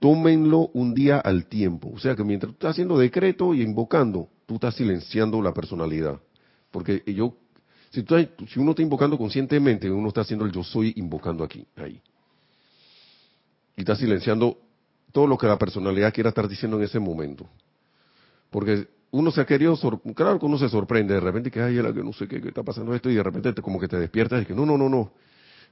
Tómenlo 0.00 0.70
un 0.74 0.92
día 0.92 1.20
al 1.20 1.46
tiempo. 1.46 1.92
O 1.94 2.00
sea 2.00 2.16
que 2.16 2.24
mientras 2.24 2.50
tú 2.50 2.54
estás 2.54 2.70
haciendo 2.72 2.98
decreto 2.98 3.54
y 3.54 3.62
invocando, 3.62 4.28
tú 4.44 4.56
estás 4.56 4.74
silenciando 4.74 5.40
la 5.40 5.54
personalidad. 5.54 6.18
Porque 6.72 7.04
yo 7.14 7.36
si, 7.90 8.04
uno 8.56 8.72
está 8.72 8.82
invocando 8.82 9.16
conscientemente, 9.16 9.88
uno 9.88 10.08
está 10.08 10.22
haciendo 10.22 10.46
el 10.46 10.50
yo 10.50 10.64
soy 10.64 10.94
invocando 10.96 11.44
aquí, 11.44 11.64
ahí. 11.76 12.02
Y 13.76 13.82
está 13.82 13.94
silenciando 13.94 14.58
todo 15.12 15.28
lo 15.28 15.38
que 15.38 15.46
la 15.46 15.58
personalidad 15.58 16.12
quiera 16.12 16.30
estar 16.30 16.48
diciendo 16.48 16.76
en 16.76 16.82
ese 16.82 16.98
momento. 16.98 17.48
Porque 18.50 18.88
uno 19.12 19.30
se 19.30 19.42
ha 19.42 19.44
querido, 19.44 19.78
claro 20.14 20.38
que 20.38 20.46
uno 20.46 20.56
se 20.56 20.70
sorprende 20.70 21.12
de 21.14 21.20
repente 21.20 21.50
que 21.50 21.60
hay 21.60 21.74
que 21.74 22.02
no 22.02 22.14
sé 22.14 22.26
qué, 22.26 22.36
está 22.36 22.62
pasando 22.62 22.94
esto 22.94 23.10
y 23.10 23.14
de 23.14 23.22
repente 23.22 23.60
como 23.60 23.78
que 23.78 23.86
te 23.86 23.98
despiertas 23.98 24.42
y 24.42 24.46
que 24.46 24.54
no, 24.54 24.64
no, 24.64 24.78
no, 24.78 24.88
no. 24.88 25.12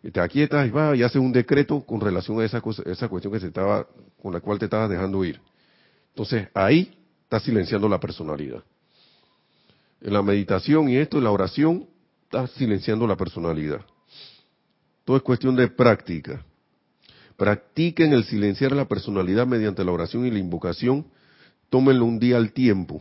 Y 0.02 0.10
te 0.10 0.20
aquietas 0.20 0.66
y 0.68 0.70
va 0.70 0.94
y 0.94 1.02
hace 1.02 1.18
un 1.18 1.32
decreto 1.32 1.80
con 1.80 2.00
relación 2.00 2.38
a 2.40 2.44
esa, 2.44 2.60
cosa, 2.60 2.82
esa 2.84 3.08
cuestión 3.08 3.32
que 3.32 3.40
se 3.40 3.46
estaba, 3.46 3.86
con 4.22 4.34
la 4.34 4.40
cual 4.40 4.58
te 4.58 4.66
estabas 4.66 4.90
dejando 4.90 5.24
ir. 5.24 5.40
Entonces 6.10 6.48
ahí 6.52 6.94
está 7.22 7.40
silenciando 7.40 7.88
la 7.88 7.98
personalidad. 7.98 8.62
En 10.02 10.12
la 10.12 10.22
meditación 10.22 10.90
y 10.90 10.96
esto, 10.96 11.16
en 11.16 11.24
la 11.24 11.30
oración, 11.30 11.86
está 12.24 12.46
silenciando 12.46 13.06
la 13.06 13.16
personalidad. 13.16 13.80
Todo 15.06 15.16
es 15.16 15.22
cuestión 15.22 15.56
de 15.56 15.68
práctica. 15.68 16.44
Practiquen 17.38 18.12
el 18.12 18.24
silenciar 18.24 18.72
la 18.72 18.86
personalidad 18.86 19.46
mediante 19.46 19.82
la 19.82 19.92
oración 19.92 20.26
y 20.26 20.30
la 20.30 20.38
invocación. 20.38 21.06
Tómenlo 21.70 22.04
un 22.04 22.18
día 22.18 22.36
al 22.36 22.52
tiempo. 22.52 23.00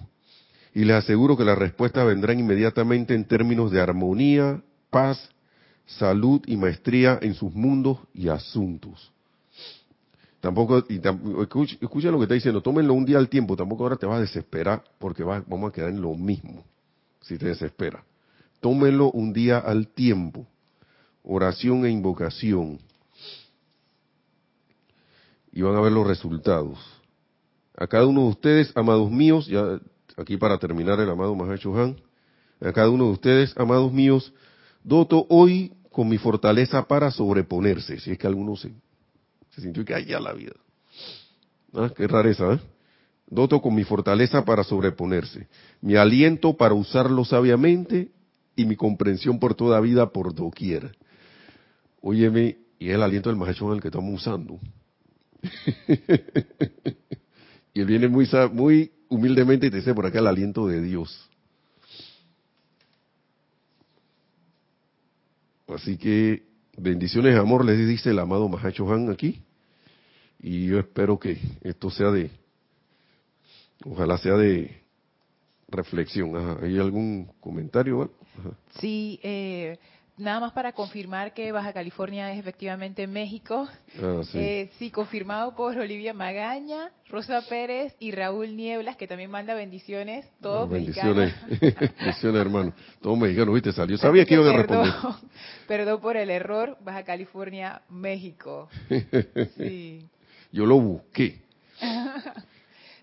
Y 0.73 0.85
les 0.85 0.97
aseguro 0.97 1.35
que 1.35 1.43
la 1.43 1.55
respuesta 1.55 2.03
vendrá 2.03 2.33
inmediatamente 2.33 3.15
en 3.15 3.25
términos 3.25 3.71
de 3.71 3.81
armonía, 3.81 4.61
paz, 4.89 5.29
salud 5.85 6.41
y 6.45 6.57
maestría 6.57 7.17
en 7.21 7.33
sus 7.33 7.53
mundos 7.53 7.97
y 8.13 8.27
asuntos. 8.29 9.11
Tampoco, 10.39 10.85
y 10.87 11.01
escucha, 11.81 12.11
lo 12.11 12.17
que 12.17 12.23
está 12.23 12.35
diciendo, 12.35 12.61
tómenlo 12.61 12.93
un 12.93 13.05
día 13.05 13.17
al 13.17 13.27
tiempo, 13.27 13.57
tampoco 13.57 13.83
ahora 13.83 13.97
te 13.97 14.05
vas 14.05 14.19
a 14.19 14.21
desesperar 14.21 14.83
porque 14.97 15.23
vamos 15.23 15.69
a 15.69 15.73
quedar 15.73 15.89
en 15.89 16.01
lo 16.01 16.13
mismo 16.15 16.63
si 17.21 17.37
te 17.37 17.47
desesperas. 17.47 18.03
Tómelo 18.61 19.11
un 19.11 19.33
día 19.33 19.57
al 19.57 19.87
tiempo. 19.87 20.47
Oración 21.23 21.85
e 21.85 21.89
invocación. 21.89 22.79
Y 25.51 25.61
van 25.61 25.75
a 25.75 25.81
ver 25.81 25.91
los 25.91 26.07
resultados. 26.07 26.79
A 27.75 27.87
cada 27.87 28.05
uno 28.05 28.23
de 28.23 28.27
ustedes, 28.29 28.71
amados 28.75 29.11
míos, 29.11 29.47
ya 29.47 29.79
aquí 30.19 30.37
para 30.37 30.57
terminar 30.57 30.99
el 30.99 31.09
amado 31.09 31.35
Mahacho 31.35 31.75
Han, 31.75 31.95
a 32.61 32.73
cada 32.73 32.89
uno 32.89 33.05
de 33.05 33.11
ustedes, 33.11 33.53
amados 33.57 33.91
míos, 33.93 34.33
doto 34.83 35.25
hoy 35.29 35.73
con 35.91 36.09
mi 36.09 36.17
fortaleza 36.17 36.85
para 36.85 37.09
sobreponerse, 37.11 37.99
si 37.99 38.11
es 38.11 38.17
que 38.17 38.27
alguno 38.27 38.55
se, 38.55 38.71
se 39.51 39.61
sintió 39.61 39.85
que 39.85 39.95
haya 39.95 40.19
la 40.19 40.33
vida. 40.33 40.53
¿Ah? 41.73 41.91
Qué 41.95 42.07
rareza, 42.07 42.53
¿eh? 42.53 42.59
Doto 43.27 43.61
con 43.61 43.75
mi 43.75 43.83
fortaleza 43.83 44.43
para 44.43 44.63
sobreponerse, 44.63 45.47
mi 45.81 45.95
aliento 45.95 46.57
para 46.57 46.73
usarlo 46.73 47.23
sabiamente 47.23 48.11
y 48.55 48.65
mi 48.65 48.75
comprensión 48.75 49.39
por 49.39 49.53
toda 49.53 49.79
vida 49.79 50.09
por 50.11 50.33
doquier. 50.33 50.97
Óyeme, 52.01 52.57
y 52.79 52.89
el 52.89 53.03
aliento 53.03 53.29
del 53.29 53.39
en 53.39 53.71
el 53.71 53.81
que 53.81 53.89
estamos 53.89 54.15
usando. 54.15 54.59
y 57.73 57.81
él 57.81 57.85
viene 57.85 58.07
muy, 58.07 58.27
muy 58.51 58.91
humildemente 59.09 59.67
y 59.67 59.71
te 59.71 59.77
dice 59.77 59.93
por 59.93 60.05
acá 60.05 60.19
el 60.19 60.27
aliento 60.27 60.67
de 60.67 60.81
Dios. 60.81 61.29
Así 65.67 65.97
que 65.97 66.43
bendiciones 66.77 67.37
amor, 67.37 67.65
les 67.65 67.77
dice 67.87 68.09
el 68.09 68.19
amado 68.19 68.47
Mahacho 68.47 68.91
Han 68.91 69.11
aquí. 69.11 69.41
Y 70.41 70.67
yo 70.67 70.79
espero 70.79 71.19
que 71.19 71.37
esto 71.61 71.89
sea 71.89 72.11
de, 72.11 72.31
ojalá 73.85 74.17
sea 74.17 74.35
de 74.35 74.81
reflexión. 75.67 76.57
¿Hay 76.63 76.77
algún 76.79 77.29
comentario? 77.39 78.11
Sí, 78.79 79.19
eh, 79.21 79.77
nada 80.19 80.39
más 80.39 80.53
para 80.53 80.73
confirmar 80.73 81.33
que 81.33 81.51
Baja 81.51 81.73
California 81.73 82.31
es 82.31 82.39
efectivamente 82.39 83.07
México. 83.07 83.67
Ah, 84.01 84.21
sí. 84.23 84.37
Eh, 84.37 84.71
sí. 84.77 84.91
confirmado 84.91 85.55
por 85.55 85.77
Olivia 85.77 86.13
Magaña, 86.13 86.91
Rosa 87.09 87.41
Pérez 87.47 87.95
y 87.99 88.11
Raúl 88.11 88.55
Nieblas, 88.55 88.97
que 88.97 89.07
también 89.07 89.31
manda 89.31 89.53
bendiciones, 89.53 90.25
todos 90.41 90.69
ah, 90.69 90.73
bendiciones. 90.73 91.33
bendiciones, 91.99 92.41
hermano. 92.41 92.73
Todos 93.01 93.17
mexicanos, 93.17 93.53
¿viste? 93.53 93.71
Salió. 93.71 93.97
Sabía 93.97 94.25
que 94.25 94.33
iban 94.33 94.47
a 94.47 94.53
responder. 94.57 94.93
Perdón 95.67 96.01
por 96.01 96.17
el 96.17 96.29
error, 96.29 96.77
Baja 96.81 97.03
California, 97.03 97.81
México. 97.89 98.69
Sí. 99.57 100.07
Yo 100.51 100.65
lo 100.65 100.79
busqué. 100.79 101.41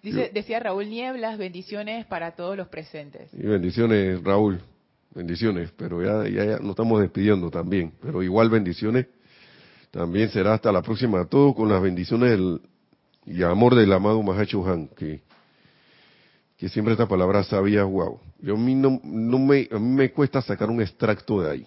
Dice, 0.02 0.30
decía 0.32 0.60
Raúl 0.60 0.88
Nieblas, 0.88 1.38
bendiciones 1.38 2.06
para 2.06 2.32
todos 2.32 2.56
los 2.56 2.68
presentes. 2.68 3.32
Y 3.32 3.42
bendiciones, 3.42 4.22
Raúl. 4.22 4.60
Bendiciones, 5.16 5.72
pero 5.74 6.02
ya, 6.04 6.28
ya, 6.28 6.44
ya 6.44 6.58
nos 6.58 6.72
estamos 6.72 7.00
despidiendo 7.00 7.50
también. 7.50 7.94
Pero 8.02 8.22
igual 8.22 8.50
bendiciones. 8.50 9.06
También 9.90 10.28
será 10.28 10.52
hasta 10.52 10.70
la 10.70 10.82
próxima. 10.82 11.24
Todo 11.24 11.54
con 11.54 11.70
las 11.70 11.80
bendiciones 11.80 12.32
del, 12.32 12.60
y 13.24 13.42
amor 13.42 13.74
del 13.74 13.90
amado 13.94 14.22
Mahacho 14.22 14.66
Han, 14.68 14.88
que, 14.88 15.22
que 16.58 16.68
siempre 16.68 16.92
esta 16.92 17.08
palabra 17.08 17.42
sabía, 17.44 17.84
wow. 17.84 18.20
Yo 18.40 18.56
a 18.56 18.58
mí 18.58 18.74
no, 18.74 19.00
no 19.02 19.38
me, 19.38 19.66
a 19.72 19.78
mí 19.78 19.88
me 19.88 20.12
cuesta 20.12 20.42
sacar 20.42 20.68
un 20.68 20.82
extracto 20.82 21.40
de 21.40 21.50
ahí. 21.50 21.66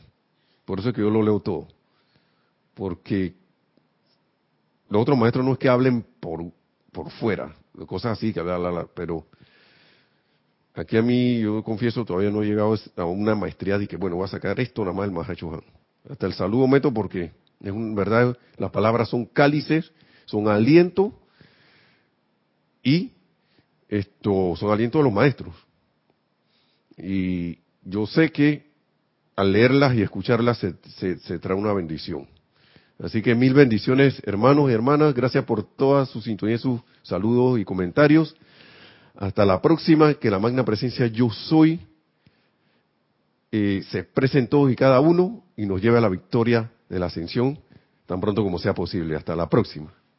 Por 0.63 0.79
eso 0.79 0.89
es 0.89 0.95
que 0.95 1.01
yo 1.01 1.09
lo 1.09 1.23
leo 1.23 1.39
todo. 1.39 1.67
Porque 2.75 3.33
los 4.89 5.01
otros 5.01 5.17
maestros 5.17 5.43
no 5.43 5.53
es 5.53 5.57
que 5.57 5.69
hablen 5.69 6.05
por, 6.19 6.51
por 6.91 7.09
fuera, 7.09 7.55
cosas 7.87 8.15
así, 8.15 8.31
que 8.31 8.43
la, 8.43 8.59
la, 8.59 8.85
pero 8.93 9.25
Aquí 10.79 10.95
a 10.95 11.01
mí, 11.01 11.41
yo 11.41 11.61
confieso, 11.61 12.05
todavía 12.05 12.31
no 12.31 12.41
he 12.41 12.45
llegado 12.45 12.73
a 12.95 13.03
una 13.03 13.35
maestría 13.35 13.77
de 13.77 13.85
que, 13.85 13.97
bueno, 13.97 14.15
voy 14.15 14.23
a 14.23 14.29
sacar 14.29 14.57
esto 14.61 14.85
nada 14.85 14.95
más 14.95 15.07
el 15.07 15.11
Mahachohan. 15.11 15.61
Hasta 16.09 16.25
el 16.25 16.31
saludo 16.31 16.67
meto 16.67 16.93
porque, 16.93 17.33
es 17.59 17.71
un, 17.71 17.95
verdad, 17.95 18.37
las 18.55 18.71
palabras 18.71 19.09
son 19.09 19.25
cálices, 19.25 19.91
son 20.23 20.47
aliento 20.47 21.19
y 22.81 23.11
esto 23.89 24.55
son 24.55 24.71
aliento 24.71 24.99
de 24.99 25.03
los 25.03 25.11
maestros. 25.11 25.53
Y 26.97 27.59
yo 27.83 28.07
sé 28.07 28.31
que 28.31 28.69
al 29.35 29.51
leerlas 29.51 29.95
y 29.95 30.01
escucharlas 30.01 30.59
se, 30.59 31.19
se 31.19 31.39
trae 31.39 31.57
una 31.57 31.73
bendición. 31.73 32.25
Así 33.03 33.21
que 33.21 33.35
mil 33.35 33.53
bendiciones, 33.53 34.21
hermanos 34.25 34.69
y 34.69 34.73
hermanas. 34.73 35.13
Gracias 35.13 35.43
por 35.43 35.61
toda 35.61 36.05
su 36.05 36.21
sintonía, 36.21 36.57
sus 36.57 36.79
saludos 37.03 37.59
y 37.59 37.65
comentarios. 37.65 38.33
Hasta 39.19 39.45
la 39.45 39.61
próxima, 39.61 40.13
que 40.13 40.31
la 40.31 40.39
magna 40.39 40.63
presencia 40.63 41.05
yo 41.07 41.29
soy 41.29 41.77
eh, 43.51 43.83
se 43.91 44.05
presentó 44.05 44.69
y 44.69 44.77
cada 44.77 45.01
uno 45.01 45.43
y 45.57 45.65
nos 45.65 45.81
lleve 45.81 45.97
a 45.97 46.01
la 46.01 46.07
victoria 46.07 46.71
de 46.87 46.99
la 46.99 47.07
ascensión 47.07 47.59
tan 48.05 48.21
pronto 48.21 48.41
como 48.43 48.59
sea 48.59 48.73
posible. 48.73 49.17
Hasta 49.17 49.35
la 49.35 49.49
próxima. 49.49 49.91